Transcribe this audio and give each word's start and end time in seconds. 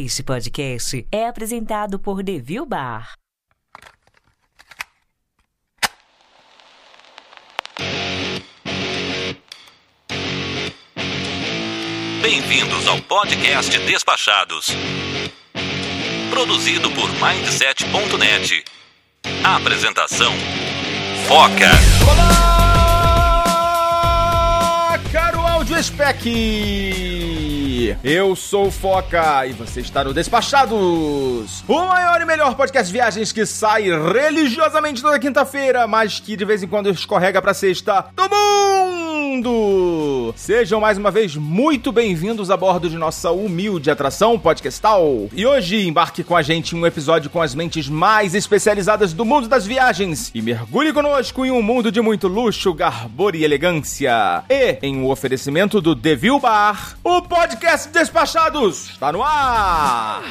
Este 0.00 0.22
podcast 0.22 1.04
é 1.10 1.26
apresentado 1.26 1.98
por 1.98 2.22
Devil 2.22 2.64
Bar. 2.64 3.14
Bem-vindos 12.22 12.86
ao 12.86 13.02
podcast 13.02 13.76
Despachados. 13.80 14.68
Produzido 16.30 16.92
por 16.92 17.10
Mindset.net. 17.14 18.64
Apresentação: 19.42 20.32
Foca. 21.26 21.72
Olá, 22.08 23.40
caro 25.10 25.40
áudio 25.40 25.82
spec! 25.82 27.57
Eu 28.02 28.34
sou 28.34 28.66
o 28.66 28.70
Foca 28.72 29.46
e 29.46 29.52
você 29.52 29.80
está 29.80 30.02
no 30.02 30.12
Despachados, 30.12 31.62
o 31.68 31.86
maior 31.86 32.20
e 32.20 32.24
melhor 32.24 32.56
podcast 32.56 32.88
de 32.88 32.92
viagens 32.92 33.30
que 33.30 33.46
sai 33.46 33.84
religiosamente 33.84 35.00
toda 35.00 35.18
quinta-feira, 35.18 35.86
mas 35.86 36.18
que 36.18 36.36
de 36.36 36.44
vez 36.44 36.60
em 36.60 36.66
quando 36.66 36.90
escorrega 36.90 37.40
pra 37.40 37.54
sexta 37.54 38.06
do 38.16 38.28
mundo! 38.28 40.34
Sejam 40.34 40.80
mais 40.80 40.98
uma 40.98 41.10
vez 41.10 41.36
muito 41.36 41.92
bem-vindos 41.92 42.50
a 42.50 42.56
bordo 42.56 42.90
de 42.90 42.96
nossa 42.96 43.30
humilde 43.30 43.90
atração 43.90 44.38
podcastal. 44.38 45.28
E 45.32 45.46
hoje 45.46 45.86
embarque 45.86 46.24
com 46.24 46.36
a 46.36 46.42
gente 46.42 46.74
em 46.74 46.80
um 46.80 46.86
episódio 46.86 47.30
com 47.30 47.40
as 47.40 47.54
mentes 47.54 47.88
mais 47.88 48.34
especializadas 48.34 49.12
do 49.12 49.24
mundo 49.24 49.46
das 49.46 49.66
viagens 49.66 50.32
e 50.34 50.42
mergulhe 50.42 50.92
conosco 50.92 51.46
em 51.46 51.52
um 51.52 51.62
mundo 51.62 51.92
de 51.92 52.00
muito 52.00 52.26
luxo, 52.26 52.74
garbor 52.74 53.36
e 53.36 53.44
elegância. 53.44 54.42
E 54.50 54.78
em 54.82 54.96
um 54.96 55.08
oferecimento 55.08 55.80
do 55.80 55.94
Devil 55.94 56.40
Bar, 56.40 56.96
o 57.04 57.22
podcast 57.22 57.67
Despachados 57.92 58.88
está 58.92 59.12
no 59.12 59.22
ar! 59.22 60.22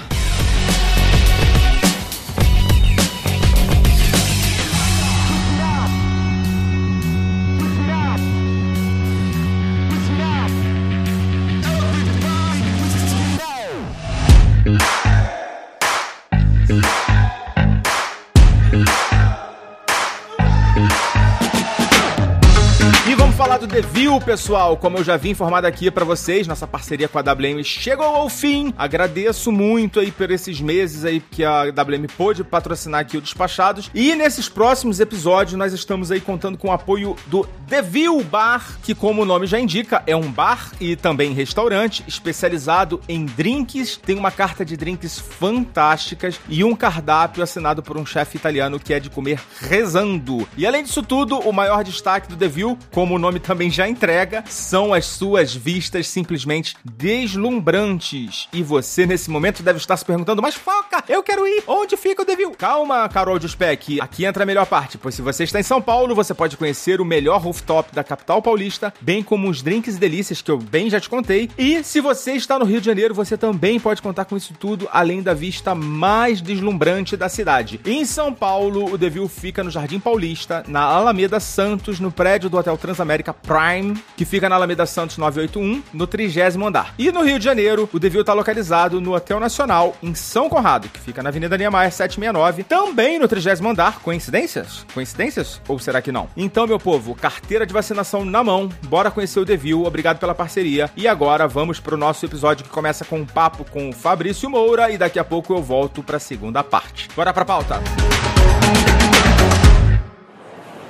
E 23.57 23.59
vamos 23.59 23.65
falar 23.65 23.65
do 23.65 23.67
Devil, 23.67 24.21
pessoal. 24.21 24.77
Como 24.77 24.97
eu 24.97 25.03
já 25.03 25.17
vi 25.17 25.29
informado 25.29 25.65
aqui 25.65 25.89
pra 25.89 26.05
vocês, 26.05 26.47
nossa 26.47 26.67
parceria 26.67 27.07
com 27.07 27.17
a 27.17 27.21
WM 27.21 27.63
chegou 27.63 28.05
ao 28.05 28.29
fim. 28.29 28.73
Agradeço 28.77 29.51
muito 29.51 29.99
aí 29.99 30.11
por 30.11 30.29
esses 30.29 30.61
meses 30.61 31.03
aí 31.03 31.19
que 31.19 31.43
a 31.43 31.63
WM 31.63 32.07
pôde 32.15 32.43
patrocinar 32.43 33.01
aqui 33.01 33.17
o 33.17 33.21
Despachados. 33.21 33.89
E 33.93 34.15
nesses 34.15 34.47
próximos 34.47 34.99
episódios 34.99 35.57
nós 35.57 35.73
estamos 35.73 36.11
aí 36.11 36.21
contando 36.21 36.57
com 36.57 36.67
o 36.67 36.71
apoio 36.71 37.15
do 37.25 37.47
Devil 37.67 38.23
Bar, 38.23 38.77
que 38.83 38.93
como 38.93 39.23
o 39.23 39.25
nome 39.25 39.47
já 39.47 39.59
indica, 39.59 40.03
é 40.05 40.15
um 40.15 40.31
bar 40.31 40.71
e 40.79 40.95
também 40.95 41.33
restaurante 41.33 42.03
especializado 42.07 43.01
em 43.09 43.25
drinks. 43.25 43.97
Tem 43.97 44.17
uma 44.17 44.31
carta 44.31 44.63
de 44.63 44.77
drinks 44.77 45.19
fantásticas 45.19 46.39
e 46.47 46.63
um 46.63 46.75
cardápio 46.75 47.43
assinado 47.43 47.81
por 47.81 47.97
um 47.97 48.05
chefe 48.05 48.37
italiano 48.37 48.79
que 48.79 48.93
é 48.93 48.99
de 48.99 49.09
comer 49.09 49.39
rezando. 49.59 50.47
E 50.55 50.65
além 50.65 50.83
disso 50.83 51.01
tudo, 51.01 51.39
o 51.39 51.51
maior 51.51 51.83
destaque 51.83 52.29
do 52.29 52.35
Devil, 52.35 52.77
como 52.91 53.15
o 53.15 53.19
nome 53.19 53.39
também 53.47 53.71
já 53.71 53.87
entrega, 53.87 54.43
são 54.49 54.93
as 54.93 55.05
suas 55.05 55.55
vistas 55.55 56.09
simplesmente 56.09 56.75
deslumbrantes. 56.83 58.49
E 58.51 58.61
você, 58.61 59.05
nesse 59.05 59.29
momento, 59.29 59.63
deve 59.63 59.79
estar 59.79 59.95
se 59.95 60.03
perguntando: 60.03 60.41
Mas 60.41 60.55
foca, 60.55 61.01
eu 61.07 61.23
quero 61.23 61.47
ir, 61.47 61.63
onde 61.65 61.95
fica 61.95 62.21
o 62.23 62.25
Devil? 62.25 62.51
Calma, 62.51 63.07
Carol 63.07 63.39
de 63.39 63.47
Spec, 63.47 64.01
aqui 64.01 64.25
entra 64.25 64.43
a 64.43 64.45
melhor 64.45 64.65
parte, 64.65 64.97
pois 64.97 65.15
se 65.15 65.21
você 65.21 65.45
está 65.45 65.59
em 65.59 65.63
São 65.63 65.81
Paulo, 65.81 66.13
você 66.13 66.33
pode 66.33 66.57
conhecer 66.57 66.99
o 66.99 67.05
melhor 67.05 67.41
rooftop 67.41 67.95
da 67.95 68.03
capital 68.03 68.41
paulista, 68.41 68.93
bem 68.99 69.23
como 69.23 69.49
os 69.49 69.61
drinks 69.61 69.95
e 69.95 69.99
delícias 69.99 70.41
que 70.41 70.51
eu 70.51 70.57
bem 70.57 70.89
já 70.89 70.99
te 70.99 71.09
contei. 71.09 71.49
E 71.57 71.81
se 71.85 72.01
você 72.01 72.33
está 72.33 72.59
no 72.59 72.65
Rio 72.65 72.81
de 72.81 72.85
Janeiro, 72.85 73.13
você 73.13 73.37
também 73.37 73.79
pode 73.79 74.01
contar 74.01 74.25
com 74.25 74.35
isso 74.35 74.53
tudo, 74.59 74.89
além 74.91 75.21
da 75.21 75.33
vista 75.33 75.73
mais 75.73 76.41
deslumbrante 76.41 77.15
da 77.15 77.29
cidade. 77.29 77.79
Em 77.85 78.03
São 78.03 78.33
Paulo, 78.33 78.91
o 78.91 78.97
Devil 78.97 79.29
fica 79.29 79.63
no 79.63 79.71
Jardim 79.71 79.99
Paulista, 79.99 80.65
na 80.67 80.81
Alameda 80.81 81.39
Santos, 81.39 82.01
no 82.01 82.11
prédio 82.11 82.49
do 82.49 82.57
Hotel 82.57 82.77
Transamérica 82.77 83.36
Prime, 83.43 83.95
que 84.15 84.25
fica 84.25 84.49
na 84.49 84.55
Alameda 84.55 84.85
Santos 84.85 85.17
981, 85.17 85.83
no 85.93 86.07
30 86.07 86.65
andar. 86.65 86.93
E 86.97 87.11
no 87.11 87.23
Rio 87.23 87.39
de 87.39 87.45
Janeiro, 87.45 87.89
o 87.91 87.99
Devil 87.99 88.21
está 88.21 88.33
localizado 88.33 88.99
no 88.99 89.13
Hotel 89.13 89.39
Nacional, 89.39 89.95
em 90.01 90.13
São 90.13 90.49
Conrado, 90.49 90.89
que 90.89 90.99
fica 90.99 91.23
na 91.23 91.29
Avenida 91.29 91.57
Niemeyer 91.57 91.91
769, 91.91 92.63
também 92.63 93.19
no 93.19 93.27
30 93.27 93.67
andar. 93.67 93.99
Coincidências? 93.99 94.85
Coincidências? 94.93 95.61
Ou 95.67 95.79
será 95.79 96.01
que 96.01 96.11
não? 96.11 96.29
Então, 96.35 96.67
meu 96.67 96.79
povo, 96.79 97.15
carteira 97.15 97.65
de 97.65 97.73
vacinação 97.73 98.25
na 98.25 98.43
mão, 98.43 98.69
bora 98.83 99.11
conhecer 99.11 99.39
o 99.39 99.45
Devil, 99.45 99.85
obrigado 99.85 100.19
pela 100.19 100.35
parceria. 100.35 100.89
E 100.95 101.07
agora 101.07 101.47
vamos 101.47 101.79
pro 101.79 101.97
nosso 101.97 102.25
episódio 102.25 102.63
que 102.63 102.69
começa 102.69 103.05
com 103.05 103.19
um 103.19 103.25
papo 103.25 103.65
com 103.65 103.89
o 103.89 103.93
Fabrício 103.93 104.49
Moura 104.49 104.91
e 104.91 104.97
daqui 104.97 105.19
a 105.19 105.23
pouco 105.23 105.53
eu 105.53 105.61
volto 105.61 106.03
pra 106.03 106.19
segunda 106.19 106.63
parte. 106.63 107.07
Bora 107.15 107.33
pra 107.33 107.45
pauta! 107.45 107.81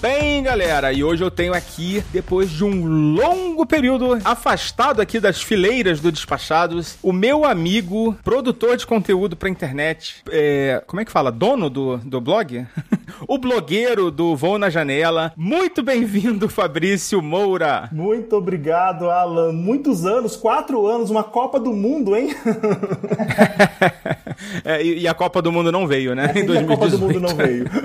bem, 0.00 0.42
galera. 0.42 0.92
E 0.92 1.02
hoje 1.02 1.22
eu 1.22 1.30
tenho 1.30 1.54
aqui, 1.54 2.02
depois 2.12 2.50
de 2.50 2.64
um 2.64 3.14
longo 3.14 3.64
período 3.64 4.18
afastado 4.24 5.00
aqui 5.00 5.18
das 5.20 5.42
fileiras 5.42 6.00
do 6.00 6.12
Despachados, 6.12 6.98
o 7.02 7.12
meu 7.12 7.44
amigo, 7.44 8.16
produtor 8.24 8.76
de 8.76 8.86
conteúdo 8.86 9.36
pra 9.36 9.48
internet, 9.48 10.22
é, 10.30 10.82
como 10.86 11.00
é 11.00 11.04
que 11.04 11.12
fala? 11.12 11.30
Dono 11.30 11.70
do, 11.70 11.98
do 11.98 12.20
blog? 12.20 12.66
o 13.26 13.38
blogueiro 13.38 14.10
do 14.10 14.36
Voo 14.36 14.58
na 14.58 14.70
Janela. 14.70 15.32
Muito 15.36 15.82
bem-vindo, 15.82 16.48
Fabrício 16.48 17.22
Moura. 17.22 17.88
Muito 17.92 18.36
obrigado, 18.36 19.10
Alan. 19.10 19.52
Muitos 19.52 20.04
anos, 20.04 20.36
quatro 20.36 20.86
anos, 20.86 21.10
uma 21.10 21.24
Copa 21.24 21.58
do 21.58 21.72
Mundo, 21.72 22.16
hein? 22.16 22.34
É, 24.76 24.82
e, 24.84 25.00
e 25.00 25.08
a 25.08 25.14
Copa 25.14 25.40
do 25.40 25.50
Mundo 25.50 25.72
não 25.72 25.86
veio, 25.86 26.14
né? 26.14 26.32
E 26.36 26.58
a 26.58 26.64
Copa 26.64 26.88
do 26.88 26.98
Mundo 26.98 27.20
não 27.20 27.34
veio. 27.34 27.66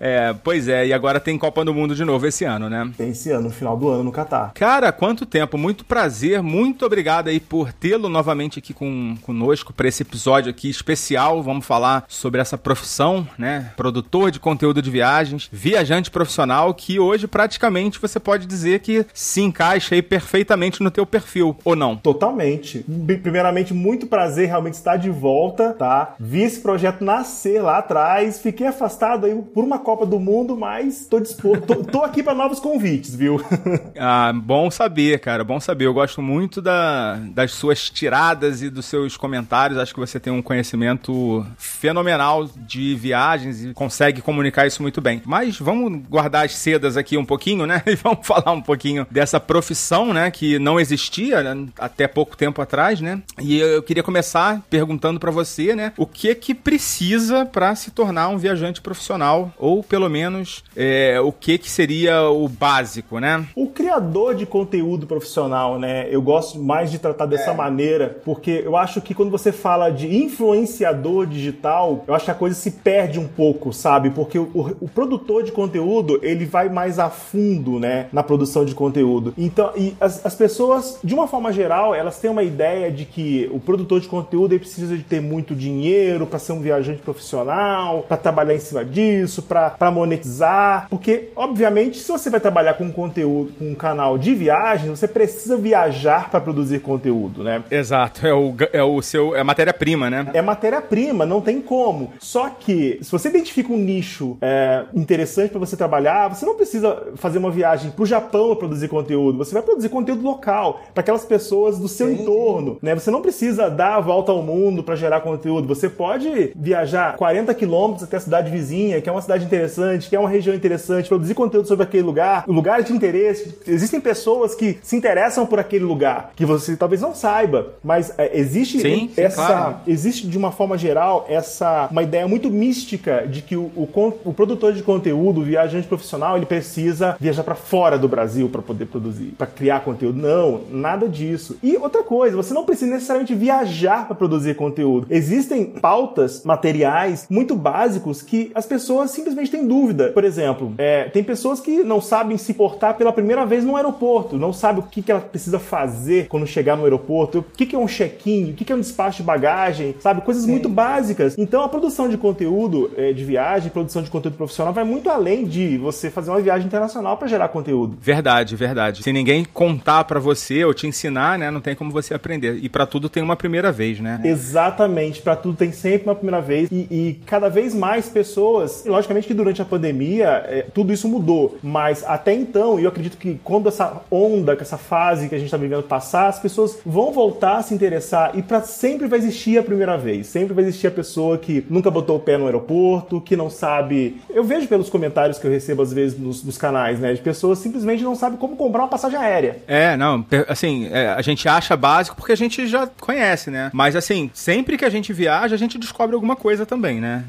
É, 0.00 0.34
pois 0.44 0.68
é, 0.68 0.86
e 0.86 0.92
agora 0.92 1.18
tem 1.18 1.38
Copa 1.38 1.64
do 1.64 1.72
Mundo 1.72 1.94
de 1.94 2.04
novo 2.04 2.26
esse 2.26 2.44
ano, 2.44 2.68
né? 2.68 2.90
Tem 2.96 3.10
esse 3.10 3.30
ano, 3.30 3.44
no 3.44 3.50
final 3.50 3.74
do 3.74 3.88
ano, 3.88 4.04
no 4.04 4.12
Catar. 4.12 4.52
Cara, 4.52 4.92
quanto 4.92 5.24
tempo, 5.24 5.56
muito 5.56 5.82
prazer, 5.82 6.42
muito 6.42 6.84
obrigado 6.84 7.28
aí 7.28 7.40
por 7.40 7.72
tê-lo 7.72 8.08
novamente 8.08 8.58
aqui 8.58 8.74
com, 8.74 9.16
conosco 9.22 9.72
para 9.72 9.88
esse 9.88 10.02
episódio 10.02 10.50
aqui 10.50 10.68
especial. 10.68 11.42
Vamos 11.42 11.64
falar 11.64 12.04
sobre 12.06 12.40
essa 12.40 12.58
profissão, 12.58 13.26
né? 13.38 13.72
Produtor 13.76 14.30
de 14.30 14.38
conteúdo 14.38 14.82
de 14.82 14.90
viagens, 14.90 15.48
viajante 15.50 16.10
profissional, 16.10 16.74
que 16.74 16.98
hoje 16.98 17.26
praticamente 17.26 17.98
você 17.98 18.20
pode 18.20 18.46
dizer 18.46 18.80
que 18.80 19.06
se 19.14 19.40
encaixa 19.40 19.94
aí 19.94 20.02
perfeitamente 20.02 20.82
no 20.82 20.90
teu 20.90 21.06
perfil, 21.06 21.56
ou 21.64 21.74
não? 21.74 21.96
Totalmente. 21.96 22.84
Primeiramente, 23.22 23.72
muito 23.72 24.06
prazer 24.06 24.48
realmente 24.48 24.74
estar 24.74 24.96
de 24.96 25.10
volta, 25.10 25.72
tá? 25.72 25.83
Vi 26.18 26.42
esse 26.42 26.60
projeto 26.60 27.04
nascer 27.04 27.62
lá 27.62 27.78
atrás, 27.78 28.40
fiquei 28.40 28.66
afastado 28.66 29.26
aí 29.26 29.34
por 29.54 29.64
uma 29.64 29.78
Copa 29.78 30.06
do 30.06 30.18
Mundo, 30.18 30.56
mas 30.56 31.06
tô 31.06 31.20
disposto, 31.20 31.66
tô, 31.66 31.74
tô 31.76 32.02
aqui 32.02 32.22
para 32.22 32.34
novos 32.34 32.60
convites, 32.60 33.14
viu? 33.14 33.40
ah, 33.98 34.32
bom 34.34 34.70
saber, 34.70 35.20
cara, 35.20 35.44
bom 35.44 35.60
saber. 35.60 35.86
Eu 35.86 35.94
gosto 35.94 36.22
muito 36.22 36.60
da, 36.60 37.16
das 37.30 37.52
suas 37.52 37.90
tiradas 37.90 38.62
e 38.62 38.70
dos 38.70 38.86
seus 38.86 39.16
comentários. 39.16 39.78
Acho 39.78 39.94
que 39.94 40.00
você 40.00 40.18
tem 40.18 40.32
um 40.32 40.42
conhecimento 40.42 41.46
fenomenal 41.56 42.48
de 42.56 42.94
viagens 42.94 43.64
e 43.64 43.74
consegue 43.74 44.20
comunicar 44.20 44.66
isso 44.66 44.82
muito 44.82 45.00
bem. 45.00 45.22
Mas 45.24 45.58
vamos 45.58 46.02
guardar 46.08 46.44
as 46.44 46.54
sedas 46.54 46.96
aqui 46.96 47.16
um 47.16 47.24
pouquinho, 47.24 47.66
né? 47.66 47.82
E 47.94 47.96
vamos 47.96 48.26
falar 48.26 48.50
um 48.50 48.60
pouquinho 48.60 49.06
dessa 49.08 49.38
profissão, 49.38 50.12
né? 50.12 50.28
Que 50.28 50.58
não 50.58 50.80
existia 50.80 51.44
até 51.78 52.08
pouco 52.08 52.36
tempo 52.36 52.60
atrás, 52.60 53.00
né? 53.00 53.22
E 53.40 53.58
eu 53.58 53.82
queria 53.82 54.02
começar 54.02 54.62
perguntando 54.68 55.20
para 55.20 55.30
você, 55.30 55.73
né, 55.74 55.92
o 55.96 56.06
que 56.06 56.34
que 56.34 56.54
precisa 56.54 57.46
para 57.46 57.74
se 57.74 57.90
tornar 57.90 58.28
um 58.28 58.38
viajante 58.38 58.80
profissional, 58.80 59.52
ou 59.58 59.82
pelo 59.82 60.08
menos 60.08 60.64
é, 60.76 61.20
o 61.20 61.32
que 61.32 61.58
que 61.58 61.70
seria 61.70 62.28
o 62.28 62.48
básico, 62.48 63.18
né? 63.18 63.46
O 63.54 63.68
criador 63.68 64.34
de 64.34 64.46
conteúdo 64.46 65.06
profissional, 65.06 65.78
né, 65.78 66.06
eu 66.10 66.22
gosto 66.22 66.58
mais 66.58 66.90
de 66.90 66.98
tratar 66.98 67.26
dessa 67.26 67.50
é. 67.50 67.54
maneira, 67.54 68.20
porque 68.24 68.62
eu 68.64 68.76
acho 68.76 69.00
que 69.00 69.14
quando 69.14 69.30
você 69.30 69.52
fala 69.52 69.90
de 69.90 70.14
influenciador 70.14 71.26
digital, 71.26 72.04
eu 72.06 72.14
acho 72.14 72.24
que 72.24 72.30
a 72.30 72.34
coisa 72.34 72.54
se 72.54 72.70
perde 72.70 73.18
um 73.18 73.28
pouco, 73.28 73.72
sabe? 73.72 74.10
Porque 74.10 74.38
o, 74.38 74.50
o, 74.54 74.76
o 74.82 74.88
produtor 74.88 75.42
de 75.42 75.52
conteúdo, 75.52 76.18
ele 76.22 76.44
vai 76.44 76.68
mais 76.68 76.98
a 76.98 77.10
fundo, 77.10 77.78
né, 77.78 78.06
na 78.12 78.22
produção 78.22 78.64
de 78.64 78.74
conteúdo. 78.74 79.34
Então, 79.36 79.72
e 79.76 79.94
as, 80.00 80.24
as 80.24 80.34
pessoas, 80.34 80.98
de 81.02 81.14
uma 81.14 81.26
forma 81.26 81.52
geral, 81.52 81.94
elas 81.94 82.18
têm 82.18 82.30
uma 82.30 82.42
ideia 82.42 82.90
de 82.90 83.04
que 83.04 83.48
o 83.52 83.60
produtor 83.60 84.00
de 84.00 84.08
conteúdo 84.08 84.52
ele 84.52 84.60
precisa 84.60 84.96
de 84.96 85.02
ter 85.02 85.20
muito 85.20 85.54
dinheiro 85.64 86.26
para 86.26 86.38
ser 86.38 86.52
um 86.52 86.60
viajante 86.60 87.00
profissional, 87.00 88.04
para 88.06 88.16
trabalhar 88.16 88.54
em 88.54 88.60
cima 88.60 88.84
disso, 88.84 89.42
para 89.42 89.90
monetizar, 89.90 90.86
porque 90.90 91.30
obviamente 91.34 91.98
se 91.98 92.10
você 92.10 92.28
vai 92.28 92.40
trabalhar 92.40 92.74
com 92.74 92.90
conteúdo, 92.92 93.52
com 93.58 93.70
um 93.70 93.74
canal 93.74 94.18
de 94.18 94.34
viagem, 94.34 94.90
você 94.90 95.08
precisa 95.08 95.56
viajar 95.56 96.30
para 96.30 96.40
produzir 96.40 96.80
conteúdo, 96.80 97.42
né? 97.42 97.62
Exato, 97.70 98.26
é 98.26 98.34
o, 98.34 98.54
é 98.72 98.82
o 98.82 99.00
seu 99.00 99.34
é 99.34 99.42
matéria-prima, 99.42 100.10
né? 100.10 100.26
É 100.34 100.42
matéria-prima, 100.42 101.24
não 101.24 101.40
tem 101.40 101.60
como. 101.60 102.12
Só 102.18 102.50
que 102.50 102.98
se 103.00 103.10
você 103.10 103.28
identifica 103.28 103.72
um 103.72 103.78
nicho 103.78 104.36
é, 104.42 104.84
interessante 104.94 105.50
para 105.50 105.60
você 105.60 105.76
trabalhar, 105.76 106.28
você 106.28 106.44
não 106.44 106.54
precisa 106.54 107.14
fazer 107.16 107.38
uma 107.38 107.50
viagem 107.50 107.90
para 107.90 108.02
o 108.02 108.06
Japão 108.06 108.48
para 108.48 108.56
produzir 108.56 108.88
conteúdo. 108.88 109.38
Você 109.38 109.54
vai 109.54 109.62
produzir 109.62 109.88
conteúdo 109.88 110.22
local 110.22 110.82
para 110.92 111.00
aquelas 111.00 111.24
pessoas 111.24 111.78
do 111.78 111.88
seu 111.88 112.08
Sim. 112.08 112.22
entorno, 112.22 112.78
né? 112.82 112.94
Você 112.94 113.10
não 113.10 113.22
precisa 113.22 113.70
dar 113.70 113.96
a 113.96 114.00
volta 114.00 114.32
ao 114.32 114.42
mundo 114.42 114.82
para 114.82 114.96
gerar 114.96 115.20
conteúdo. 115.20 115.53
Você 115.62 115.88
pode 115.88 116.52
viajar 116.56 117.16
40 117.16 117.54
quilômetros 117.54 118.04
até 118.04 118.16
a 118.16 118.20
cidade 118.20 118.50
vizinha, 118.50 119.00
que 119.00 119.08
é 119.08 119.12
uma 119.12 119.22
cidade 119.22 119.44
interessante, 119.44 120.08
que 120.08 120.16
é 120.16 120.20
uma 120.20 120.28
região 120.28 120.54
interessante, 120.54 121.08
produzir 121.08 121.34
conteúdo 121.34 121.68
sobre 121.68 121.84
aquele 121.84 122.02
lugar, 122.02 122.44
lugares 122.46 122.86
de 122.86 122.92
interesse. 122.92 123.58
Existem 123.66 124.00
pessoas 124.00 124.54
que 124.54 124.78
se 124.82 124.96
interessam 124.96 125.46
por 125.46 125.58
aquele 125.58 125.84
lugar, 125.84 126.32
que 126.34 126.44
você 126.44 126.76
talvez 126.76 127.00
não 127.00 127.14
saiba, 127.14 127.74
mas 127.82 128.12
é, 128.18 128.38
existe 128.38 128.80
sim, 128.80 129.10
essa, 129.16 129.40
sim, 129.40 129.46
claro. 129.46 129.76
existe 129.86 130.26
de 130.26 130.36
uma 130.36 130.50
forma 130.50 130.76
geral 130.76 131.26
essa 131.28 131.88
uma 131.90 132.02
ideia 132.02 132.26
muito 132.26 132.50
mística 132.50 133.26
de 133.26 133.42
que 133.42 133.56
o, 133.56 133.70
o, 133.76 133.88
o 134.24 134.32
produtor 134.32 134.72
de 134.72 134.82
conteúdo, 134.82 135.40
o 135.40 135.44
viajante 135.44 135.86
profissional, 135.86 136.36
ele 136.36 136.46
precisa 136.46 137.16
viajar 137.20 137.42
para 137.42 137.54
fora 137.54 137.98
do 137.98 138.08
Brasil 138.08 138.48
para 138.48 138.62
poder 138.62 138.86
produzir, 138.86 139.34
para 139.36 139.46
criar 139.46 139.80
conteúdo. 139.80 140.18
Não, 140.20 140.62
nada 140.70 141.08
disso. 141.08 141.56
E 141.62 141.76
outra 141.76 142.02
coisa, 142.02 142.36
você 142.36 142.54
não 142.54 142.64
precisa 142.64 142.90
necessariamente 142.90 143.34
viajar 143.34 144.06
para 144.06 144.14
produzir 144.14 144.54
conteúdo. 144.54 145.06
Existem 145.44 145.66
pautas, 145.66 146.42
materiais 146.42 147.26
muito 147.28 147.54
básicos 147.54 148.22
que 148.22 148.50
as 148.54 148.64
pessoas 148.64 149.10
simplesmente 149.10 149.50
têm 149.50 149.66
dúvida. 149.66 150.08
Por 150.08 150.24
exemplo, 150.24 150.72
é, 150.78 151.04
tem 151.04 151.22
pessoas 151.22 151.60
que 151.60 151.82
não 151.82 152.00
sabem 152.00 152.38
se 152.38 152.54
portar 152.54 152.94
pela 152.96 153.12
primeira 153.12 153.44
vez 153.44 153.62
no 153.62 153.76
aeroporto, 153.76 154.38
não 154.38 154.52
sabem 154.52 154.82
o 154.82 154.86
que, 154.86 155.02
que 155.02 155.12
ela 155.12 155.20
precisa 155.20 155.58
fazer 155.58 156.28
quando 156.28 156.46
chegar 156.46 156.76
no 156.76 156.84
aeroporto, 156.84 157.40
o 157.40 157.42
que, 157.42 157.66
que 157.66 157.76
é 157.76 157.78
um 157.78 157.86
check-in, 157.86 158.50
o 158.50 158.54
que, 158.54 158.64
que 158.64 158.72
é 158.72 158.76
um 158.76 158.80
despacho 158.80 159.18
de 159.18 159.22
bagagem, 159.24 159.94
sabe? 160.00 160.22
Coisas 160.22 160.44
Sim. 160.44 160.50
muito 160.50 160.68
básicas. 160.68 161.36
Então 161.36 161.62
a 161.62 161.68
produção 161.68 162.08
de 162.08 162.16
conteúdo 162.16 162.90
é, 162.96 163.12
de 163.12 163.24
viagem, 163.24 163.70
produção 163.70 164.02
de 164.02 164.10
conteúdo 164.10 164.36
profissional 164.36 164.72
vai 164.72 164.84
muito 164.84 165.10
além 165.10 165.44
de 165.44 165.76
você 165.76 166.10
fazer 166.10 166.30
uma 166.30 166.40
viagem 166.40 166.66
internacional 166.66 167.18
para 167.18 167.28
gerar 167.28 167.48
conteúdo. 167.48 167.98
Verdade, 168.00 168.56
verdade. 168.56 169.02
Se 169.02 169.12
ninguém 169.12 169.44
contar 169.44 170.04
para 170.04 170.18
você 170.18 170.64
ou 170.64 170.72
te 170.72 170.86
ensinar, 170.86 171.38
né, 171.38 171.50
não 171.50 171.60
tem 171.60 171.74
como 171.74 171.90
você 171.90 172.14
aprender. 172.14 172.58
E 172.62 172.68
para 172.68 172.86
tudo 172.86 173.10
tem 173.10 173.22
uma 173.22 173.36
primeira 173.36 173.70
vez, 173.70 174.00
né? 174.00 174.20
Exatamente, 174.24 175.20
para 175.34 175.36
tudo 175.36 175.56
tem 175.56 175.72
sempre 175.72 176.08
uma 176.08 176.14
primeira 176.14 176.40
vez 176.40 176.70
e, 176.70 176.86
e, 176.90 177.20
cada 177.26 177.48
vez 177.48 177.74
mais 177.74 178.08
pessoas. 178.08 178.84
Logicamente 178.86 179.26
que 179.26 179.34
durante 179.34 179.60
a 179.60 179.64
pandemia 179.64 180.44
é, 180.46 180.62
tudo 180.72 180.92
isso 180.92 181.08
mudou, 181.08 181.58
mas 181.62 182.04
até 182.04 182.32
então, 182.32 182.78
eu 182.78 182.88
acredito 182.88 183.16
que 183.16 183.40
quando 183.42 183.68
essa 183.68 184.02
onda, 184.10 184.56
essa 184.60 184.78
fase 184.78 185.28
que 185.28 185.34
a 185.34 185.38
gente 185.38 185.46
está 185.46 185.56
vivendo 185.56 185.82
passar, 185.82 186.28
as 186.28 186.38
pessoas 186.38 186.78
vão 186.86 187.12
voltar 187.12 187.56
a 187.56 187.62
se 187.62 187.74
interessar 187.74 188.32
e 188.34 188.42
para 188.42 188.62
sempre 188.62 189.06
vai 189.06 189.18
existir 189.18 189.58
a 189.58 189.62
primeira 189.62 189.96
vez. 189.96 190.26
Sempre 190.26 190.54
vai 190.54 190.64
existir 190.64 190.86
a 190.86 190.90
pessoa 190.90 191.36
que 191.38 191.64
nunca 191.68 191.90
botou 191.90 192.16
o 192.16 192.20
pé 192.20 192.38
no 192.38 192.46
aeroporto, 192.46 193.20
que 193.20 193.36
não 193.36 193.50
sabe. 193.50 194.20
Eu 194.30 194.44
vejo 194.44 194.68
pelos 194.68 194.88
comentários 194.88 195.38
que 195.38 195.46
eu 195.46 195.50
recebo 195.50 195.82
às 195.82 195.92
vezes 195.92 196.18
nos, 196.18 196.42
nos 196.44 196.56
canais, 196.56 197.00
né, 197.00 197.12
de 197.12 197.20
pessoas 197.20 197.58
simplesmente 197.58 198.02
não 198.02 198.14
sabem 198.14 198.38
como 198.38 198.56
comprar 198.56 198.82
uma 198.82 198.88
passagem 198.88 199.18
aérea. 199.18 199.58
É, 199.66 199.96
não, 199.96 200.24
assim, 200.48 200.88
é, 200.90 201.08
a 201.08 201.22
gente 201.22 201.48
acha 201.48 201.76
básico 201.76 202.16
porque 202.16 202.32
a 202.32 202.36
gente 202.36 202.66
já 202.66 202.86
conhece, 202.86 203.50
né? 203.50 203.70
Mas 203.72 203.96
assim, 203.96 204.30
sempre 204.32 204.76
que 204.76 204.84
a 204.84 204.90
gente 204.90 205.12
viaja, 205.24 205.54
a 205.54 205.58
gente 205.58 205.78
descobre 205.78 206.14
alguma 206.14 206.36
coisa 206.36 206.66
também, 206.66 207.00
né? 207.00 207.24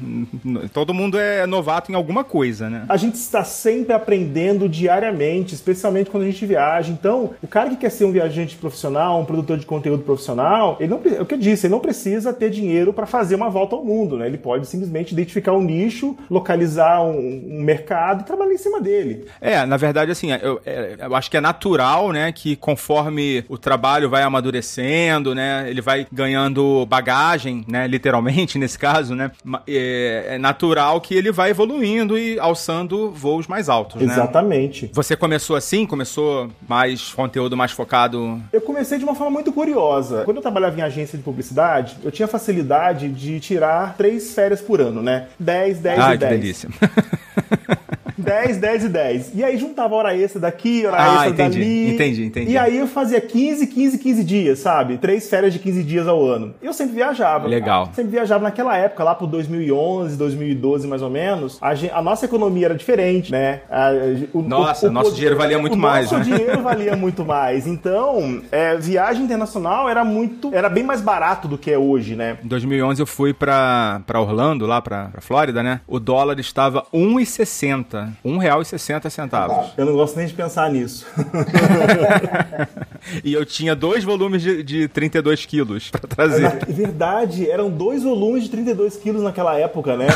Todo 0.72 0.92
mundo 0.92 1.18
é 1.18 1.46
novato 1.46 1.90
em 1.90 1.94
alguma 1.94 2.22
coisa, 2.22 2.68
né? 2.68 2.84
A 2.88 2.96
gente 2.96 3.14
está 3.14 3.42
sempre 3.42 3.92
aprendendo 3.92 4.68
diariamente, 4.68 5.54
especialmente 5.54 6.10
quando 6.10 6.24
a 6.24 6.26
gente 6.26 6.44
viaja. 6.44 6.92
Então, 6.92 7.30
o 7.42 7.46
cara 7.46 7.70
que 7.70 7.76
quer 7.76 7.90
ser 7.90 8.04
um 8.04 8.12
viajante 8.12 8.56
profissional, 8.56 9.20
um 9.20 9.24
produtor 9.24 9.58
de 9.58 9.66
conteúdo 9.66 10.02
profissional, 10.02 10.76
ele 10.78 10.90
não, 10.90 11.00
é 11.04 11.22
o 11.22 11.26
que 11.26 11.34
eu 11.34 11.38
disse, 11.38 11.66
ele 11.66 11.72
não 11.72 11.80
precisa 11.80 12.32
ter 12.32 12.50
dinheiro 12.50 12.92
para 12.92 13.06
fazer 13.06 13.34
uma 13.34 13.48
volta 13.48 13.74
ao 13.74 13.84
mundo, 13.84 14.18
né? 14.18 14.26
Ele 14.26 14.38
pode 14.38 14.66
simplesmente 14.66 15.12
identificar 15.12 15.52
um 15.52 15.62
nicho, 15.62 16.16
localizar 16.30 17.02
um, 17.02 17.16
um 17.16 17.62
mercado 17.62 18.20
e 18.20 18.24
trabalhar 18.24 18.52
em 18.52 18.58
cima 18.58 18.80
dele. 18.80 19.24
É, 19.40 19.64
na 19.64 19.76
verdade, 19.76 20.10
assim, 20.10 20.32
eu, 20.32 20.60
é, 20.66 20.96
eu 21.00 21.14
acho 21.14 21.30
que 21.30 21.36
é 21.36 21.40
natural, 21.40 22.12
né, 22.12 22.30
que 22.32 22.56
conforme 22.56 23.44
o 23.48 23.56
trabalho 23.56 24.10
vai 24.10 24.22
amadurecendo, 24.22 25.34
né, 25.34 25.66
ele 25.68 25.80
vai 25.80 26.06
ganhando 26.12 26.84
bagagem, 26.86 27.64
né, 27.66 27.85
literalmente 27.86 28.58
nesse 28.58 28.78
caso, 28.78 29.14
né, 29.14 29.30
é, 29.66 30.26
é 30.30 30.38
natural 30.38 31.00
que 31.00 31.14
ele 31.14 31.32
vai 31.32 31.50
evoluindo 31.50 32.18
e 32.18 32.38
alçando 32.38 33.10
voos 33.10 33.46
mais 33.46 33.68
altos, 33.68 34.00
né? 34.00 34.12
Exatamente. 34.12 34.90
Você 34.92 35.16
começou 35.16 35.56
assim, 35.56 35.86
começou 35.86 36.50
mais 36.68 37.12
conteúdo 37.12 37.56
mais 37.56 37.72
focado? 37.72 38.40
Eu 38.52 38.60
comecei 38.60 38.98
de 38.98 39.04
uma 39.04 39.14
forma 39.14 39.30
muito 39.32 39.52
curiosa. 39.52 40.22
Quando 40.24 40.38
eu 40.38 40.42
trabalhava 40.42 40.78
em 40.78 40.82
agência 40.82 41.16
de 41.16 41.24
publicidade, 41.24 41.96
eu 42.02 42.10
tinha 42.10 42.28
facilidade 42.28 43.08
de 43.08 43.40
tirar 43.40 43.96
três 43.96 44.34
férias 44.34 44.60
por 44.60 44.80
ano, 44.80 45.02
né? 45.02 45.28
10, 45.38 45.78
10 45.78 45.98
ah, 45.98 46.14
e 46.14 46.18
10. 46.18 46.32
Ah, 46.32 46.34
que 46.34 46.40
delícia. 46.40 46.68
10, 48.18 48.58
10 48.58 48.84
e 48.84 48.88
10. 48.88 49.32
E 49.34 49.44
aí 49.44 49.56
juntava 49.56 49.94
hora 49.94 50.16
extra 50.16 50.40
daqui, 50.40 50.86
hora 50.86 50.96
ah, 50.98 51.14
extra 51.14 51.30
entendi, 51.30 51.58
dali. 51.58 51.94
Entendi, 51.94 52.24
entendi. 52.24 52.52
E 52.52 52.58
aí 52.58 52.78
eu 52.78 52.86
fazia 52.86 53.20
15, 53.20 53.66
15, 53.66 53.98
15 53.98 54.24
dias, 54.24 54.58
sabe? 54.58 54.98
Três 54.98 55.28
férias 55.28 55.52
de 55.52 55.58
15 55.58 55.82
dias 55.82 56.08
ao 56.08 56.24
ano. 56.24 56.54
Eu 56.62 56.72
sempre 56.72 56.94
viajava. 56.94 57.46
Legal. 57.46 57.90
Sempre 57.94 58.12
viajava 58.12 58.44
naquela 58.44 58.76
época, 58.76 59.04
lá 59.04 59.14
por 59.14 59.26
2011, 59.26 60.16
2012 60.16 60.86
mais 60.86 61.02
ou 61.02 61.10
menos. 61.10 61.58
A, 61.60 61.74
gente, 61.74 61.92
a 61.92 62.02
nossa 62.02 62.24
economia 62.24 62.66
era 62.66 62.74
diferente, 62.74 63.30
né? 63.30 63.60
A, 63.70 63.90
o, 64.32 64.42
nossa, 64.42 64.86
o, 64.86 64.90
o, 64.90 64.92
nosso 64.92 65.14
dinheiro 65.14 65.36
valia 65.36 65.58
muito 65.58 65.76
mais, 65.76 66.10
nosso 66.10 66.14
né? 66.14 66.30
Nosso 66.30 66.38
dinheiro 66.38 66.62
valia 66.62 66.96
muito 66.96 67.24
mais. 67.24 67.66
Então, 67.66 68.42
é, 68.50 68.76
viagem 68.76 69.24
internacional 69.24 69.88
era 69.88 70.04
muito, 70.04 70.54
era 70.54 70.68
bem 70.68 70.84
mais 70.84 71.00
barato 71.00 71.48
do 71.48 71.58
que 71.58 71.70
é 71.70 71.78
hoje, 71.78 72.16
né? 72.16 72.38
Em 72.42 72.48
2011 72.48 73.00
eu 73.00 73.06
fui 73.06 73.32
pra, 73.32 74.00
pra 74.06 74.20
Orlando, 74.20 74.66
lá 74.66 74.80
pra 74.80 75.10
Flórida, 75.20 75.62
né? 75.62 75.80
O 75.86 75.98
dólar 75.98 76.38
estava 76.38 76.84
1,60. 76.92 78.05
R$1,60 78.24 79.10
centavos. 79.10 79.72
Eu 79.76 79.86
não 79.86 79.94
gosto 79.94 80.16
nem 80.16 80.26
de 80.26 80.34
pensar 80.34 80.70
nisso. 80.70 81.06
e 83.24 83.32
eu 83.32 83.44
tinha 83.44 83.74
dois 83.74 84.04
volumes 84.04 84.42
de, 84.42 84.62
de 84.62 84.88
32 84.88 85.46
quilos 85.46 85.90
para 85.90 86.08
trazer. 86.08 86.58
É 86.68 86.72
verdade, 86.72 87.50
eram 87.50 87.70
dois 87.70 88.02
volumes 88.02 88.44
de 88.44 88.50
32 88.50 88.96
quilos 88.96 89.22
naquela 89.22 89.58
época, 89.58 89.96
né? 89.96 90.06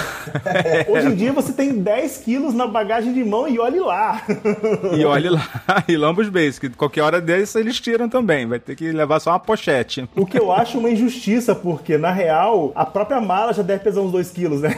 Hoje 0.88 1.09
em 1.09 1.15
dia 1.15 1.33
você 1.33 1.53
tem 1.53 1.79
10 1.79 2.19
quilos 2.19 2.55
na 2.55 2.67
bagagem 2.67 3.12
de 3.12 3.25
mão 3.25 3.49
e 3.49 3.59
olhe 3.59 3.81
lá. 3.81 4.23
e 4.97 5.05
olhe 5.05 5.29
lá, 5.29 5.49
e 5.88 5.97
lambos 5.97 6.29
basic. 6.29 6.71
Qualquer 6.71 7.03
hora 7.03 7.21
desse 7.21 7.59
eles 7.59 7.81
tiram 7.81 8.09
também, 8.09 8.47
vai 8.47 8.59
ter 8.59 8.76
que 8.76 8.91
levar 8.91 9.21
só 9.21 9.31
uma 9.31 9.41
pochete. 9.41 10.09
O 10.15 10.26
que 10.26 10.38
eu 10.38 10.53
acho 10.53 10.79
uma 10.79 10.91
injustiça, 10.91 11.55
porque 11.55 11.97
na 11.97 12.11
real 12.11 12.73
a 12.75 12.85
própria 12.85 13.21
mala 13.21 13.53
já 13.53 13.62
deve 13.62 13.83
pesar 13.83 14.00
uns 14.00 14.12
2 14.12 14.31
quilos, 14.31 14.62
né? 14.62 14.76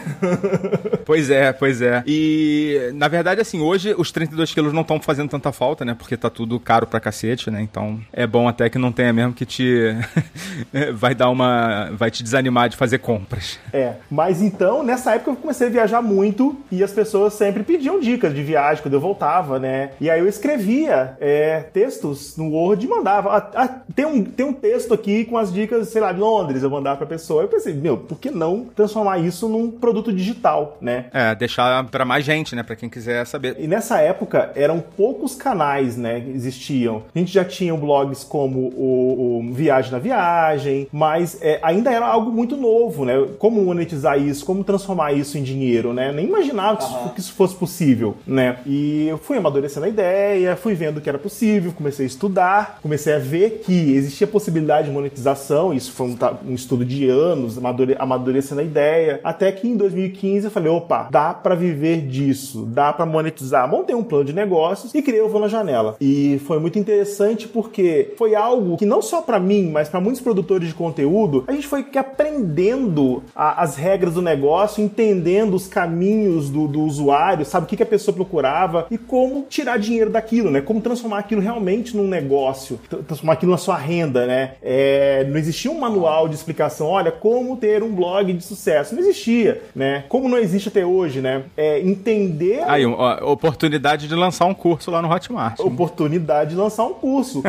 pois 1.04 1.30
é, 1.30 1.52
pois 1.52 1.82
é. 1.82 2.02
E 2.06 2.90
na 3.02 3.09
verdade, 3.09 3.40
assim, 3.40 3.61
hoje 3.61 3.92
os 3.99 4.12
32 4.12 4.54
quilos 4.54 4.73
não 4.73 4.82
estão 4.82 5.00
fazendo 5.00 5.28
tanta 5.28 5.50
falta, 5.50 5.85
né? 5.85 5.92
Porque 5.92 6.16
tá 6.16 6.30
tudo 6.30 6.61
caro 6.61 6.87
pra 6.87 7.00
cacete, 7.00 7.50
né? 7.50 7.61
Então 7.61 7.99
é 8.12 8.28
bom 8.28 8.47
até 8.47 8.71
que 8.71 8.78
não 8.78 8.92
tenha 8.92 9.12
mesmo 9.12 9.32
que 9.32 9.44
te. 9.44 9.97
vai 10.94 11.12
dar 11.12 11.28
uma. 11.28 11.90
vai 11.94 12.12
te 12.12 12.23
desanimar 12.23 12.68
de 12.68 12.76
fazer 12.76 12.99
compras. 12.99 13.59
É, 13.73 13.94
mas 14.09 14.40
então, 14.40 14.85
nessa 14.85 15.16
época 15.16 15.32
eu 15.32 15.37
comecei 15.37 15.66
a 15.66 15.71
viajar 15.71 16.00
muito 16.00 16.56
e 16.71 16.80
as 16.80 16.92
pessoas 16.92 17.32
sempre 17.32 17.64
pediam 17.64 17.99
dicas 17.99 18.32
de 18.32 18.40
viagem 18.40 18.80
quando 18.80 18.94
eu 18.94 19.00
voltava, 19.00 19.59
né? 19.59 19.90
E 20.00 20.09
aí 20.09 20.21
eu 20.21 20.28
escrevia 20.28 21.16
é, 21.21 21.59
textos 21.73 22.37
no 22.37 22.50
Word 22.50 22.87
e 22.87 22.88
mandava. 22.88 23.37
Ah, 23.37 23.50
ah, 23.64 23.68
tem, 23.97 24.06
um, 24.06 24.23
tem 24.23 24.47
um 24.47 24.52
texto 24.52 24.94
aqui 24.94 25.25
com 25.25 25.37
as 25.37 25.52
dicas, 25.52 25.88
sei 25.88 26.00
lá, 26.00 26.12
de 26.12 26.21
Londres, 26.21 26.62
eu 26.62 26.71
mandava 26.71 26.99
pra 26.99 27.06
pessoa. 27.09 27.42
Eu 27.42 27.49
pensei, 27.49 27.75
meu, 27.75 27.97
por 27.97 28.21
que 28.21 28.30
não 28.30 28.66
transformar 28.66 29.18
isso 29.18 29.49
num 29.49 29.73
produto 29.73 30.12
digital, 30.12 30.78
né? 30.80 31.06
É, 31.12 31.35
deixar 31.35 31.82
para 31.87 32.04
mais 32.04 32.25
gente, 32.25 32.54
né? 32.54 32.62
Pra 32.62 32.76
quem 32.76 32.91
quiser 32.92 33.26
saber. 33.26 33.56
E 33.58 33.66
nessa 33.66 33.99
época 33.99 34.52
eram 34.54 34.80
poucos 34.80 35.34
canais, 35.34 35.96
né, 35.96 36.20
que 36.20 36.30
existiam. 36.30 37.02
A 37.14 37.18
gente 37.18 37.32
já 37.32 37.44
tinha 37.44 37.75
blogs 37.75 38.22
como 38.25 38.72
o, 38.76 39.40
o 39.40 39.52
Viagem 39.52 39.90
na 39.90 39.99
Viagem, 39.99 40.87
mas 40.92 41.38
é, 41.40 41.58
ainda 41.62 41.90
era 41.90 42.06
algo 42.06 42.30
muito 42.30 42.56
novo, 42.56 43.04
né? 43.04 43.14
Como 43.38 43.62
monetizar 43.62 44.20
isso, 44.20 44.44
como 44.44 44.62
transformar 44.64 45.12
isso 45.12 45.38
em 45.38 45.42
dinheiro, 45.42 45.92
né? 45.92 46.12
Nem 46.12 46.26
imaginava 46.26 46.76
que, 46.76 46.84
isso, 46.84 47.14
que 47.14 47.20
isso 47.20 47.32
fosse 47.32 47.54
possível, 47.54 48.16
né? 48.26 48.58
E 48.66 49.08
eu 49.08 49.18
fui 49.18 49.37
amadurecendo 49.37 49.87
a 49.87 49.88
ideia, 49.88 50.56
fui 50.56 50.75
vendo 50.75 51.00
que 51.00 51.08
era 51.08 51.18
possível, 51.18 51.72
comecei 51.72 52.04
a 52.04 52.08
estudar, 52.08 52.78
comecei 52.82 53.14
a 53.14 53.18
ver 53.18 53.62
que 53.64 53.94
existia 53.94 54.26
possibilidade 54.26 54.88
de 54.88 54.94
monetização, 54.94 55.72
isso 55.72 55.92
foi 55.92 56.08
um, 56.08 56.16
um 56.46 56.54
estudo 56.54 56.84
de 56.84 57.08
anos, 57.08 57.58
amadurecendo 57.99 58.61
a 58.61 58.64
ideia, 58.64 59.20
até 59.22 59.50
que 59.52 59.68
em 59.68 59.76
2015 59.76 60.46
eu 60.46 60.50
falei, 60.50 60.70
opa, 60.70 61.08
dá 61.11 61.32
para 61.32 61.54
viver 61.54 62.02
disso, 62.06 62.64
dá 62.66 62.81
para 62.90 63.04
monetizar. 63.04 63.68
Montei 63.68 63.94
um 63.94 64.02
plano 64.02 64.24
de 64.24 64.32
negócios 64.32 64.94
e 64.94 65.02
criei 65.02 65.20
o 65.20 65.28
Vou 65.28 65.42
na 65.42 65.48
Janela. 65.48 65.96
E 66.00 66.40
foi 66.46 66.58
muito 66.58 66.78
interessante 66.78 67.46
porque 67.46 68.14
foi 68.16 68.34
algo 68.34 68.78
que 68.78 68.86
não 68.86 69.02
só 69.02 69.20
para 69.20 69.38
mim, 69.38 69.70
mas 69.70 69.90
para 69.90 70.00
muitos 70.00 70.22
produtores 70.22 70.68
de 70.68 70.74
conteúdo, 70.74 71.44
a 71.46 71.52
gente 71.52 71.66
foi 71.66 71.84
aprendendo 71.96 73.22
a, 73.34 73.62
as 73.62 73.76
regras 73.76 74.14
do 74.14 74.22
negócio, 74.22 74.82
entendendo 74.82 75.54
os 75.54 75.66
caminhos 75.66 76.48
do, 76.48 76.66
do 76.66 76.80
usuário, 76.82 77.44
sabe 77.44 77.64
o 77.64 77.68
que, 77.68 77.76
que 77.76 77.82
a 77.82 77.86
pessoa 77.86 78.14
procurava 78.14 78.86
e 78.90 78.96
como 78.96 79.44
tirar 79.48 79.78
dinheiro 79.78 80.10
daquilo, 80.10 80.50
né? 80.50 80.60
Como 80.60 80.80
transformar 80.80 81.18
aquilo 81.18 81.40
realmente 81.40 81.96
num 81.96 82.08
negócio, 82.08 82.80
transformar 83.06 83.34
aquilo 83.34 83.52
na 83.52 83.58
sua 83.58 83.76
renda, 83.76 84.26
né? 84.26 84.52
É, 84.62 85.24
não 85.28 85.36
existia 85.36 85.70
um 85.70 85.78
manual 85.78 86.28
de 86.28 86.34
explicação, 86.34 86.86
olha, 86.86 87.10
como 87.10 87.56
ter 87.56 87.82
um 87.82 87.92
blog 87.92 88.32
de 88.32 88.44
sucesso. 88.44 88.94
Não 88.94 89.02
existia, 89.02 89.62
né? 89.74 90.04
Como 90.08 90.28
não 90.28 90.38
existe 90.38 90.68
até 90.68 90.84
hoje, 90.84 91.20
né? 91.20 91.44
É 91.56 91.80
entender. 91.80 92.62
Aí, 92.72 92.86
ó, 92.86 93.32
oportunidade 93.32 94.08
de 94.08 94.14
lançar 94.14 94.46
um 94.46 94.54
curso 94.54 94.90
lá 94.90 95.02
no 95.02 95.10
Hotmart. 95.12 95.60
Oportunidade 95.60 96.50
de 96.50 96.56
lançar 96.56 96.84
um 96.84 96.94
curso. 96.94 97.42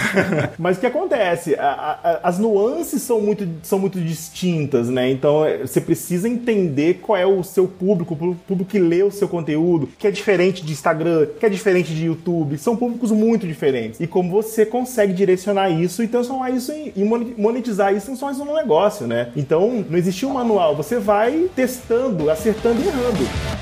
Mas 0.58 0.76
o 0.76 0.80
que 0.80 0.86
acontece? 0.86 1.54
A, 1.54 1.98
a, 2.02 2.28
as 2.28 2.38
nuances 2.38 3.02
são 3.02 3.20
muito, 3.20 3.48
são 3.62 3.78
muito 3.78 4.00
distintas, 4.00 4.88
né? 4.88 5.10
Então 5.10 5.44
é, 5.44 5.58
você 5.58 5.80
precisa 5.80 6.28
entender 6.28 6.94
qual 6.94 7.16
é 7.16 7.26
o 7.26 7.42
seu 7.42 7.66
público, 7.66 8.14
o 8.14 8.34
público 8.34 8.70
que 8.70 8.78
lê 8.78 9.02
o 9.02 9.10
seu 9.10 9.28
conteúdo, 9.28 9.88
que 9.98 10.06
é 10.06 10.10
diferente 10.10 10.64
de 10.64 10.72
Instagram, 10.72 11.26
que 11.38 11.46
é 11.46 11.48
diferente 11.48 11.94
de 11.94 12.06
YouTube. 12.06 12.58
São 12.58 12.76
públicos 12.76 13.10
muito 13.10 13.46
diferentes. 13.46 14.00
E 14.00 14.06
como 14.06 14.30
você 14.30 14.66
consegue 14.66 15.12
direcionar 15.12 15.70
isso 15.70 16.02
e 16.02 16.08
transformar 16.08 16.50
isso 16.50 16.72
em, 16.72 16.92
e 16.96 17.04
monetizar 17.04 17.94
isso 17.94 18.10
em 18.10 18.16
só 18.16 18.30
um 18.30 18.54
negócio, 18.54 19.06
né? 19.06 19.30
Então 19.36 19.84
não 19.88 19.98
existe 19.98 20.26
um 20.26 20.32
manual, 20.34 20.74
você 20.74 20.98
vai 20.98 21.48
testando, 21.54 22.30
acertando 22.30 22.80
e 22.82 22.86
errando. 22.86 23.53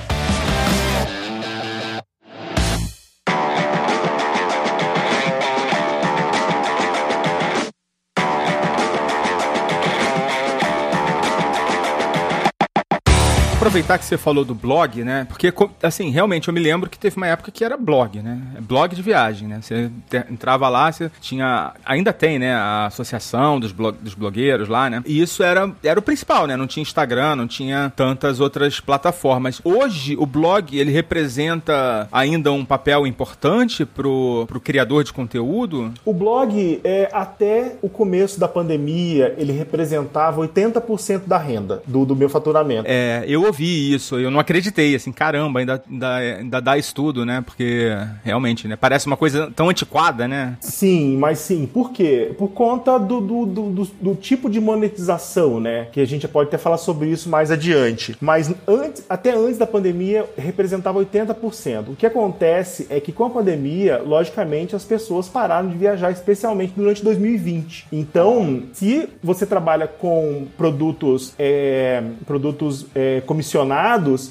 Aproveitar 13.72 13.96
que 13.96 14.04
você 14.04 14.18
falou 14.18 14.44
do 14.44 14.54
blog, 14.54 15.02
né? 15.02 15.26
Porque, 15.26 15.50
assim, 15.82 16.10
realmente 16.10 16.46
eu 16.46 16.52
me 16.52 16.60
lembro 16.60 16.90
que 16.90 16.98
teve 16.98 17.16
uma 17.16 17.26
época 17.26 17.50
que 17.50 17.64
era 17.64 17.74
blog, 17.74 18.20
né? 18.20 18.38
Blog 18.60 18.94
de 18.94 19.00
viagem, 19.00 19.48
né? 19.48 19.60
Você 19.62 19.90
entrava 20.30 20.68
lá, 20.68 20.92
você 20.92 21.10
tinha. 21.22 21.72
Ainda 21.82 22.12
tem, 22.12 22.38
né? 22.38 22.54
A 22.54 22.86
associação 22.86 23.58
dos, 23.58 23.72
blog, 23.72 23.96
dos 23.98 24.12
blogueiros 24.12 24.68
lá, 24.68 24.90
né? 24.90 25.02
E 25.06 25.22
isso 25.22 25.42
era, 25.42 25.72
era 25.82 25.98
o 25.98 26.02
principal, 26.02 26.46
né? 26.46 26.54
Não 26.54 26.66
tinha 26.66 26.82
Instagram, 26.82 27.34
não 27.34 27.46
tinha 27.46 27.90
tantas 27.96 28.40
outras 28.40 28.78
plataformas. 28.78 29.58
Hoje, 29.64 30.16
o 30.18 30.26
blog, 30.26 30.78
ele 30.78 30.92
representa 30.92 32.06
ainda 32.12 32.52
um 32.52 32.66
papel 32.66 33.06
importante 33.06 33.86
pro, 33.86 34.44
pro 34.48 34.60
criador 34.60 35.02
de 35.02 35.14
conteúdo? 35.14 35.94
O 36.04 36.12
blog, 36.12 36.78
é, 36.84 37.08
até 37.10 37.76
o 37.80 37.88
começo 37.88 38.38
da 38.38 38.48
pandemia, 38.48 39.34
ele 39.38 39.52
representava 39.52 40.42
80% 40.42 41.22
da 41.26 41.38
renda 41.38 41.82
do, 41.86 42.04
do 42.04 42.14
meu 42.14 42.28
faturamento. 42.28 42.84
É, 42.86 43.24
eu 43.26 43.44
ouvi 43.44 43.61
isso, 43.64 44.18
eu 44.18 44.30
não 44.30 44.40
acreditei, 44.40 44.94
assim, 44.94 45.12
caramba, 45.12 45.60
ainda, 45.60 45.82
ainda, 45.88 46.16
ainda 46.16 46.60
dá 46.60 46.76
estudo, 46.76 47.24
né? 47.24 47.40
Porque 47.40 47.88
realmente, 48.24 48.66
né? 48.66 48.76
Parece 48.76 49.06
uma 49.06 49.16
coisa 49.16 49.50
tão 49.54 49.68
antiquada, 49.68 50.26
né? 50.26 50.56
Sim, 50.60 51.16
mas 51.16 51.38
sim. 51.38 51.66
Por 51.66 51.92
quê? 51.92 52.34
Por 52.36 52.48
conta 52.48 52.98
do, 52.98 53.20
do, 53.20 53.46
do, 53.46 53.70
do, 53.70 53.84
do 54.00 54.14
tipo 54.14 54.50
de 54.50 54.60
monetização, 54.60 55.60
né? 55.60 55.86
Que 55.92 56.00
a 56.00 56.06
gente 56.06 56.26
pode 56.26 56.48
até 56.48 56.58
falar 56.58 56.78
sobre 56.78 57.08
isso 57.08 57.28
mais 57.28 57.50
adiante. 57.50 58.16
Mas 58.20 58.52
antes, 58.66 59.04
até 59.08 59.34
antes 59.34 59.58
da 59.58 59.66
pandemia, 59.66 60.28
representava 60.36 60.98
80%. 60.98 61.90
O 61.90 61.96
que 61.96 62.06
acontece 62.06 62.86
é 62.90 63.00
que 63.00 63.12
com 63.12 63.24
a 63.24 63.30
pandemia, 63.30 63.98
logicamente, 63.98 64.74
as 64.74 64.84
pessoas 64.84 65.28
pararam 65.28 65.68
de 65.68 65.76
viajar, 65.76 66.10
especialmente 66.10 66.72
durante 66.76 67.02
2020. 67.02 67.86
Então, 67.92 68.62
se 68.72 69.08
você 69.22 69.46
trabalha 69.46 69.86
com 69.86 70.46
produtos, 70.56 71.32
é, 71.38 72.02
produtos 72.26 72.86
é, 72.94 73.20
comissionados 73.20 73.51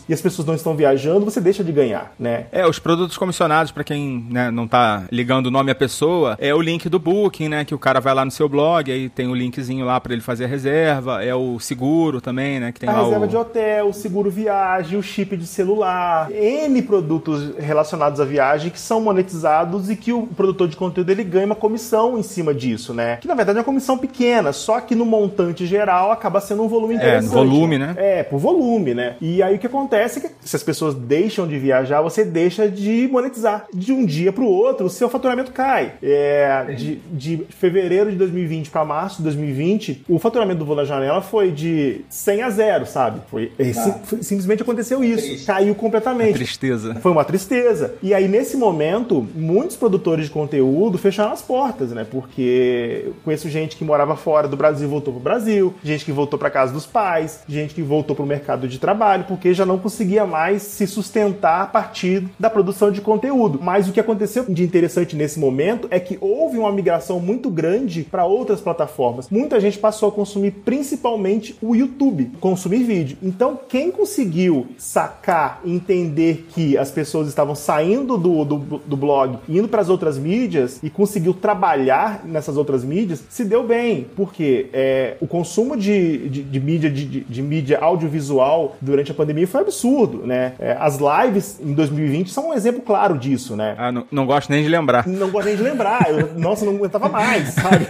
e 0.07 0.13
as 0.13 0.21
pessoas 0.21 0.47
não 0.47 0.55
estão 0.55 0.75
viajando, 0.75 1.25
você 1.25 1.39
deixa 1.39 1.63
de 1.63 1.71
ganhar, 1.71 2.13
né? 2.19 2.45
É, 2.51 2.65
os 2.65 2.79
produtos 2.79 3.17
comissionados, 3.17 3.71
para 3.71 3.83
quem 3.83 4.25
né, 4.29 4.49
não 4.51 4.67
tá 4.67 5.03
ligando 5.11 5.47
o 5.47 5.51
nome 5.51 5.71
à 5.71 5.75
pessoa, 5.75 6.35
é 6.39 6.53
o 6.53 6.61
link 6.61 6.89
do 6.89 6.99
Booking, 6.99 7.49
né? 7.49 7.65
Que 7.65 7.75
o 7.75 7.79
cara 7.79 7.99
vai 7.99 8.13
lá 8.13 8.25
no 8.25 8.31
seu 8.31 8.47
blog, 8.47 8.91
aí 8.91 9.09
tem 9.09 9.27
o 9.27 9.35
linkzinho 9.35 9.85
lá 9.85 9.99
para 9.99 10.13
ele 10.13 10.21
fazer 10.21 10.45
a 10.45 10.47
reserva, 10.47 11.23
é 11.23 11.35
o 11.35 11.59
seguro 11.59 12.21
também, 12.21 12.59
né? 12.59 12.71
Que 12.71 12.79
tem 12.79 12.89
a 12.89 12.93
reserva 12.93 13.25
o... 13.25 13.27
de 13.27 13.37
hotel, 13.37 13.87
o 13.87 13.93
seguro 13.93 14.29
viagem, 14.29 14.97
o 14.97 15.03
chip 15.03 15.35
de 15.37 15.45
celular, 15.45 16.31
N 16.31 16.81
produtos 16.81 17.55
relacionados 17.57 18.19
à 18.19 18.25
viagem 18.25 18.71
que 18.71 18.79
são 18.79 19.01
monetizados 19.01 19.89
e 19.89 19.95
que 19.95 20.11
o 20.11 20.27
produtor 20.27 20.67
de 20.67 20.75
conteúdo 20.75 21.09
ele 21.09 21.23
ganha 21.23 21.45
uma 21.45 21.55
comissão 21.55 22.17
em 22.17 22.23
cima 22.23 22.53
disso, 22.53 22.93
né? 22.93 23.17
Que 23.17 23.27
na 23.27 23.35
verdade 23.35 23.57
é 23.57 23.59
uma 23.59 23.65
comissão 23.65 23.97
pequena, 23.97 24.51
só 24.53 24.79
que 24.79 24.95
no 24.95 25.05
montante 25.05 25.65
geral 25.65 26.11
acaba 26.11 26.39
sendo 26.39 26.63
um 26.63 26.67
volume 26.67 26.95
interessante. 26.95 27.31
É, 27.31 27.35
volume, 27.35 27.77
né? 27.77 27.95
É, 27.97 28.23
por 28.23 28.39
volume, 28.39 28.93
né? 28.93 29.10
Né? 29.11 29.15
E 29.21 29.43
aí 29.43 29.55
o 29.55 29.59
que 29.59 29.67
acontece 29.67 30.19
é 30.19 30.21
que 30.21 30.29
se 30.41 30.55
as 30.55 30.63
pessoas 30.63 30.95
deixam 30.95 31.47
de 31.47 31.57
viajar, 31.57 32.01
você 32.01 32.23
deixa 32.23 32.69
de 32.69 33.07
monetizar. 33.11 33.65
De 33.73 33.91
um 33.91 34.05
dia 34.05 34.31
para 34.31 34.43
o 34.43 34.47
outro, 34.47 34.85
o 34.85 34.89
seu 34.89 35.09
faturamento 35.09 35.51
cai. 35.51 35.93
É, 36.01 36.73
de, 36.77 36.95
de 37.11 37.45
fevereiro 37.49 38.11
de 38.11 38.17
2020 38.17 38.69
para 38.69 38.85
março 38.85 39.17
de 39.17 39.23
2020, 39.23 40.05
o 40.07 40.19
faturamento 40.19 40.59
do 40.59 40.65
Voo 40.65 40.75
da 40.75 40.85
Janela 40.85 41.21
foi 41.21 41.51
de 41.51 42.01
100 42.09 42.41
a 42.41 42.49
0, 42.49 42.85
sabe? 42.85 43.21
Foi, 43.29 43.51
é, 43.57 43.71
tá. 43.71 43.81
sim, 43.81 44.21
simplesmente 44.21 44.61
aconteceu 44.61 45.03
isso. 45.03 45.27
Triste. 45.27 45.45
Caiu 45.45 45.75
completamente. 45.75 46.29
Uma 46.29 46.35
tristeza. 46.35 46.95
Foi 46.95 47.11
uma 47.11 47.23
tristeza. 47.23 47.95
E 48.01 48.13
aí, 48.13 48.27
nesse 48.27 48.57
momento, 48.57 49.27
muitos 49.35 49.75
produtores 49.75 50.25
de 50.25 50.31
conteúdo 50.31 50.97
fecharam 50.97 51.31
as 51.31 51.41
portas, 51.41 51.91
né? 51.91 52.05
Porque 52.09 53.11
conheço 53.23 53.49
gente 53.49 53.75
que 53.75 53.83
morava 53.83 54.15
fora 54.15 54.47
do 54.47 54.57
Brasil 54.57 54.87
e 54.87 54.89
voltou 54.89 55.13
pro 55.13 55.21
Brasil, 55.21 55.73
gente 55.83 56.05
que 56.05 56.11
voltou 56.11 56.37
para 56.37 56.49
casa 56.49 56.73
dos 56.73 56.85
pais, 56.85 57.43
gente 57.47 57.73
que 57.73 57.81
voltou 57.81 58.15
pro 58.15 58.25
mercado 58.25 58.67
de 58.67 58.79
trabalho, 58.79 59.00
porque 59.27 59.53
já 59.53 59.65
não 59.65 59.79
conseguia 59.79 60.25
mais 60.27 60.61
se 60.61 60.85
sustentar 60.85 61.61
a 61.61 61.65
partir 61.65 62.27
da 62.39 62.49
produção 62.49 62.91
de 62.91 63.01
conteúdo. 63.01 63.59
Mas 63.61 63.89
o 63.89 63.91
que 63.91 63.99
aconteceu 63.99 64.45
de 64.47 64.63
interessante 64.63 65.15
nesse 65.15 65.39
momento 65.39 65.87
é 65.89 65.99
que 65.99 66.19
houve 66.21 66.59
uma 66.59 66.71
migração 66.71 67.19
muito 67.19 67.49
grande 67.49 68.03
para 68.03 68.25
outras 68.25 68.61
plataformas. 68.61 69.27
Muita 69.29 69.59
gente 69.59 69.79
passou 69.79 70.09
a 70.09 70.11
consumir 70.11 70.51
principalmente 70.63 71.57
o 71.61 71.75
YouTube, 71.75 72.31
consumir 72.39 72.83
vídeo. 72.83 73.17
Então, 73.23 73.59
quem 73.67 73.89
conseguiu 73.89 74.67
sacar 74.77 75.61
entender 75.65 76.45
que 76.49 76.77
as 76.77 76.91
pessoas 76.91 77.27
estavam 77.27 77.55
saindo 77.55 78.17
do, 78.17 78.45
do, 78.45 78.57
do 78.85 78.97
blog, 78.97 79.39
indo 79.49 79.67
para 79.67 79.81
as 79.81 79.89
outras 79.89 80.17
mídias 80.17 80.79
e 80.83 80.89
conseguiu 80.89 81.33
trabalhar 81.33 82.23
nessas 82.23 82.55
outras 82.55 82.83
mídias, 82.83 83.23
se 83.29 83.43
deu 83.43 83.65
bem, 83.65 84.05
porque 84.15 84.67
é, 84.71 85.17
o 85.19 85.25
consumo 85.25 85.75
de, 85.75 86.29
de, 86.29 86.43
de 86.43 86.59
mídia 86.59 86.89
de, 86.89 87.21
de 87.21 87.41
mídia 87.41 87.79
audiovisual 87.79 88.75
durante 88.81 89.11
a 89.11 89.13
pandemia 89.13 89.47
foi 89.47 89.61
absurdo, 89.61 90.25
né? 90.25 90.53
É, 90.59 90.75
as 90.79 90.97
lives 90.97 91.59
em 91.61 91.73
2020 91.73 92.31
são 92.31 92.49
um 92.49 92.53
exemplo 92.53 92.81
claro 92.81 93.17
disso, 93.17 93.55
né? 93.55 93.75
Ah, 93.77 93.91
não, 93.91 94.05
não 94.11 94.25
gosto 94.25 94.49
nem 94.49 94.63
de 94.63 94.69
lembrar. 94.69 95.07
Não 95.07 95.29
gosto 95.29 95.45
nem 95.45 95.55
de 95.55 95.63
lembrar. 95.63 96.09
Eu, 96.09 96.33
nossa, 96.39 96.65
não 96.65 96.75
aguentava 96.75 97.07
mais, 97.07 97.49
sabe? 97.55 97.87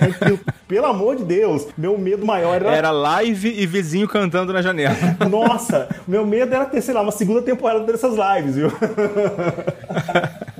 pelo 0.68 0.86
amor 0.86 1.16
de 1.18 1.24
Deus, 1.24 1.68
meu 1.78 1.98
medo 1.98 2.26
maior 2.26 2.56
era. 2.56 2.76
Era 2.76 2.92
live 2.92 3.54
e 3.58 3.66
vizinho 3.66 4.08
cantando 4.08 4.54
na 4.54 4.62
janela. 4.62 4.96
Nossa, 5.30 5.90
meu 6.08 6.26
medo 6.26 6.54
era 6.54 6.66
ter, 6.66 6.82
sei 6.82 6.94
lá, 6.94 7.02
uma 7.02 7.12
segunda 7.12 7.42
temporada 7.42 7.86
dessas 7.86 8.14
lives, 8.14 8.56
viu? 8.56 8.72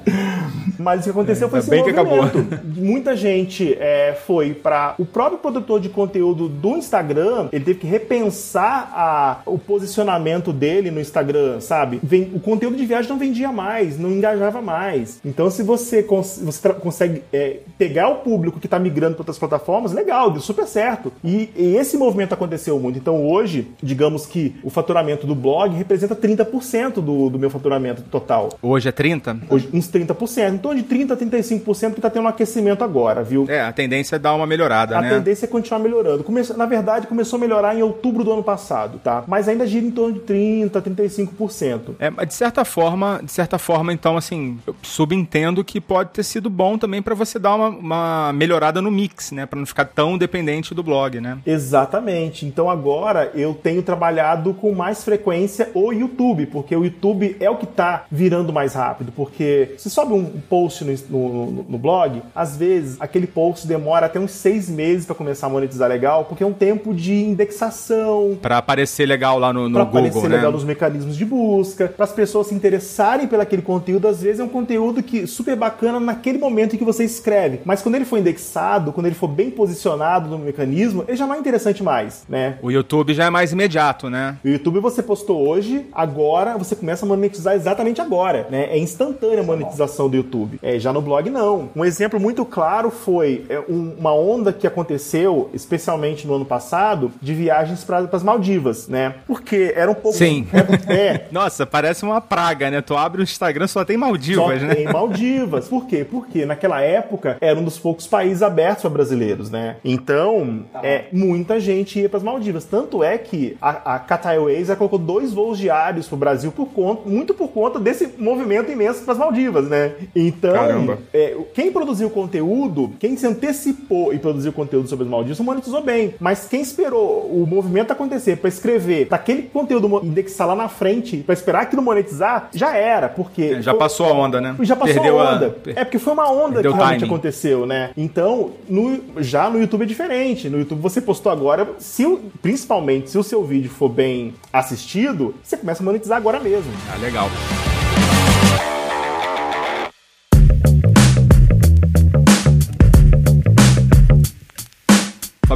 Mas 0.78 1.02
o 1.02 1.04
que 1.04 1.10
aconteceu 1.12 1.48
é, 1.48 1.50
foi 1.50 1.60
esse 1.60 1.70
bem 1.70 1.80
movimento. 1.80 2.06
Que 2.06 2.56
acabou. 2.56 2.62
Muita 2.76 3.16
gente 3.16 3.74
é, 3.80 4.18
foi 4.26 4.54
para 4.54 4.96
o 4.98 5.06
próprio 5.06 5.38
produtor 5.38 5.80
de 5.80 5.90
conteúdo 5.90 6.48
do 6.50 6.78
Instagram, 6.78 7.50
ele 7.52 7.64
teve 7.64 7.80
que 7.80 7.88
repensar 7.88 8.92
a, 8.94 9.42
o 9.46 9.58
posicionamento 9.58 10.52
dele 10.52 10.92
no 10.92 11.00
Instagram, 11.00 11.60
sabe? 11.60 12.00
Vem, 12.02 12.32
o 12.34 12.40
conteúdo 12.40 12.76
de 12.76 12.86
viagem 12.86 13.10
não 13.10 13.18
vendia 13.18 13.52
mais, 13.52 14.00
não 14.00 14.10
engajava 14.12 14.62
mais. 14.62 15.20
Então, 15.24 15.50
se 15.50 15.62
você, 15.64 16.02
cons 16.02 16.42
você 16.44 16.70
consegue 16.74 17.24
é, 17.32 17.60
pegar 17.78 18.10
o 18.10 18.16
público 18.16 18.60
que 18.60 18.68
está 18.68 18.80
migrando 18.80 19.16
para 19.16 19.22
outras 19.22 19.38
plataformas, 19.38 19.92
legal, 19.92 20.32
deu 20.32 20.42
super 20.42 20.66
certo. 20.66 21.12
E, 21.24 21.50
e, 21.56 21.76
esse 21.76 21.98
movimento 21.98 22.34
aconteceu 22.34 22.80
muito. 22.80 22.98
Então, 22.98 23.28
hoje, 23.28 23.72
digamos 23.82 24.26
que 24.26 24.56
o 24.64 24.70
faturamento 24.70 25.28
do 25.28 25.36
blog 25.36 25.76
representa 25.76 26.16
30% 26.16 26.96
do, 26.96 27.30
do 27.30 27.40
meu 27.40 27.50
faturamento 27.50 28.02
total. 28.04 28.50
Hoje 28.62 28.90
é 28.90 28.92
30%? 28.92 29.42
Hoje, 29.50 29.70
uns 29.74 29.91
30%. 29.92 30.54
Então, 30.54 30.72
torno 30.72 30.82
de 30.82 30.88
30% 30.88 31.12
a 31.12 31.18
35% 31.18 31.94
que 31.96 32.02
tá 32.02 32.10
tendo 32.10 32.24
um 32.24 32.28
aquecimento 32.28 32.84
agora, 32.84 33.24
viu? 33.24 33.46
É, 33.48 33.62
a 33.62 33.72
tendência 33.72 34.16
é 34.16 34.20
dar 34.20 34.34
uma 34.34 34.48
melhorada, 34.48 34.98
a 34.98 35.02
né? 35.02 35.10
tendência 35.10 35.46
é 35.46 35.48
continuar 35.48 35.80
melhorando. 35.80 36.24
Come... 36.24 36.42
Na 36.56 36.66
verdade, 36.66 37.08
começou 37.08 37.38
a 37.38 37.40
melhorar 37.40 37.76
em 37.76 37.82
outubro 37.82 38.24
do 38.24 38.32
ano 38.32 38.44
passado, 38.44 39.00
tá? 39.04 39.24
Mas 39.28 39.48
ainda 39.48 39.66
gira 39.68 39.86
em 39.86 39.92
torno 39.92 40.14
de 40.14 40.20
30%, 40.22 40.76
a 40.76 40.82
35%. 40.82 41.80
É, 42.00 42.10
mas 42.10 42.28
de 42.28 42.34
certa 42.34 42.64
forma, 42.64 43.22
de 43.24 43.32
certa 43.32 43.58
forma, 43.58 43.94
então, 43.94 44.18
assim, 44.18 44.60
eu 44.66 44.76
subentendo 44.82 45.64
que 45.64 45.82
pode 45.82 46.12
ter 46.12 46.24
sido 46.24 46.50
bom 46.50 46.78
também 46.78 47.02
para 47.02 47.16
você 47.16 47.40
dar 47.40 47.56
uma, 47.56 47.70
uma, 47.70 48.34
melhorada 48.34 48.82
no 48.82 48.92
mix, 48.92 49.32
né? 49.32 49.46
Para 49.46 49.60
não 49.60 49.66
ficar 49.66 49.86
tão 49.86 50.18
dependente 50.18 50.74
do 50.74 50.84
blog, 50.84 51.20
né? 51.20 51.40
Exatamente. 51.46 52.46
Então 52.46 52.70
agora 52.70 53.32
eu 53.34 53.54
tenho 53.54 53.82
trabalhado 53.82 54.54
com 54.54 54.74
mais 54.74 55.04
frequência 55.04 55.70
o 55.74 55.92
YouTube, 55.92 56.46
porque 56.48 56.76
o 56.76 56.84
YouTube 56.84 57.36
é 57.40 57.50
o 57.50 57.58
que 57.58 57.66
tá 57.66 58.06
virando 58.12 58.54
mais 58.54 58.74
rápido. 58.74 59.12
Porque 59.12 59.74
se 59.82 59.90
sobe 59.90 60.14
um 60.14 60.26
post 60.48 60.86
no, 60.86 60.94
no, 61.10 61.66
no 61.68 61.78
blog, 61.80 62.22
às 62.36 62.56
vezes 62.56 62.98
aquele 63.00 63.26
post 63.26 63.66
demora 63.66 64.06
até 64.06 64.20
uns 64.20 64.30
seis 64.30 64.70
meses 64.70 65.08
para 65.08 65.16
começar 65.16 65.48
a 65.48 65.50
monetizar 65.50 65.90
legal, 65.90 66.26
porque 66.26 66.44
é 66.44 66.46
um 66.46 66.54
tempo 66.54 66.94
de 66.94 67.16
indexação. 67.16 68.38
Para 68.40 68.60
aparecer 68.60 69.08
legal 69.08 69.40
lá 69.40 69.52
no, 69.52 69.68
no 69.68 69.74
pra 69.74 69.84
Google, 69.86 70.00
aparecer 70.02 70.30
né? 70.30 70.36
legal 70.36 70.52
nos 70.52 70.64
mecanismos 70.64 71.18
de 71.18 71.26
busca, 71.26 71.88
para 71.88 72.04
as 72.04 72.12
pessoas 72.12 72.48
se 72.48 72.54
interessarem 72.54 73.28
pelo 73.28 73.42
aquele 73.42 73.64
conteúdo. 73.64 74.08
Às 74.08 74.22
vezes 74.22 74.40
é 74.40 74.44
um 74.44 74.50
conteúdo 74.50 75.02
que 75.02 75.26
super 75.26 75.56
bacana 75.56 76.00
naquele 76.00 76.38
momento 76.38 76.76
em 76.76 76.78
que 76.78 76.86
você 76.86 77.04
escreve, 77.04 77.62
mas 77.66 77.82
quando 77.82 77.96
ele 77.96 78.06
for 78.06 78.20
indexado, 78.20 78.94
quando 78.94 79.08
ele 79.08 79.16
for 79.16 79.28
bem 79.28 79.50
posicionado 79.50 80.30
no 80.30 80.38
mecanismo, 80.38 81.04
ele 81.08 81.18
já 81.18 81.26
não 81.26 81.34
é 81.34 81.40
interessante 81.40 81.82
mais, 81.82 82.24
né? 82.30 82.60
O 82.62 82.70
YouTube 82.70 83.16
já 83.16 83.26
é 83.26 83.30
mais 83.32 83.52
imediato, 83.52 84.12
né? 84.12 84.38
O 84.46 84.48
YouTube 84.48 84.80
você 84.80 85.02
postou 85.02 85.48
hoje, 85.48 85.88
agora 85.92 86.56
você 86.56 86.76
começa 86.76 87.04
a 87.04 87.10
monetizar 87.10 87.56
exatamente 87.56 88.00
agora, 88.00 88.46
né? 88.52 88.66
É 88.66 88.78
instantânea 88.78 89.40
a 89.40 89.44
monetização 89.44 89.71
do 89.78 90.16
YouTube. 90.16 90.60
É, 90.62 90.80
já 90.80 90.92
no 90.94 91.02
blog 91.02 91.30
não. 91.30 91.70
Um 91.76 91.86
exemplo 91.86 92.20
muito 92.20 92.46
claro 92.46 92.90
foi 92.92 93.46
é, 93.50 93.60
um, 93.60 93.96
uma 93.98 94.14
onda 94.14 94.54
que 94.54 94.68
aconteceu, 94.68 95.50
especialmente 95.54 96.28
no 96.28 96.36
ano 96.36 96.46
passado, 96.46 97.12
de 97.22 97.34
viagens 97.34 97.84
para 97.84 98.08
as 98.12 98.24
Maldivas, 98.24 98.88
né? 98.88 99.16
Porque 99.28 99.74
era 99.76 99.90
um 99.90 99.96
pouco. 99.96 100.18
Sim. 100.18 100.48
É, 100.88 100.94
é. 100.94 101.28
Nossa, 101.32 101.66
parece 101.66 102.04
uma 102.04 102.22
praga, 102.22 102.70
né? 102.70 102.82
Tu 102.82 102.96
abre 102.96 103.22
o 103.22 103.24
Instagram 103.24 103.68
só 103.68 103.84
tem 103.86 103.98
Maldivas, 103.98 104.60
só 104.62 104.68
né? 104.68 104.76
Tem 104.76 104.86
Maldivas. 104.86 105.68
Por 105.68 105.86
quê? 105.88 106.06
Porque 106.10 106.46
naquela 106.46 106.82
época 106.82 107.38
era 107.40 107.60
um 107.60 107.64
dos 107.64 107.80
poucos 107.80 108.08
países 108.08 108.44
abertos 108.44 108.82
para 108.82 108.90
brasileiros, 108.90 109.50
né? 109.50 109.78
Então, 109.84 110.66
é, 110.82 111.06
muita 111.12 111.60
gente 111.60 112.00
ia 112.00 112.10
para 112.10 112.18
as 112.18 112.24
Maldivas. 112.24 112.66
Tanto 112.66 113.04
é 113.04 113.18
que 113.18 113.58
a, 113.62 113.96
a 113.96 114.00
Qatar 114.00 114.34
Airways 114.34 114.68
já 114.68 114.76
colocou 114.76 115.00
dois 115.00 115.34
voos 115.34 115.58
diários 115.58 116.08
para 116.08 116.16
o 116.16 116.20
Brasil 116.20 116.52
por 116.52 116.68
conta, 116.68 117.10
muito 117.10 117.34
por 117.34 117.50
conta 117.50 117.80
desse 117.80 118.14
movimento 118.18 118.72
imenso 118.72 119.04
para 119.04 119.14
as 119.14 119.20
Maldivas, 119.20 119.61
né? 119.70 119.94
Então, 120.16 120.98
é, 121.14 121.36
quem 121.54 121.72
produziu 121.72 122.10
conteúdo, 122.10 122.92
quem 123.00 123.16
se 123.18 123.26
antecipou 123.28 124.14
e 124.14 124.20
produziu 124.20 124.52
conteúdo 124.54 124.88
sobre 124.88 125.06
as 125.06 125.12
Maldivas, 125.12 125.40
monetizou 125.40 125.82
bem. 125.84 126.16
Mas 126.20 126.48
quem 126.48 126.62
esperou 126.62 127.26
o 127.32 127.46
movimento 127.48 127.92
acontecer 127.92 128.38
para 128.38 128.48
escrever, 128.50 129.08
daquele 129.08 129.44
conteúdo 129.44 130.02
indexar 130.04 130.48
lá 130.48 130.56
na 130.56 130.68
frente, 130.70 131.18
para 131.18 131.34
esperar 131.34 131.62
aquilo 131.64 131.82
monetizar, 131.82 132.50
já 132.54 132.76
era, 132.76 133.10
porque 133.10 133.44
É, 133.58 133.62
já 133.62 133.74
passou 133.74 134.06
a 134.08 134.14
onda, 134.14 134.40
né? 134.40 134.56
já 134.62 134.76
passou 134.76 134.94
Perdeu 134.94 135.20
a 135.20 135.36
onda. 135.36 135.56
a- 135.68 135.70
É 135.76 135.84
porque 135.84 136.00
foi 136.00 136.14
uma 136.14 136.30
onda 136.32 136.54
Perdeu 136.56 136.72
que 136.72 136.78
realmente 136.78 137.00
timing. 137.00 137.12
aconteceu, 137.14 137.66
né? 137.66 137.92
Então, 137.98 138.52
no- 138.70 139.02
já 139.18 139.50
no 139.50 139.60
YouTube 139.60 139.84
é 139.84 139.86
diferente. 139.86 140.50
No 140.50 140.60
YouTube 140.60 140.80
você 140.82 141.02
postou 141.02 141.32
agora, 141.32 141.68
se 141.80 142.06
o- 142.06 142.20
principalmente 142.42 143.10
se 143.10 143.18
o 143.18 143.24
seu 143.24 143.44
vídeo 143.44 143.70
for 143.70 143.90
bem 143.90 144.34
assistido, 144.52 145.34
você 145.44 145.58
começa 145.58 145.82
a 145.82 145.86
monetizar 145.86 146.18
agora 146.18 146.40
mesmo. 146.40 146.72
Ah, 146.94 146.98
legal. 146.98 147.30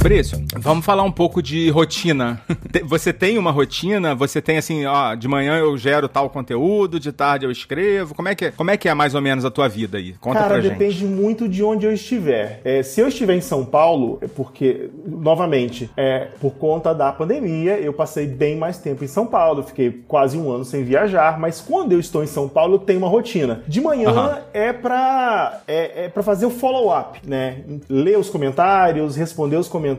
Fabrício, 0.06 0.40
vamos 0.58 0.84
falar 0.84 1.02
um 1.02 1.10
pouco 1.10 1.42
de 1.42 1.68
rotina. 1.68 2.40
Você 2.86 3.12
tem 3.12 3.38
uma 3.38 3.50
rotina? 3.50 4.14
Você 4.14 4.40
tem 4.40 4.56
assim, 4.56 4.86
ó, 4.86 5.16
de 5.16 5.26
manhã 5.26 5.58
eu 5.58 5.76
gero 5.76 6.08
tal 6.08 6.30
conteúdo, 6.30 7.00
de 7.00 7.10
tarde 7.10 7.44
eu 7.44 7.50
escrevo. 7.50 8.14
Como 8.14 8.28
é 8.28 8.34
que 8.36 8.44
é, 8.44 8.50
como 8.52 8.70
é, 8.70 8.76
que 8.76 8.88
é 8.88 8.94
mais 8.94 9.16
ou 9.16 9.20
menos 9.20 9.44
a 9.44 9.50
tua 9.50 9.68
vida 9.68 9.98
aí? 9.98 10.12
Conta 10.20 10.38
Cara, 10.38 10.50
pra 10.50 10.60
gente. 10.60 10.74
depende 10.74 11.04
muito 11.04 11.48
de 11.48 11.60
onde 11.64 11.86
eu 11.86 11.92
estiver. 11.92 12.60
É, 12.64 12.84
se 12.84 13.00
eu 13.00 13.08
estiver 13.08 13.34
em 13.34 13.40
São 13.40 13.64
Paulo, 13.64 14.18
é 14.22 14.28
porque, 14.28 14.90
novamente, 15.04 15.90
é, 15.96 16.28
por 16.40 16.52
conta 16.52 16.94
da 16.94 17.10
pandemia, 17.10 17.76
eu 17.76 17.92
passei 17.92 18.28
bem 18.28 18.56
mais 18.56 18.78
tempo 18.78 19.02
em 19.02 19.08
São 19.08 19.26
Paulo. 19.26 19.64
Fiquei 19.64 19.90
quase 20.06 20.38
um 20.38 20.52
ano 20.52 20.64
sem 20.64 20.84
viajar, 20.84 21.36
mas 21.36 21.60
quando 21.60 21.90
eu 21.90 21.98
estou 21.98 22.22
em 22.22 22.28
São 22.28 22.48
Paulo, 22.48 22.76
eu 22.76 22.78
tenho 22.78 23.00
uma 23.00 23.08
rotina. 23.08 23.64
De 23.66 23.80
manhã 23.80 24.38
é 24.54 24.72
pra 24.72 25.62
é, 25.66 26.04
é 26.04 26.08
pra 26.08 26.22
fazer 26.22 26.46
o 26.46 26.50
follow-up, 26.50 27.18
né? 27.26 27.64
Ler 27.88 28.16
os 28.16 28.30
comentários, 28.30 29.16
responder 29.16 29.56
os 29.56 29.66
comentários. 29.66 29.95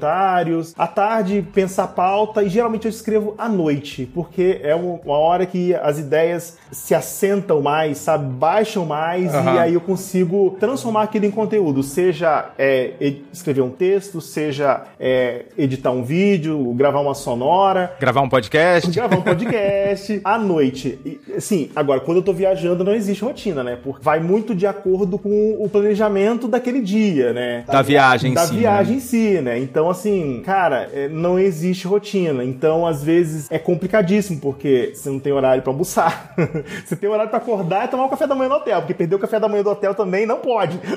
À 0.77 0.87
tarde, 0.87 1.45
pensar 1.53 1.87
pauta. 1.87 2.43
E 2.43 2.49
geralmente 2.49 2.85
eu 2.85 2.89
escrevo 2.89 3.33
à 3.37 3.47
noite, 3.49 4.09
porque 4.13 4.59
é 4.63 4.75
um- 4.75 4.99
uma 5.05 5.17
hora 5.17 5.45
que 5.45 5.73
as 5.75 5.99
ideias 5.99 6.57
se 6.71 6.93
assentam 6.93 7.61
mais, 7.61 7.97
sabe? 7.97 8.25
Baixam 8.33 8.85
mais 8.85 9.33
Aham. 9.33 9.55
e 9.55 9.59
aí 9.59 9.73
eu 9.73 9.81
consigo 9.81 10.55
transformar 10.59 11.03
aquilo 11.03 11.25
em 11.25 11.31
conteúdo. 11.31 11.81
Seja 11.83 12.49
é, 12.57 12.91
escrever 13.31 13.61
um 13.61 13.69
texto, 13.69 14.19
seja 14.21 14.83
é, 14.99 15.45
editar 15.57 15.91
um 15.91 16.03
vídeo, 16.03 16.73
gravar 16.73 16.99
uma 17.01 17.13
sonora. 17.15 17.93
Gravar 17.99 18.21
um 18.21 18.29
podcast? 18.29 18.89
Gravar 18.91 19.17
um 19.17 19.21
podcast 19.21 20.21
à 20.23 20.37
noite. 20.37 20.99
E, 21.05 21.19
assim, 21.35 21.69
agora, 21.75 21.99
quando 21.99 22.17
eu 22.17 22.23
tô 22.23 22.33
viajando, 22.33 22.83
não 22.83 22.93
existe 22.93 23.23
rotina, 23.23 23.63
né? 23.63 23.77
Porque 23.81 24.03
vai 24.03 24.19
muito 24.19 24.53
de 24.55 24.65
acordo 24.67 25.17
com 25.17 25.57
o 25.59 25.69
planejamento 25.69 26.47
daquele 26.47 26.81
dia, 26.81 27.33
né? 27.33 27.63
Da 27.67 27.81
viagem 27.81 28.31
em 28.31 28.33
da 28.33 28.41
si, 28.45 28.53
né? 28.53 28.59
viagem 28.59 28.97
em 28.97 28.99
si, 28.99 29.41
né? 29.41 29.59
Então, 29.59 29.86
assim, 29.89 30.41
cara, 30.45 30.89
é, 30.93 31.07
não 31.07 31.39
existe 31.39 31.87
rotina. 31.87 32.43
Então, 32.43 32.85
às 32.85 33.03
vezes, 33.03 33.47
é 33.49 33.59
complicadíssimo, 33.59 34.39
porque 34.39 34.91
você 34.93 35.09
não 35.09 35.19
tem 35.19 35.33
horário 35.33 35.61
pra 35.61 35.71
almoçar. 35.71 36.33
você 36.85 36.95
tem 36.95 37.09
horário 37.09 37.29
pra 37.29 37.39
acordar 37.39 37.85
e 37.85 37.87
tomar 37.87 38.05
o 38.05 38.09
café 38.09 38.27
da 38.27 38.35
manhã 38.35 38.49
no 38.49 38.55
hotel, 38.55 38.79
porque 38.81 38.93
perder 38.93 39.15
o 39.15 39.19
café 39.19 39.39
da 39.39 39.47
manhã 39.47 39.63
do 39.63 39.69
hotel 39.69 39.93
também 39.93 40.25
não 40.25 40.37
pode. 40.37 40.79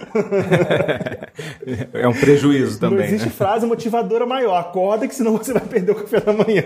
É 1.92 2.06
um 2.06 2.12
prejuízo 2.12 2.78
também. 2.78 2.98
Não 2.98 3.04
existe 3.04 3.26
né? 3.26 3.32
frase 3.32 3.66
motivadora 3.66 4.26
maior. 4.26 4.56
Acorda 4.56 5.06
que 5.06 5.14
senão 5.14 5.36
você 5.36 5.52
vai 5.52 5.62
perder 5.62 5.92
o 5.92 5.94
café 5.94 6.20
da 6.20 6.32
manhã. 6.32 6.62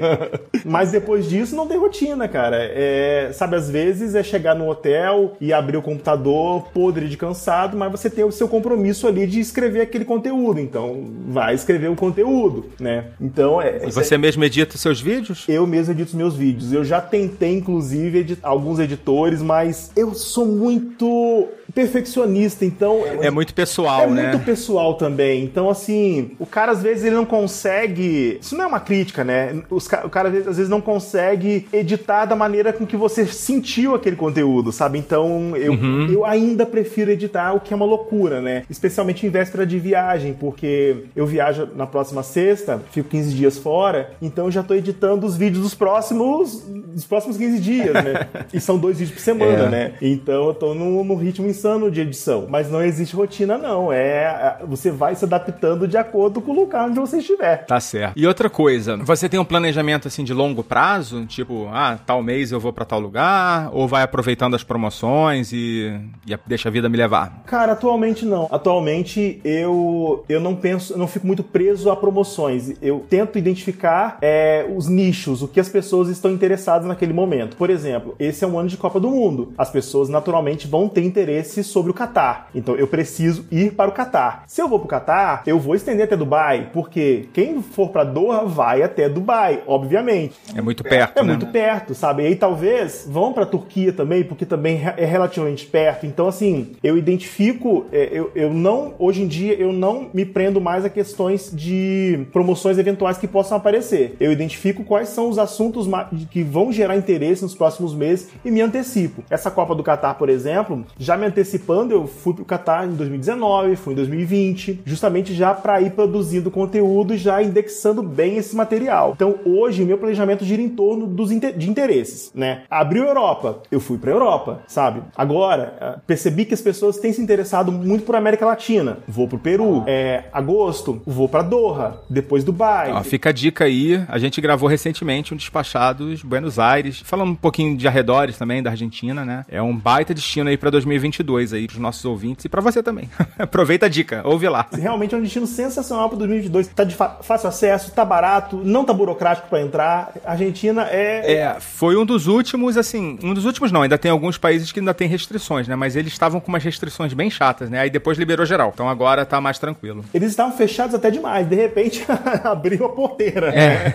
Mas 0.64 0.90
depois 0.90 1.28
disso 1.28 1.54
não 1.54 1.66
tem 1.66 1.78
rotina, 1.78 2.26
cara. 2.28 2.56
É, 2.60 3.30
sabe, 3.32 3.56
às 3.56 3.70
vezes 3.70 4.14
é 4.14 4.22
chegar 4.22 4.54
no 4.54 4.68
hotel 4.68 5.36
e 5.40 5.52
abrir 5.52 5.76
o 5.76 5.82
computador 5.82 6.68
podre 6.72 7.08
de 7.08 7.16
cansado, 7.16 7.76
mas 7.76 7.90
você 7.90 8.08
tem 8.08 8.24
o 8.24 8.32
seu 8.32 8.48
compromisso 8.48 9.06
ali 9.06 9.26
de 9.26 9.40
escrever 9.40 9.82
aquele 9.82 10.04
conteúdo. 10.04 10.60
Então, 10.60 11.04
vai 11.28 11.54
escrever 11.54 11.88
o 11.88 11.96
conteúdo, 12.04 12.66
né? 12.78 13.06
Então, 13.20 13.60
é. 13.60 13.88
E 13.88 13.90
você 13.90 14.18
mesmo 14.18 14.44
edita 14.44 14.76
seus 14.76 15.00
vídeos? 15.00 15.44
Eu 15.48 15.66
mesmo 15.66 15.92
edito 15.92 16.08
os 16.08 16.14
meus 16.14 16.36
vídeos. 16.36 16.72
Eu 16.72 16.84
já 16.84 17.00
tentei, 17.00 17.56
inclusive, 17.56 18.18
editar 18.18 18.48
alguns 18.48 18.78
editores, 18.78 19.42
mas 19.42 19.90
eu 19.96 20.14
sou 20.14 20.46
muito 20.46 21.48
perfeccionista, 21.74 22.64
então. 22.64 23.02
É 23.20 23.30
muito 23.30 23.52
pessoal, 23.54 24.02
É 24.02 24.06
né? 24.06 24.30
muito 24.32 24.44
pessoal 24.44 24.94
também. 24.94 25.42
Então, 25.44 25.68
assim, 25.68 26.30
o 26.38 26.46
cara 26.46 26.72
às 26.72 26.82
vezes 26.82 27.04
ele 27.04 27.14
não 27.16 27.24
consegue. 27.24 28.38
Isso 28.40 28.56
não 28.56 28.64
é 28.64 28.66
uma 28.66 28.80
crítica, 28.80 29.24
né? 29.24 29.62
Os 29.70 29.86
o 29.86 30.08
cara 30.08 30.28
às 30.28 30.32
vezes- 30.34 30.48
às 30.48 30.56
vezes 30.56 30.70
não 30.70 30.80
consegue 30.80 31.66
editar 31.72 32.24
da 32.26 32.36
maneira 32.36 32.72
com 32.72 32.86
que 32.86 32.96
você 32.96 33.26
sentiu 33.26 33.94
aquele 33.94 34.16
conteúdo, 34.16 34.72
sabe? 34.72 34.98
Então, 34.98 35.56
eu, 35.56 35.72
Uhum. 35.72 36.06
eu 36.12 36.24
ainda 36.24 36.64
prefiro 36.66 37.10
editar, 37.10 37.52
o 37.54 37.60
que 37.60 37.72
é 37.72 37.76
uma 37.76 37.86
loucura, 37.86 38.40
né? 38.40 38.64
Especialmente 38.70 39.26
em 39.26 39.30
véspera 39.30 39.66
de 39.66 39.78
viagem, 39.78 40.32
porque 40.38 41.04
eu 41.16 41.26
viajo 41.26 41.68
na 41.74 41.86
próxima 41.86 42.22
sexta, 42.22 42.80
fico 42.92 43.08
15 43.08 43.34
dias 43.34 43.58
fora, 43.58 44.10
então 44.22 44.46
eu 44.46 44.50
já 44.50 44.62
tô 44.62 44.74
editando 44.74 45.26
os 45.26 45.36
vídeos 45.36 45.62
dos 45.62 45.74
próximos, 45.74 46.62
dos 46.62 47.04
próximos 47.04 47.36
15 47.36 47.58
dias, 47.58 47.92
né? 47.92 48.26
e 48.52 48.60
são 48.60 48.78
dois 48.78 48.98
vídeos 48.98 49.16
por 49.18 49.22
semana, 49.22 49.64
É. 49.64 49.68
né? 49.70 49.92
Então 50.00 50.46
eu 50.48 50.54
tô 50.54 50.74
num, 50.74 51.02
num 51.04 51.16
ritmo 51.16 51.46
insano 51.46 51.63
de 51.90 52.00
edição. 52.00 52.46
Mas 52.48 52.70
não 52.70 52.82
existe 52.82 53.16
rotina, 53.16 53.58
não. 53.58 53.92
É, 53.92 54.58
você 54.66 54.90
vai 54.90 55.14
se 55.14 55.24
adaptando 55.24 55.88
de 55.88 55.96
acordo 55.96 56.40
com 56.40 56.52
o 56.52 56.54
lugar 56.54 56.88
onde 56.88 56.98
você 57.00 57.18
estiver. 57.18 57.64
Tá 57.66 57.80
certo. 57.80 58.12
E 58.16 58.26
outra 58.26 58.50
coisa, 58.50 58.96
você 58.98 59.28
tem 59.28 59.40
um 59.40 59.44
planejamento 59.44 60.08
assim 60.08 60.24
de 60.24 60.34
longo 60.34 60.62
prazo? 60.62 61.24
Tipo, 61.26 61.68
ah, 61.72 61.98
tal 62.04 62.22
mês 62.22 62.52
eu 62.52 62.60
vou 62.60 62.72
pra 62.72 62.84
tal 62.84 63.00
lugar? 63.00 63.70
Ou 63.72 63.88
vai 63.88 64.02
aproveitando 64.02 64.54
as 64.54 64.62
promoções 64.62 65.52
e, 65.52 65.98
e 66.26 66.38
deixa 66.46 66.68
a 66.68 66.72
vida 66.72 66.88
me 66.88 66.96
levar? 66.96 67.42
Cara, 67.46 67.72
atualmente 67.72 68.24
não. 68.24 68.48
Atualmente 68.50 69.40
eu 69.44 70.24
eu 70.28 70.40
não 70.40 70.54
penso, 70.54 70.96
não 70.98 71.06
fico 71.06 71.26
muito 71.26 71.42
preso 71.42 71.64
preso 71.64 71.90
a 71.90 71.96
promoções. 71.96 72.72
Eu 72.82 73.04
tento 73.08 73.38
identificar 73.38 74.18
é, 74.20 74.66
os 74.76 74.86
nichos, 74.86 75.42
o 75.42 75.48
que 75.48 75.58
as 75.58 75.68
pessoas 75.68 76.08
estão 76.08 76.30
interessadas 76.30 76.86
naquele 76.86 77.12
momento. 77.12 77.56
Por 77.56 77.70
exemplo, 77.70 78.14
esse 78.18 78.44
é 78.44 78.46
um 78.46 78.58
ano 78.58 78.68
de 78.68 78.76
Copa 78.76 79.00
do 79.00 79.10
Mundo. 79.10 79.52
As 79.56 79.70
pessoas 79.70 80.08
naturalmente 80.08 80.68
vão 80.68 80.88
ter 80.88 81.02
interesse 81.02 81.53
sobre 81.62 81.90
o 81.90 81.94
Catar. 81.94 82.48
Então 82.54 82.74
eu 82.76 82.86
preciso 82.86 83.46
ir 83.50 83.72
para 83.74 83.88
o 83.88 83.92
Catar. 83.92 84.44
Se 84.46 84.60
eu 84.60 84.68
vou 84.68 84.78
para 84.78 84.86
o 84.86 84.88
Catar, 84.88 85.42
eu 85.46 85.58
vou 85.58 85.74
estender 85.74 86.04
até 86.04 86.16
Dubai, 86.16 86.70
porque 86.72 87.28
quem 87.32 87.62
for 87.62 87.90
para 87.90 88.04
Doha 88.04 88.44
vai 88.44 88.82
até 88.82 89.08
Dubai, 89.08 89.62
obviamente. 89.66 90.34
É 90.54 90.60
muito 90.60 90.82
perto, 90.82 91.18
É 91.18 91.22
né? 91.22 91.28
muito 91.28 91.46
perto, 91.46 91.94
sabe? 91.94 92.22
E 92.22 92.26
aí 92.26 92.36
talvez 92.36 93.06
vão 93.08 93.32
para 93.32 93.46
Turquia 93.46 93.92
também, 93.92 94.24
porque 94.24 94.44
também 94.46 94.80
é 94.96 95.04
relativamente 95.04 95.66
perto. 95.66 96.06
Então, 96.06 96.26
assim, 96.28 96.72
eu 96.82 96.96
identifico, 96.96 97.86
é, 97.92 98.08
eu, 98.12 98.30
eu 98.34 98.52
não, 98.52 98.94
hoje 98.98 99.22
em 99.22 99.26
dia, 99.26 99.54
eu 99.54 99.72
não 99.72 100.08
me 100.12 100.24
prendo 100.24 100.60
mais 100.60 100.84
a 100.84 100.88
questões 100.90 101.50
de 101.52 102.26
promoções 102.32 102.78
eventuais 102.78 103.18
que 103.18 103.26
possam 103.26 103.56
aparecer. 103.56 104.16
Eu 104.20 104.32
identifico 104.32 104.84
quais 104.84 105.08
são 105.08 105.28
os 105.28 105.38
assuntos 105.38 105.86
que 106.30 106.42
vão 106.42 106.72
gerar 106.72 106.96
interesse 106.96 107.42
nos 107.42 107.54
próximos 107.54 107.94
meses 107.94 108.30
e 108.44 108.50
me 108.50 108.60
antecipo. 108.60 109.22
Essa 109.30 109.50
Copa 109.50 109.74
do 109.74 109.82
Catar, 109.82 110.14
por 110.14 110.28
exemplo, 110.28 110.84
já 110.98 111.16
me 111.16 111.26
antecipando, 111.48 111.92
eu 111.94 112.06
fui 112.06 112.32
pro 112.34 112.44
Catar 112.44 112.86
em 112.86 112.94
2019, 112.94 113.76
fui 113.76 113.92
em 113.92 113.96
2020, 113.96 114.80
justamente 114.84 115.34
já 115.34 115.52
para 115.52 115.80
ir 115.80 115.90
produzindo 115.90 116.50
conteúdo 116.50 117.14
e 117.14 117.18
já 117.18 117.42
indexando 117.42 118.02
bem 118.02 118.36
esse 118.38 118.56
material. 118.56 119.12
Então, 119.14 119.36
hoje, 119.44 119.84
meu 119.84 119.98
planejamento 119.98 120.44
gira 120.44 120.62
em 120.62 120.68
torno 120.70 121.06
dos 121.06 121.30
inter- 121.30 121.56
de 121.56 121.68
interesses, 121.68 122.32
né? 122.34 122.62
Abriu 122.70 123.04
a 123.04 123.08
Europa, 123.08 123.58
eu 123.70 123.78
fui 123.78 123.98
pra 123.98 124.10
Europa, 124.10 124.62
sabe? 124.66 125.02
Agora, 125.16 125.74
eh, 125.80 125.98
percebi 126.06 126.44
que 126.46 126.54
as 126.54 126.60
pessoas 126.62 126.96
têm 126.98 127.12
se 127.12 127.20
interessado 127.20 127.70
muito 127.70 128.04
por 128.04 128.16
América 128.16 128.46
Latina. 128.46 128.98
Vou 129.06 129.28
pro 129.28 129.38
Peru. 129.38 129.84
É, 129.86 130.24
agosto, 130.32 131.02
vou 131.06 131.28
pra 131.28 131.42
Doha, 131.42 132.00
depois 132.08 132.42
Dubai. 132.42 132.90
Ó, 132.92 133.02
fica 133.02 133.28
a 133.28 133.32
dica 133.32 133.64
aí. 133.64 134.02
A 134.08 134.18
gente 134.18 134.40
gravou 134.40 134.68
recentemente 134.68 135.34
um 135.34 135.36
Despachados 135.36 136.22
Buenos 136.22 136.58
Aires. 136.58 137.00
Falando 137.04 137.30
um 137.32 137.34
pouquinho 137.34 137.76
de 137.76 137.86
arredores 137.86 138.38
também, 138.38 138.62
da 138.62 138.70
Argentina, 138.70 139.24
né? 139.24 139.44
É 139.48 139.60
um 139.60 139.76
baita 139.76 140.14
destino 140.14 140.48
aí 140.48 140.56
pra 140.56 140.70
2022 140.70 141.33
aí, 141.52 141.66
pros 141.66 141.78
nossos 141.78 142.04
ouvintes 142.04 142.44
e 142.44 142.48
pra 142.48 142.60
você 142.60 142.82
também. 142.82 143.08
Aproveita 143.38 143.86
a 143.86 143.88
dica, 143.88 144.22
ouve 144.24 144.48
lá. 144.48 144.66
Realmente 144.72 145.14
é 145.14 145.18
um 145.18 145.22
destino 145.22 145.46
sensacional 145.46 146.08
para 146.08 146.18
2022. 146.18 146.68
Tá 146.68 146.84
de 146.84 146.94
fácil 146.94 147.48
acesso, 147.48 147.92
tá 147.92 148.04
barato, 148.04 148.60
não 148.64 148.84
tá 148.84 148.92
burocrático 148.92 149.48
para 149.48 149.60
entrar. 149.60 150.12
A 150.24 150.32
Argentina 150.32 150.86
é, 150.90 151.34
É, 151.34 151.60
foi 151.60 151.96
um 151.96 152.04
dos 152.04 152.26
últimos, 152.26 152.76
assim, 152.76 153.18
um 153.22 153.34
dos 153.34 153.44
últimos 153.44 153.70
não, 153.72 153.82
ainda 153.82 153.98
tem 153.98 154.10
alguns 154.10 154.38
países 154.38 154.72
que 154.72 154.80
ainda 154.80 154.94
tem 154.94 155.08
restrições, 155.08 155.68
né? 155.68 155.76
Mas 155.76 155.96
eles 155.96 156.12
estavam 156.12 156.40
com 156.40 156.48
umas 156.48 156.62
restrições 156.62 157.12
bem 157.12 157.30
chatas, 157.30 157.70
né? 157.70 157.80
Aí 157.80 157.90
depois 157.90 158.18
liberou 158.18 158.46
geral. 158.46 158.70
Então 158.72 158.88
agora 158.88 159.24
tá 159.24 159.40
mais 159.40 159.58
tranquilo. 159.58 160.04
Eles 160.12 160.30
estavam 160.30 160.56
fechados 160.56 160.94
até 160.94 161.10
demais. 161.10 161.46
De 161.48 161.54
repente 161.54 162.04
abriu 162.44 162.86
a 162.86 162.88
porteira. 162.88 163.54
É. 163.54 163.94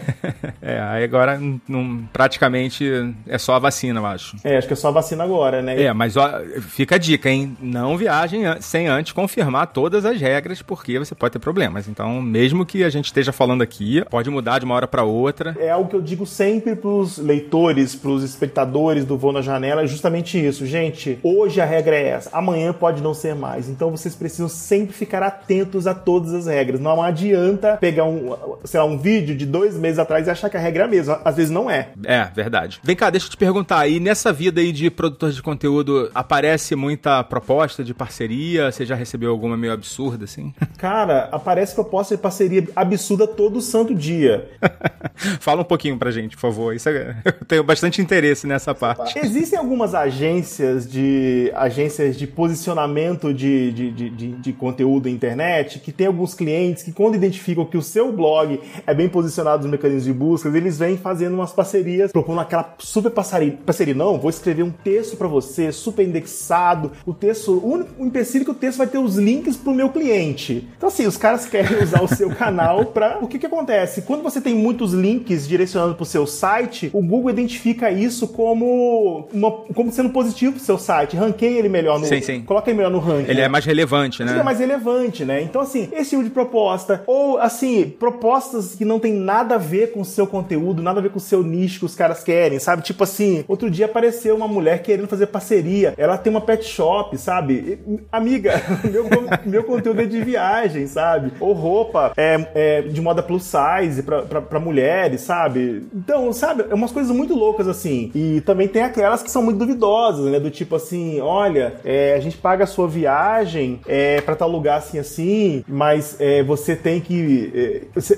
é, 0.62 0.80
aí 0.82 1.04
agora 1.04 1.40
não, 1.68 2.08
praticamente 2.14 2.86
é 3.28 3.38
só 3.38 3.56
a 3.56 3.60
vacina, 3.60 4.00
eu 4.00 4.06
acho. 4.06 4.38
É, 4.44 4.58
acho 4.58 4.68
que 4.68 4.74
é 4.74 4.76
só 4.76 4.90
a 4.90 4.92
vacina 4.92 5.24
agora, 5.24 5.62
né? 5.62 5.82
É, 5.82 5.94
mas 5.94 6.16
ó, 6.16 6.42
fica 6.62 6.96
a 6.96 6.98
dica, 6.98 7.19
hein? 7.28 7.58
Não 7.60 7.98
viajem 7.98 8.44
sem 8.62 8.88
antes 8.88 9.12
confirmar 9.12 9.68
todas 9.68 10.06
as 10.06 10.20
regras, 10.20 10.62
porque 10.62 11.00
você 11.00 11.16
pode 11.16 11.34
ter 11.34 11.40
problemas. 11.40 11.88
Então, 11.88 12.22
mesmo 12.22 12.66
que 12.66 12.84
a 12.84 12.90
gente 12.90 13.06
esteja 13.06 13.32
falando 13.32 13.62
aqui, 13.62 14.04
pode 14.10 14.30
mudar 14.30 14.60
de 14.60 14.66
uma 14.66 14.76
hora 14.76 14.88
pra 14.88 15.04
outra. 15.04 15.56
É 15.60 15.70
algo 15.70 15.90
que 15.90 15.96
eu 15.96 16.02
digo 16.02 16.26
sempre 16.26 16.76
pros 16.76 17.18
leitores, 17.18 17.96
pros 17.96 18.24
espectadores 18.24 19.06
do 19.06 19.18
Voo 19.18 19.32
na 19.32 19.42
Janela, 19.42 19.84
é 19.84 19.88
justamente 19.88 20.44
isso. 20.44 20.66
Gente, 20.66 21.20
hoje 21.24 21.60
a 21.60 21.66
regra 21.66 21.96
é 21.96 22.08
essa, 22.10 22.30
amanhã 22.32 22.72
pode 22.72 23.02
não 23.02 23.14
ser 23.14 23.36
mais. 23.36 23.68
Então 23.68 23.92
vocês 23.92 24.16
precisam 24.16 24.48
sempre 24.48 24.94
ficar 24.94 25.24
atentos 25.24 25.88
a 25.88 25.94
todas 25.94 26.34
as 26.34 26.46
regras. 26.46 26.80
Não 26.80 27.02
adianta 27.02 27.78
pegar 27.78 28.06
um, 28.06 28.36
sei 28.64 28.80
lá, 28.80 28.86
um 28.86 28.98
vídeo 28.98 29.36
de 29.36 29.46
dois 29.46 29.76
meses 29.78 30.00
atrás 30.00 30.28
e 30.28 30.30
achar 30.30 30.50
que 30.50 30.58
a 30.58 30.60
regra 30.60 30.84
é 30.84 30.86
a 30.86 30.90
mesma. 30.90 31.22
Às 31.24 31.36
vezes 31.36 31.52
não 31.52 31.70
é. 31.70 31.90
É, 32.04 32.26
verdade. 32.34 32.80
Vem 32.84 32.96
cá, 32.96 33.10
deixa 33.10 33.28
eu 33.28 33.32
te 33.32 33.38
perguntar, 33.38 33.88
e 33.88 34.00
nessa 34.00 34.32
vida 34.32 34.62
aí 34.62 34.72
de 34.72 34.90
produtor 34.90 35.32
de 35.32 35.42
conteúdo, 35.42 36.10
aparece 36.14 36.76
muita 36.76 37.09
proposta 37.30 37.84
de 37.84 37.94
parceria? 37.94 38.72
Você 38.72 38.86
já 38.86 38.96
recebeu 38.96 39.32
alguma 39.32 39.58
meio 39.58 39.74
absurda, 39.74 40.26
assim? 40.26 40.54
Cara, 40.78 41.30
aparece 41.32 41.74
proposta 41.76 42.16
de 42.16 42.22
parceria 42.22 42.68
absurda 42.76 43.28
todo 43.28 43.62
santo 43.62 43.94
dia. 43.96 44.50
Fala 45.40 45.62
um 45.62 45.66
pouquinho 45.66 45.98
pra 45.98 46.12
gente, 46.12 46.36
por 46.36 46.42
favor. 46.42 46.76
Isso 46.76 46.90
é- 46.90 47.16
Eu 47.26 47.46
tenho 47.46 47.64
bastante 47.64 48.02
interesse 48.02 48.46
nessa 48.48 48.74
parte. 48.74 49.18
Existem 49.20 49.58
algumas 49.60 49.94
agências 49.96 50.90
de 50.90 51.52
agências 51.56 52.18
de 52.18 52.26
posicionamento 52.28 53.34
de, 53.34 53.72
de, 53.72 53.92
de, 53.92 54.10
de, 54.10 54.32
de 54.34 54.54
conteúdo 54.54 55.06
na 55.06 55.12
internet 55.12 55.80
que 55.80 55.92
tem 55.92 56.08
alguns 56.08 56.34
clientes 56.34 56.84
que 56.84 56.92
quando 56.92 57.16
identificam 57.16 57.66
que 57.66 57.78
o 57.78 57.82
seu 57.82 58.12
blog 58.12 58.60
é 58.86 58.94
bem 58.94 59.10
posicionado 59.10 59.64
nos 59.64 59.72
mecanismos 59.72 60.04
de 60.06 60.14
busca, 60.14 60.50
eles 60.50 60.78
vêm 60.78 60.98
fazendo 60.98 61.34
umas 61.34 61.52
parcerias, 61.52 62.12
propondo 62.12 62.42
aquela 62.42 62.76
super 62.80 63.10
parceria. 63.12 63.58
Parceria, 63.66 63.94
não, 63.94 64.20
vou 64.20 64.30
escrever 64.30 64.64
um 64.64 64.72
texto 64.72 65.16
pra 65.18 65.28
você, 65.28 65.72
super 65.72 66.06
indexado. 66.08 66.92
O 67.06 67.14
texto, 67.14 67.52
o 67.52 67.74
único 67.74 68.06
empecilho 68.06 68.46
que 68.46 68.52
o 68.52 68.56
texto 68.56 68.78
vai 68.78 68.88
ter 68.88 68.98
os 68.98 69.16
links 69.16 69.56
pro 69.56 69.74
meu 69.74 69.90
cliente. 69.90 70.68
Então 70.78 70.90
assim, 70.90 71.06
os 71.06 71.18
caras 71.18 71.46
querem 71.46 71.78
usar 71.84 72.02
o 72.02 72.08
seu 72.08 72.30
canal 72.30 72.86
pra... 72.86 73.20
O 73.22 73.28
que 73.28 73.40
que 73.40 73.46
acontece? 73.46 74.02
Quando 74.04 74.24
você 74.24 74.42
tem 74.42 74.56
muitos 74.56 74.94
links 74.94 75.48
direcionando 75.48 75.96
pro 75.96 76.06
seu 76.06 76.26
site, 76.26 76.90
o 76.94 77.02
Google 77.02 77.30
identifica 77.30 77.92
isso 77.92 78.28
como 78.28 79.28
uma, 79.34 79.52
como 79.52 79.92
sendo 79.92 80.10
positivo 80.10 80.54
pro 80.54 80.64
seu 80.64 80.78
site, 80.78 81.16
ranqueia 81.16 81.60
ele 81.60 81.70
melhor 81.70 82.00
no, 82.00 82.06
Sim, 82.06 82.22
sim. 82.22 82.42
coloca 82.42 82.70
ele 82.70 82.78
melhor 82.78 82.92
no 82.92 83.00
ranking. 83.00 83.30
Ele 83.30 83.40
né? 83.40 83.46
é 83.46 83.50
mais 83.50 83.66
relevante, 83.66 84.24
né? 84.24 84.40
é 84.40 84.44
mais 84.44 84.60
relevante, 84.60 85.26
né? 85.26 85.42
Então, 85.42 85.62
assim, 85.62 85.90
esse 85.92 86.12
tipo 86.12 86.24
de 86.24 86.30
proposta, 86.30 87.04
ou 87.06 87.38
assim, 87.38 87.94
propostas 88.00 88.76
que 88.76 88.86
não 88.86 89.00
tem 89.00 89.14
nada 89.14 89.56
a 89.56 89.58
ver 89.58 89.92
com 89.92 90.02
o 90.02 90.06
seu 90.06 90.26
conteúdo, 90.26 90.82
nada 90.82 91.00
a 91.00 91.04
ver 91.04 91.10
com 91.10 91.18
o 91.18 91.22
seu 91.22 91.44
nicho 91.44 91.80
que 91.80 91.86
os 91.86 91.96
caras 91.96 92.24
querem, 92.24 92.60
sabe? 92.60 92.82
Tipo 92.82 93.04
assim, 93.04 93.44
outro 93.48 93.70
dia 93.70 93.86
apareceu 93.86 94.36
uma 94.36 94.48
mulher 94.48 94.82
querendo 94.82 95.08
fazer 95.08 95.28
parceria, 95.28 95.94
ela 95.98 96.18
tem 96.18 96.32
uma 96.32 96.42
pet 96.42 96.66
shop, 96.66 96.89
sabe? 97.18 97.80
E, 97.88 98.00
amiga, 98.12 98.54
meu, 98.84 99.06
meu 99.46 99.64
conteúdo 99.64 100.02
é 100.02 100.06
de 100.06 100.22
viagem, 100.22 100.88
sabe? 100.88 101.32
Ou 101.40 101.54
roupa 101.54 102.14
é, 102.18 102.48
é 102.56 102.82
de 102.82 103.02
moda 103.02 103.22
plus 103.22 103.44
size 103.44 104.04
pra, 104.04 104.22
pra, 104.24 104.42
pra 104.42 104.60
mulheres, 104.60 105.22
sabe? 105.22 105.88
Então, 105.94 106.32
sabe? 106.34 106.66
É 106.70 106.74
umas 106.74 106.92
coisas 106.92 107.16
muito 107.16 107.36
loucas 107.36 107.68
assim. 107.68 108.12
E 108.14 108.42
também 108.42 108.68
tem 108.68 108.84
aquelas 108.84 109.22
que 109.22 109.32
são 109.32 109.42
muito 109.42 109.58
duvidosas, 109.58 110.32
né? 110.32 110.40
Do 110.40 110.50
tipo 110.50 110.76
assim, 110.76 111.20
olha, 111.22 111.76
é, 111.84 112.14
a 112.16 112.20
gente 112.20 112.38
paga 112.38 112.64
a 112.64 112.68
sua 112.68 112.88
viagem 112.88 113.80
é, 113.88 114.22
para 114.22 114.36
tal 114.36 114.50
lugar 114.50 114.78
assim 114.78 115.00
assim, 115.00 115.64
mas 115.68 116.16
é, 116.20 116.44
você 116.44 116.76
tem 116.76 117.00
que 117.00 117.52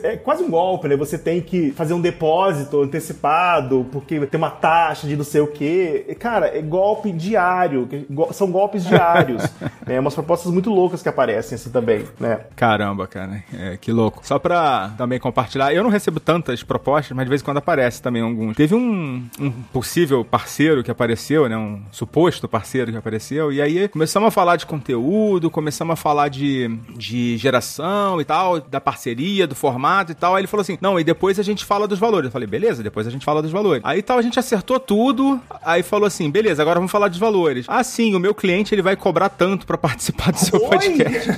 é, 0.04 0.14
é 0.14 0.18
quase 0.18 0.44
um 0.44 0.50
golpe, 0.50 0.88
né? 0.88 0.96
Você 0.96 1.18
tem 1.18 1.42
que 1.42 1.72
fazer 1.72 1.94
um 1.94 2.02
depósito 2.02 2.82
antecipado 2.82 3.86
porque 3.92 4.26
tem 4.26 4.38
uma 4.38 4.50
taxa 4.50 5.08
de 5.08 5.16
não 5.16 5.24
sei 5.24 5.42
o 5.42 5.48
quê. 5.48 6.16
Cara, 6.20 6.58
é 6.58 6.62
golpe 6.62 7.12
diário, 7.12 7.88
são 8.32 8.52
golpes 8.52 8.61
diários. 8.84 9.44
é 9.88 10.00
umas 10.00 10.14
propostas 10.14 10.52
muito 10.52 10.70
loucas 10.70 11.02
que 11.02 11.10
aparecem 11.10 11.56
assim 11.56 11.70
também, 11.70 12.06
né? 12.20 12.42
Caramba, 12.56 13.08
cara, 13.08 13.44
é, 13.54 13.78
que 13.78 13.92
louco. 13.92 14.22
Só 14.26 14.40
pra 14.40 14.92
também 14.98 15.20
compartilhar, 15.20 15.74
eu 15.74 15.84
não 15.84 15.90
recebo 15.90 16.20
tantas 16.20 16.64
propostas, 16.64 17.16
mas 17.16 17.26
de 17.26 17.30
vez 17.30 17.42
em 17.42 17.46
quando 17.46 17.58
aparece 17.58 18.02
também 18.02 18.22
alguns. 18.22 18.56
Teve 18.56 18.76
um, 18.76 19.26
um 19.40 19.52
possível 19.74 20.24
parceiro 20.24 20.84
que 20.84 20.92
apareceu, 20.92 21.48
né? 21.48 21.58
Um 21.58 21.82
suposto 21.92 22.48
parceiro 22.48 22.92
que 22.92 22.98
apareceu, 22.98 23.52
e 23.52 23.62
aí 23.62 23.88
começamos 23.88 24.28
a 24.28 24.32
falar 24.32 24.56
de 24.56 24.66
conteúdo, 24.66 25.50
começamos 25.50 25.94
a 25.94 25.96
falar 25.96 26.30
de, 26.30 26.68
de 26.96 27.38
geração 27.38 28.20
e 28.22 28.26
tal, 28.26 28.60
da 28.60 28.82
parceria, 28.82 29.48
do 29.48 29.56
formato 29.56 30.12
e 30.12 30.16
tal. 30.16 30.36
Aí 30.36 30.42
ele 30.42 30.48
falou 30.48 30.62
assim: 30.62 30.78
não, 30.82 31.00
e 31.00 31.04
depois 31.04 31.40
a 31.40 31.44
gente 31.44 31.66
fala 31.66 31.88
dos 31.88 32.00
valores. 32.00 32.26
Eu 32.26 32.32
falei, 32.32 32.48
beleza, 32.48 32.84
depois 32.84 33.08
a 33.08 33.10
gente 33.10 33.26
fala 33.26 33.42
dos 33.42 33.52
valores. 33.52 33.84
Aí 33.86 34.02
tal, 34.02 34.18
a 34.18 34.22
gente 34.22 34.40
acertou 34.40 34.80
tudo, 34.80 35.40
aí 35.64 35.84
falou 35.84 36.08
assim: 36.08 36.30
beleza, 36.30 36.62
agora 36.62 36.80
vamos 36.80 36.92
falar 36.92 37.08
dos 37.08 37.20
valores. 37.20 37.66
Ah, 37.68 37.84
sim, 37.84 38.16
o 38.16 38.20
meu 38.20 38.34
cliente 38.34 38.51
ele 38.74 38.82
vai 38.82 38.96
cobrar 38.96 39.30
tanto 39.30 39.66
pra 39.66 39.78
participar 39.78 40.32
do 40.32 40.40
seu 40.40 40.62
Oi? 40.62 40.70
podcast. 40.70 41.30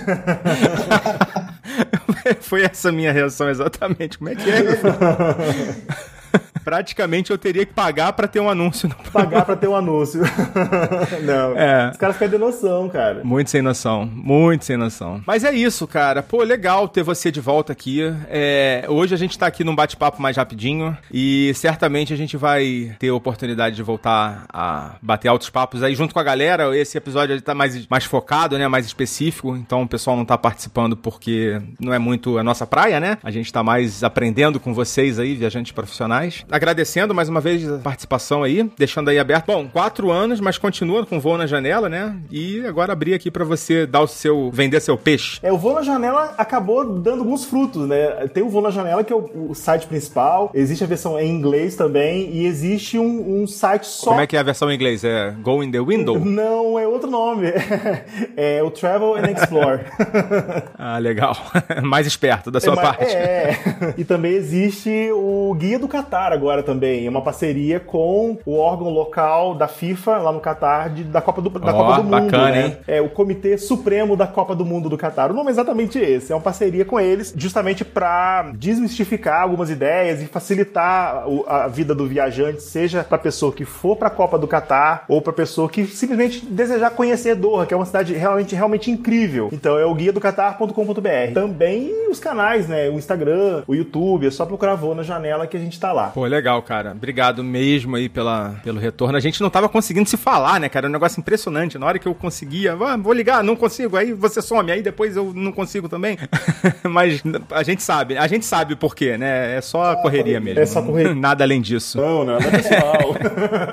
Foi 2.42 2.64
essa 2.64 2.90
a 2.90 2.92
minha 2.92 3.12
reação 3.12 3.50
exatamente. 3.50 4.18
Como 4.18 4.30
é 4.30 4.36
que 4.36 4.50
é? 4.50 4.64
Praticamente 6.64 7.32
eu 7.32 7.38
teria 7.38 7.66
que 7.66 7.74
pagar 7.74 8.14
pra 8.14 8.28
ter 8.28 8.40
um 8.40 8.50
anúncio. 8.50 8.90
no- 8.90 8.96
Pagar 9.12 9.46
pra 9.46 9.56
ter 9.56 9.68
um 9.68 9.76
anúncio. 9.76 10.22
não. 11.24 11.58
É. 11.58 11.90
Os 11.92 11.98
caras 11.98 12.18
perdem 12.18 12.40
noção, 12.40 12.90
cara. 12.90 13.22
Muito 13.24 13.50
sem 13.50 13.62
noção, 13.62 14.06
muito 14.06 14.66
sem 14.66 14.78
noção. 14.78 15.22
Mas 15.26 15.44
é 15.44 15.54
isso, 15.54 15.86
cara. 15.88 16.22
Pô, 16.24 16.44
legal 16.44 16.88
ter 16.88 17.04
você 17.04 17.32
de 17.32 17.40
volta 17.40 17.72
aqui. 17.74 18.02
É, 18.30 18.86
hoje 18.88 19.14
a 19.14 19.18
gente 19.18 19.38
tá 19.38 19.48
aqui 19.48 19.64
num 19.64 19.76
bate-papo 19.76 20.22
mais 20.22 20.38
rapidinho 20.38 20.98
e 21.12 21.52
certamente 21.56 22.14
a 22.14 22.18
gente 22.18 22.38
vai 22.38 22.96
ter 23.00 23.12
oportunidade 23.12 23.76
de 23.76 23.84
voltar 23.84 24.46
a 24.52 24.96
bater 25.02 25.28
altos 25.28 25.50
papos 25.50 25.84
aí 25.84 25.96
junto 25.96 26.14
com 26.14 26.20
a 26.20 26.24
galera. 26.24 26.76
Esse 26.78 26.98
episódio 26.98 27.40
tá 27.42 27.54
mais, 27.54 27.88
mais 27.88 28.06
focado, 28.06 28.58
né? 28.58 28.68
Mais 28.68 28.86
específico. 28.86 29.56
Então 29.56 29.84
o 29.84 29.88
pessoal 29.88 30.16
não 30.18 30.26
tá 30.26 30.38
participando 30.38 30.96
porque 30.98 31.62
não 31.80 31.94
é 31.94 32.00
muito 32.00 32.38
a 32.38 32.44
nossa 32.44 32.66
praia, 32.66 33.00
né? 33.00 33.18
A 33.24 33.32
gente 33.32 33.52
tá 33.52 33.64
mais 33.64 34.04
aprendendo 34.04 34.60
com 34.60 34.74
vocês 34.74 35.20
aí, 35.20 35.36
viajantes 35.36 35.72
profissionais. 35.72 36.46
Agradecendo 36.54 37.16
mais 37.16 37.28
uma 37.28 37.42
vez 37.42 37.68
a 37.68 37.80
participação 37.80 38.44
aí, 38.44 38.70
deixando 38.78 39.10
aí 39.10 39.18
aberto. 39.18 39.48
Bom, 39.48 39.68
quatro 39.68 40.12
anos, 40.12 40.40
mas 40.40 40.56
continua 40.56 41.04
com 41.04 41.20
voo 41.20 41.36
na 41.36 41.48
janela, 41.48 41.90
né? 41.90 42.16
E 42.30 42.64
agora 42.68 42.94
abrir 42.94 43.16
aqui 43.16 43.32
para 43.32 43.44
você 43.44 43.88
dar 43.88 44.02
o 44.02 44.08
seu, 44.08 44.52
vender 44.52 44.80
seu 44.80 44.96
peixe. 44.96 45.40
É, 45.42 45.52
o 45.52 45.58
voo 45.58 45.74
na 45.74 45.82
janela 45.82 46.36
acabou 46.38 46.88
dando 47.00 47.22
alguns 47.22 47.44
frutos, 47.44 47.88
né? 47.88 48.28
Tem 48.28 48.44
o 48.44 48.50
voo 48.50 48.62
na 48.62 48.70
janela 48.70 49.04
que 49.04 49.12
é 49.12 49.16
o, 49.16 49.50
o 49.50 49.56
site 49.56 49.88
principal, 49.88 50.52
existe 50.54 50.84
a 50.84 50.88
versão 50.88 51.20
em 51.20 51.28
inglês 51.28 51.76
também 51.76 52.30
e 52.32 52.46
existe 52.46 53.00
um, 53.00 53.42
um 53.42 53.48
site 53.48 53.88
só. 53.88 54.12
Como 54.12 54.22
é 54.22 54.28
que 54.28 54.38
é 54.38 54.40
a 54.40 54.44
versão 54.44 54.70
em 54.70 54.76
inglês? 54.76 55.04
É 55.04 55.32
Go 55.42 55.64
in 55.64 55.72
the 55.72 55.82
Window? 55.82 56.20
Não, 56.24 56.78
é 56.78 56.88
outro 56.88 57.10
nome. 57.10 57.48
é 58.38 58.62
o 58.62 58.70
Travel 58.70 59.16
and 59.16 59.32
Explore. 59.32 59.82
ah, 60.78 61.00
legal. 61.00 61.36
Mais 61.82 62.06
esperto 62.06 62.52
da 62.52 62.60
sua 62.60 62.74
é, 62.74 62.76
parte. 62.76 63.06
É. 63.06 63.94
E 63.98 64.04
também 64.04 64.34
existe 64.34 65.10
o 65.12 65.56
Guia 65.58 65.80
do 65.80 65.88
Catar 65.88 66.32
agora 66.32 66.43
também. 66.64 67.06
É 67.06 67.10
uma 67.10 67.22
parceria 67.22 67.80
com 67.80 68.38
o 68.46 68.58
órgão 68.58 68.90
local 68.90 69.56
da 69.56 69.68
FIFA 69.68 70.18
lá 70.18 70.32
no 70.32 70.40
Catar 70.40 70.90
de, 70.90 71.04
da 71.04 71.22
Copa 71.22 71.42
do, 71.42 71.50
da 71.50 71.74
Ó, 71.74 71.78
Copa 71.78 71.96
do 71.98 72.04
Mundo. 72.04 72.12
bacana, 72.12 72.52
né? 72.52 72.66
hein? 72.66 72.78
É 72.88 73.02
o 73.02 73.10
Comitê 73.10 73.58
Supremo 73.58 74.16
da 74.16 74.28
Copa 74.28 74.56
do 74.56 74.66
Mundo 74.66 74.90
do 74.90 74.98
Catar. 74.98 75.32
O 75.32 75.34
nome 75.34 75.50
é 75.50 75.52
exatamente 75.52 75.98
esse. 76.00 76.32
É 76.32 76.36
uma 76.36 76.42
parceria 76.42 76.86
com 76.86 77.00
eles, 77.00 77.34
justamente 77.36 77.86
para 77.86 78.52
desmistificar 78.56 79.42
algumas 79.42 79.70
ideias 79.70 80.22
e 80.22 80.26
facilitar 80.26 81.26
a 81.48 81.68
vida 81.68 81.96
do 81.96 82.08
viajante, 82.08 82.62
seja 82.62 83.04
para 83.04 83.18
pessoa 83.18 83.52
que 83.52 83.66
for 83.66 83.96
para 83.96 84.08
a 84.08 84.12
Copa 84.12 84.38
do 84.38 84.48
Catar 84.48 85.06
ou 85.08 85.22
para 85.22 85.34
pessoa 85.34 85.70
que 85.70 85.86
simplesmente 85.86 86.46
desejar 86.46 86.92
conhecer 86.92 87.36
Doha, 87.36 87.66
que 87.66 87.74
é 87.74 87.78
uma 87.78 87.86
cidade 87.86 88.14
realmente 88.14 88.56
realmente 88.56 88.92
incrível. 88.92 89.50
Então 89.52 89.78
é 89.78 89.86
o 89.86 89.94
guia 89.94 90.12
do 90.12 90.20
Qatar.com.br. 90.20 91.34
Também 91.34 92.10
os 92.10 92.20
canais, 92.20 92.68
né? 92.68 92.90
O 92.90 92.94
Instagram, 92.94 93.64
o 93.68 93.74
YouTube, 93.76 94.28
é 94.28 94.32
só 94.32 94.46
procurar 94.46 94.76
voo 94.76 94.96
na 94.96 95.04
janela 95.04 95.48
que 95.48 95.58
a 95.58 95.60
gente 95.60 95.80
tá 95.80 95.92
lá. 95.92 96.08
Pô, 96.08 96.26
legal, 96.34 96.62
cara. 96.62 96.92
Obrigado 96.92 97.44
mesmo 97.44 97.96
aí 97.96 98.10
pela, 98.10 98.56
pelo 98.64 98.80
retorno. 98.80 99.16
A 99.18 99.20
gente 99.22 99.42
não 99.42 99.50
tava 99.50 99.70
conseguindo 99.70 100.10
se 100.10 100.18
falar, 100.18 100.60
né, 100.60 100.68
cara? 100.70 100.88
É 100.88 100.90
um 100.90 100.92
negócio 100.92 101.20
impressionante. 101.20 101.78
Na 101.78 101.86
hora 101.86 102.00
que 102.00 102.08
eu 102.08 102.14
conseguia, 102.16 102.74
"Ah, 102.74 102.98
vou 102.98 103.14
ligar, 103.14 103.44
não 103.44 103.56
consigo. 103.56 103.96
Aí 103.98 104.14
você 104.14 104.42
some, 104.42 104.72
aí 104.72 104.82
depois 104.82 105.16
eu 105.16 105.32
não 105.36 105.52
consigo 105.52 105.88
também. 105.88 106.18
Mas 106.84 107.22
a 107.52 107.64
gente 107.64 107.82
sabe, 107.84 108.18
a 108.18 108.28
gente 108.28 108.46
sabe 108.46 108.76
por 108.76 108.96
quê, 108.96 109.18
né? 109.18 109.56
É 109.58 109.62
só 109.62 109.96
correria 109.98 110.40
mesmo. 110.40 110.60
é 110.60 110.66
só 110.66 110.82
correria. 110.82 111.14
Nada 111.16 111.44
além 111.44 111.62
disso. 111.62 111.98
Não, 111.98 112.24
não, 112.26 112.40
não 112.40 112.48
é 112.48 112.52
pessoal. 112.52 113.16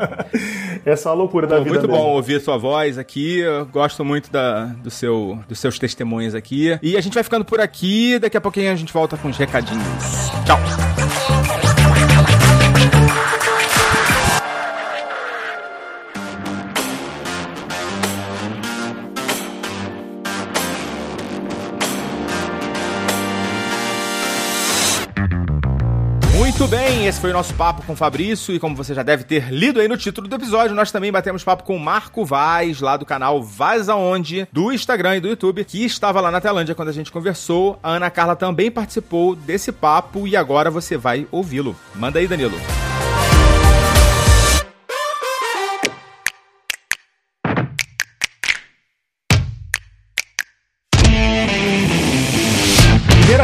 é 0.85 0.97
só 0.97 1.11
a 1.11 1.15
loucura 1.15 1.47
da 1.47 1.57
Pô, 1.57 1.65
vida 1.65 1.75
muito 1.77 1.89
mesmo. 1.89 2.03
bom 2.05 2.11
ouvir 2.11 2.41
sua 2.41 2.57
voz 2.57 2.99
aqui. 2.99 3.39
Eu 3.41 3.67
gosto 3.67 4.05
muito 4.05 4.31
da, 4.31 4.67
do 4.67 4.91
seu, 4.91 5.39
dos 5.49 5.59
seus 5.59 5.79
testemunhos 5.79 6.35
aqui. 6.35 6.79
E 6.83 6.97
a 6.97 7.01
gente 7.01 7.15
vai 7.15 7.23
ficando 7.23 7.45
por 7.45 7.61
aqui. 7.61 8.19
Daqui 8.19 8.37
a 8.37 8.41
pouquinho 8.41 8.71
a 8.73 8.77
gente 8.77 8.93
volta 8.93 9.17
com 9.17 9.29
os 9.29 9.37
recadinhos. 9.37 9.83
Tchau. 10.45 11.50
Muito 26.51 26.67
bem, 26.67 27.07
esse 27.07 27.21
foi 27.21 27.31
o 27.31 27.33
nosso 27.33 27.55
papo 27.55 27.81
com 27.87 27.93
o 27.93 27.97
Fabrício 27.97 28.53
e 28.53 28.59
como 28.59 28.75
você 28.75 28.93
já 28.93 29.05
deve 29.05 29.23
ter 29.23 29.53
lido 29.53 29.79
aí 29.79 29.87
no 29.87 29.97
título 29.97 30.27
do 30.27 30.35
episódio, 30.35 30.75
nós 30.75 30.91
também 30.91 31.13
batemos 31.13 31.45
papo 31.45 31.63
com 31.63 31.77
o 31.77 31.81
Marco 31.81 32.25
Vaz, 32.25 32.81
lá 32.81 32.97
do 32.97 33.07
canal 33.07 33.41
Vaz 33.41 33.89
Aonde, 33.89 34.49
do 34.51 34.73
Instagram 34.73 35.17
e 35.17 35.21
do 35.21 35.29
YouTube, 35.29 35.65
que 35.65 35.85
estava 35.85 36.21
lá 36.21 36.29
na 36.29 36.41
Tailândia 36.41 36.75
quando 36.75 36.89
a 36.89 36.93
gente 36.93 37.13
conversou. 37.13 37.79
A 37.81 37.93
Ana 37.93 38.11
Carla 38.11 38.35
também 38.35 38.69
participou 38.69 39.37
desse 39.37 39.71
papo 39.71 40.27
e 40.27 40.37
agora 40.37 40.73
você 40.73 40.97
vai 40.97 41.25
ouvi-lo. 41.31 41.77
Manda 41.95 42.19
aí, 42.19 42.27
Danilo. 42.27 42.59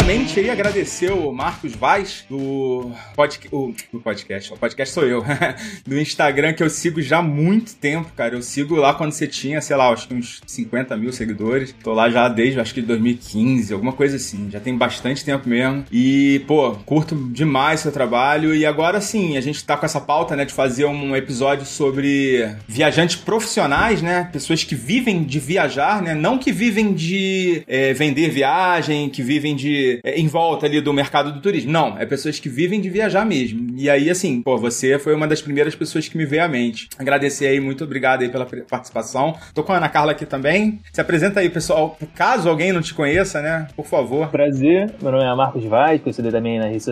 Primeiramente, 0.07 0.35
queria 0.35 0.53
agradecer 0.53 1.11
o 1.11 1.33
Marcos 1.33 1.75
Vaz 1.75 2.25
do, 2.31 2.92
o, 3.51 3.75
podcast. 4.05 4.53
O 4.53 4.57
podcast 4.57 4.95
sou 4.95 5.05
eu. 5.05 5.25
do 5.85 5.99
Instagram, 5.99 6.53
que 6.53 6.62
eu 6.62 6.71
sigo 6.71 7.03
já 7.03 7.19
há 7.19 7.23
muito 7.23 7.75
tempo, 7.75 8.12
cara. 8.16 8.37
Eu 8.37 8.42
sigo 8.42 8.77
lá 8.77 8.95
quando 8.95 9.11
você 9.11 9.27
tinha, 9.27 9.61
sei 9.61 9.75
lá, 9.75 9.88
acho 9.88 10.07
que 10.07 10.14
uns 10.14 10.42
50 10.47 10.97
mil 10.97 11.12
seguidores. 11.12 11.75
Tô 11.83 11.92
lá 11.92 12.09
já 12.09 12.29
desde, 12.29 12.61
acho 12.61 12.73
que 12.73 12.83
2015, 12.83 13.73
alguma 13.73 13.92
coisa 13.92 14.14
assim. 14.14 14.49
Já 14.49 14.61
tem 14.61 14.77
bastante 14.77 15.25
tempo 15.25 15.49
mesmo. 15.49 15.85
E, 15.90 16.40
pô, 16.47 16.77
curto 16.87 17.16
demais 17.33 17.81
seu 17.81 17.90
trabalho. 17.90 18.55
E 18.55 18.64
agora 18.64 19.01
sim, 19.01 19.37
a 19.37 19.40
gente 19.40 19.64
tá 19.64 19.77
com 19.77 19.87
essa 19.87 20.01
pauta, 20.01 20.37
né, 20.37 20.45
de 20.45 20.55
fazer 20.55 20.85
um 20.85 21.16
episódio 21.16 21.66
sobre 21.66 22.49
viajantes 22.69 23.16
profissionais, 23.16 24.01
né? 24.01 24.29
Pessoas 24.33 24.62
que 24.62 24.77
vivem 24.77 25.25
de 25.25 25.40
viajar, 25.40 26.01
né? 26.01 26.14
Não 26.14 26.38
que 26.38 26.53
vivem 26.53 26.95
de 26.95 27.64
é, 27.66 27.92
vender 27.92 28.31
viagem, 28.31 29.11
que 29.11 29.21
vivem 29.21 29.57
de 29.57 29.95
é, 30.04 30.18
em 30.18 30.26
volta 30.26 30.66
ali 30.66 30.80
do 30.80 30.92
mercado 30.92 31.32
do 31.32 31.40
turismo. 31.40 31.72
Não, 31.72 31.98
é 31.98 32.06
pessoas 32.06 32.38
que 32.38 32.48
vivem 32.48 32.80
de 32.80 32.88
viajar 32.88 33.24
mesmo. 33.24 33.74
E 33.76 33.90
aí, 33.90 34.11
assim, 34.11 34.42
pô, 34.42 34.56
você 34.56 34.98
foi 34.98 35.14
uma 35.14 35.26
das 35.26 35.42
primeiras 35.42 35.74
pessoas 35.74 36.09
que 36.09 36.16
me 36.16 36.24
veio 36.24 36.44
à 36.44 36.48
mente. 36.48 36.88
Agradecer 36.98 37.46
aí, 37.46 37.61
muito 37.61 37.85
obrigado 37.85 38.22
aí 38.22 38.28
pela 38.28 38.46
participação. 38.46 39.35
Tô 39.54 39.62
com 39.62 39.72
a 39.72 39.76
Ana 39.76 39.88
Carla 39.88 40.12
aqui 40.12 40.26
também. 40.26 40.80
Se 40.92 41.00
apresenta 41.00 41.40
aí, 41.40 41.50
pessoal. 41.50 41.98
Caso 42.14 42.48
alguém 42.48 42.72
não 42.72 42.80
te 42.80 42.94
conheça, 42.94 43.40
né? 43.40 43.68
Por 43.76 43.87
favor. 43.87 44.28
Prazer, 44.28 44.92
meu 45.00 45.12
nome 45.12 45.24
é 45.24 45.35
Marcos 45.35 45.64
Vaz, 45.64 46.00
conhecido 46.00 46.30
também 46.30 46.59
nas 46.59 46.87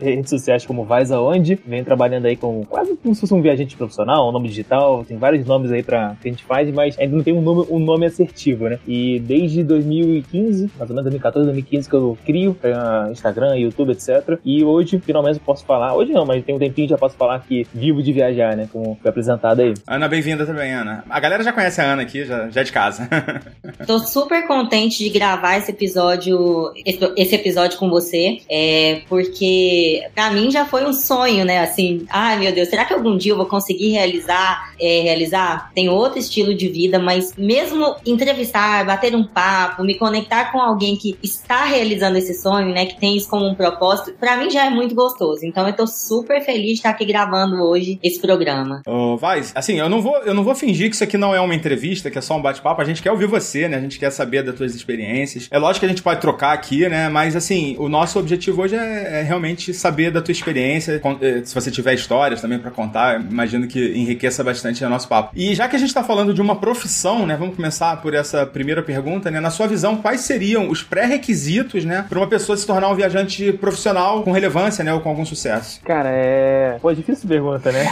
redes 0.00 0.30
sociais 0.30 0.64
como 0.64 0.84
Vaz 0.84 1.10
Aonde. 1.10 1.58
Venho 1.66 1.84
trabalhando 1.84 2.26
aí 2.26 2.36
com 2.36 2.64
quase 2.64 2.96
como 2.96 3.14
se 3.14 3.20
fosse 3.20 3.34
um 3.34 3.42
viajante 3.42 3.76
profissional, 3.76 4.28
um 4.28 4.32
nome 4.32 4.48
digital, 4.48 5.04
tem 5.04 5.16
vários 5.16 5.44
nomes 5.46 5.70
aí 5.72 5.82
pra, 5.82 6.16
que 6.20 6.28
a 6.28 6.30
gente 6.30 6.44
faz, 6.44 6.70
mas 6.72 6.98
ainda 6.98 7.16
não 7.16 7.22
tem 7.22 7.34
um 7.34 7.40
nome, 7.40 7.66
um 7.70 7.78
nome 7.78 8.06
assertivo, 8.06 8.68
né? 8.68 8.78
E 8.86 9.20
desde 9.20 9.62
2015, 9.62 10.70
mais 10.78 10.90
ou 10.90 10.96
menos 10.96 11.04
2014, 11.04 11.46
2015, 11.46 11.88
que 11.88 11.94
eu 11.94 12.18
crio 12.24 12.49
pra 12.54 13.08
Instagram, 13.10 13.56
YouTube, 13.56 13.92
etc. 13.92 14.38
E 14.44 14.64
hoje, 14.64 15.00
finalmente, 15.04 15.38
eu 15.38 15.44
posso 15.44 15.64
falar, 15.64 15.94
hoje 15.94 16.12
não, 16.12 16.24
mas 16.24 16.44
tem 16.44 16.54
um 16.54 16.58
tempinho 16.58 16.88
já 16.88 16.98
posso 16.98 17.16
falar 17.16 17.40
que 17.40 17.66
vivo 17.72 18.02
de 18.02 18.12
viajar, 18.12 18.56
né? 18.56 18.68
Como 18.72 18.98
foi 19.00 19.10
apresentado 19.10 19.60
aí. 19.60 19.74
Ana, 19.86 20.08
bem-vinda 20.08 20.46
também, 20.46 20.72
Ana. 20.72 21.04
A 21.08 21.20
galera 21.20 21.42
já 21.42 21.52
conhece 21.52 21.80
a 21.80 21.84
Ana 21.84 22.02
aqui, 22.02 22.24
já, 22.24 22.48
já 22.50 22.60
é 22.60 22.64
de 22.64 22.72
casa. 22.72 23.08
Tô 23.86 23.98
super 23.98 24.46
contente 24.46 24.98
de 24.98 25.10
gravar 25.10 25.58
esse 25.58 25.70
episódio, 25.70 26.72
esse, 27.16 27.34
episódio 27.34 27.78
com 27.78 27.88
você, 27.88 28.38
é, 28.50 29.02
porque 29.08 30.02
pra 30.14 30.30
mim 30.30 30.50
já 30.50 30.64
foi 30.64 30.84
um 30.84 30.92
sonho, 30.92 31.44
né? 31.44 31.60
Assim, 31.60 32.06
ai 32.10 32.38
meu 32.38 32.52
Deus, 32.52 32.68
será 32.68 32.84
que 32.84 32.94
algum 32.94 33.16
dia 33.16 33.32
eu 33.32 33.36
vou 33.36 33.46
conseguir 33.46 33.90
realizar? 33.90 34.70
é, 34.80 35.02
realizar? 35.02 35.70
Tem 35.74 35.88
outro 35.88 36.18
estilo 36.18 36.54
de 36.54 36.68
vida, 36.68 36.98
mas 36.98 37.34
mesmo 37.36 37.94
entrevistar, 38.06 38.84
bater 38.84 39.14
um 39.14 39.24
papo, 39.24 39.84
me 39.84 39.96
conectar 39.96 40.50
com 40.50 40.58
alguém 40.58 40.96
que 40.96 41.18
está 41.22 41.64
realizando 41.64 42.16
esse 42.16 42.34
sonho, 42.40 42.72
né? 42.72 42.86
Que 42.86 42.98
tem 42.98 43.16
isso 43.16 43.28
como 43.28 43.46
um 43.46 43.54
propósito, 43.54 44.12
pra 44.18 44.36
mim 44.36 44.50
já 44.50 44.66
é 44.66 44.70
muito 44.70 44.94
gostoso. 44.94 45.40
Então 45.44 45.66
eu 45.66 45.72
tô 45.74 45.86
super 45.86 46.40
feliz 46.42 46.66
de 46.66 46.72
estar 46.74 46.90
aqui 46.90 47.04
gravando 47.04 47.56
hoje 47.62 47.98
esse 48.02 48.20
programa. 48.20 48.82
Ô, 48.86 49.16
Vaz, 49.16 49.52
assim, 49.54 49.78
eu 49.78 49.88
não, 49.88 50.00
vou, 50.00 50.16
eu 50.18 50.34
não 50.34 50.44
vou 50.44 50.54
fingir 50.54 50.88
que 50.88 50.94
isso 50.94 51.04
aqui 51.04 51.18
não 51.18 51.34
é 51.34 51.40
uma 51.40 51.54
entrevista, 51.54 52.10
que 52.10 52.18
é 52.18 52.20
só 52.20 52.36
um 52.36 52.42
bate-papo. 52.42 52.80
A 52.80 52.84
gente 52.84 53.02
quer 53.02 53.10
ouvir 53.10 53.26
você, 53.26 53.68
né? 53.68 53.76
A 53.76 53.80
gente 53.80 53.98
quer 53.98 54.10
saber 54.10 54.42
das 54.42 54.54
tuas 54.54 54.74
experiências. 54.74 55.48
É 55.50 55.58
lógico 55.58 55.80
que 55.80 55.86
a 55.86 55.88
gente 55.88 56.02
pode 56.02 56.20
trocar 56.20 56.52
aqui, 56.52 56.88
né? 56.88 57.08
Mas, 57.08 57.36
assim, 57.36 57.76
o 57.78 57.88
nosso 57.88 58.18
objetivo 58.18 58.62
hoje 58.62 58.76
é, 58.76 59.20
é 59.20 59.22
realmente 59.22 59.72
saber 59.74 60.10
da 60.10 60.22
tua 60.22 60.32
experiência. 60.32 61.00
Eh, 61.20 61.42
Se 61.44 61.54
você 61.54 61.70
tiver 61.70 61.94
histórias 61.94 62.40
também 62.40 62.58
pra 62.58 62.70
contar, 62.70 63.20
imagino 63.20 63.66
que 63.66 63.92
enriqueça 63.96 64.42
bastante 64.44 64.84
o 64.84 64.88
nosso 64.88 65.08
papo. 65.08 65.30
E 65.34 65.54
já 65.54 65.68
que 65.68 65.76
a 65.76 65.78
gente 65.78 65.92
tá 65.92 66.02
falando 66.02 66.32
de 66.32 66.40
uma 66.40 66.56
profissão, 66.56 67.26
né? 67.26 67.36
Vamos 67.36 67.56
começar 67.56 68.00
por 68.00 68.14
essa 68.14 68.46
primeira 68.46 68.82
pergunta, 68.82 69.30
né? 69.30 69.40
Na 69.40 69.50
sua 69.50 69.66
visão, 69.66 69.96
quais 69.96 70.20
seriam 70.20 70.68
os 70.70 70.82
pré-requisitos, 70.82 71.84
né? 71.84 72.04
Pra 72.08 72.18
uma 72.18 72.26
pessoa 72.30 72.56
se 72.56 72.66
tornar 72.66 72.88
um 72.88 72.94
viajante 72.94 73.52
profissional 73.52 74.22
com 74.22 74.30
relevância, 74.32 74.82
né? 74.84 74.94
Ou 74.94 75.00
com 75.00 75.08
algum 75.10 75.24
sucesso? 75.24 75.80
Cara, 75.82 76.08
é. 76.10 76.78
Pô, 76.80 76.90
é 76.90 76.94
difícil 76.94 77.28
pergunta, 77.28 77.70
né? 77.72 77.84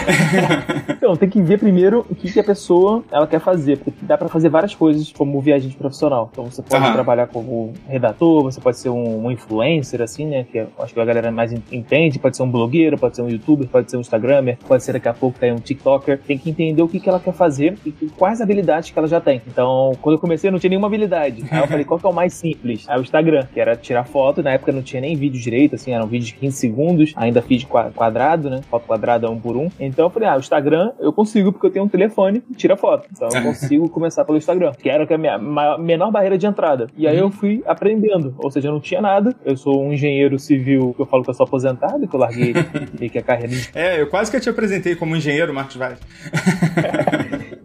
então, 0.97 1.17
tem 1.17 1.29
que 1.29 1.43
ver 1.43 1.59
primeiro 1.59 2.07
o 2.09 2.15
que, 2.15 2.33
que 2.33 2.41
a 2.41 2.45
pessoa 2.45 3.03
ela 3.11 3.27
quer 3.27 3.41
fazer, 3.41 3.79
porque 3.79 3.99
dá 4.03 4.17
pra 4.17 4.29
fazer 4.29 4.49
várias 4.49 4.75
coisas 4.75 5.13
como 5.13 5.41
viajante 5.41 5.77
profissional. 5.77 6.29
Então, 6.33 6.45
você 6.47 6.63
pode 6.63 6.83
Aham. 6.83 6.93
trabalhar 6.95 7.27
como 7.27 7.73
redator, 7.89 8.43
você 8.45 8.61
pode 8.61 8.79
ser 8.79 8.89
um, 8.91 9.27
um 9.27 9.31
influencer, 9.31 10.01
assim, 10.01 10.27
né? 10.27 10.45
Que 10.51 10.59
eu 10.59 10.69
acho 10.79 10.95
que 10.95 11.01
a 11.01 11.05
galera 11.05 11.31
mais 11.31 11.53
en- 11.53 11.63
entende. 11.73 12.19
Pode 12.19 12.37
ser 12.37 12.43
um 12.45 12.51
blogueiro, 12.51 12.97
pode 12.97 13.17
ser 13.17 13.23
um 13.23 13.29
youtuber, 13.29 13.67
pode 13.69 13.91
ser 13.91 13.97
um 13.97 14.01
instagramer, 14.01 14.57
pode 14.67 14.83
ser 14.85 14.93
daqui 14.93 15.09
a 15.09 15.15
pouco 15.15 15.39
aí 15.45 15.53
um 15.53 15.57
tiktoker. 15.57 16.19
Tem 16.27 16.39
que 16.39 16.51
entender 16.51 16.81
o 16.83 16.89
que, 16.89 17.01
que 17.01 17.09
ela 17.09 17.21
quer 17.21 17.33
fazer 17.35 17.77
e 17.85 17.91
quais 18.17 18.41
habilidades 18.41 18.91
que 18.91 18.99
ela 18.99 19.09
já 19.09 19.21
tem. 19.21 19.43
Então, 19.47 19.93
quando 20.01 20.15
eu 20.17 20.21
comecei, 20.21 20.49
eu 20.49 20.53
não 20.53 20.59
tinha 20.59 20.71
nenhuma 20.71 20.87
habilidade. 20.87 21.45
Aí 21.51 21.59
eu 21.61 21.67
falei, 21.67 21.85
qual 21.85 21.99
que 21.99 22.07
é 22.07 22.09
o 22.09 22.13
mais 22.13 22.35
simples? 22.35 22.85
Aí 22.89 22.99
o 22.99 23.03
Instagram, 23.03 23.47
que 23.53 23.59
era 23.61 23.77
tirar 23.77 24.05
foto. 24.05 24.28
Na 24.37 24.53
época 24.53 24.71
não 24.73 24.83
tinha 24.83 25.01
nem 25.01 25.17
vídeo 25.17 25.41
direito, 25.41 25.75
assim, 25.75 25.93
era 25.93 26.05
um 26.05 26.07
vídeo 26.09 26.27
de 26.27 26.35
15 26.35 26.57
segundos, 26.57 27.13
ainda 27.17 27.43
qua- 27.69 27.91
quadrado, 27.95 28.51
né? 28.51 28.61
Foto 28.71 28.87
quadrada 28.87 29.31
um 29.31 29.39
por 29.41 29.57
um. 29.57 29.69
Então 29.81 30.07
eu 30.07 30.11
falei, 30.11 30.29
ah, 30.29 30.37
o 30.37 30.41
Instagram 30.41 30.93
eu 31.01 31.13
consigo, 31.13 31.53
porque 31.53 31.67
eu 31.67 31.71
tenho 31.71 31.85
um 31.85 31.89
telefone 31.89 32.41
que 32.41 32.55
tira 32.55 32.77
foto. 32.77 33.09
Então 33.11 33.29
eu 33.35 33.43
consigo 33.43 33.89
começar 33.89 34.25
pelo 34.25 34.39
Instagram, 34.39 34.73
que 34.73 34.89
era 34.89 35.07
a 35.13 35.19
minha 35.19 35.39
maior- 35.39 35.79
menor 35.79 36.11
barreira 36.11 36.37
de 36.39 36.47
entrada. 36.47 36.87
E 36.97 37.07
aí 37.09 37.19
eu 37.19 37.31
fui 37.31 37.63
aprendendo. 37.67 38.35
Ou 38.39 38.51
seja, 38.51 38.69
eu 38.69 38.73
não 38.73 38.81
tinha 38.81 39.01
nada. 39.01 39.35
Eu 39.45 39.57
sou 39.57 39.83
um 39.83 39.93
engenheiro 39.93 40.39
civil, 40.39 40.93
que 40.95 41.03
eu 41.03 41.07
falo 41.07 41.25
que 41.25 41.31
eu 41.31 41.35
sou 41.35 41.45
aposentado, 41.45 42.07
que 42.07 42.15
eu 42.15 42.21
larguei 42.21 42.53
que 43.11 43.19
a 43.19 43.23
carreira 43.23 43.55
É, 43.75 44.01
eu 44.01 44.07
quase 44.09 44.31
que 44.31 44.39
te 44.41 44.49
apresentei 44.49 44.95
como 44.95 45.17
engenheiro, 45.17 45.53
Marcos 45.55 45.77
Vaz. 45.77 45.99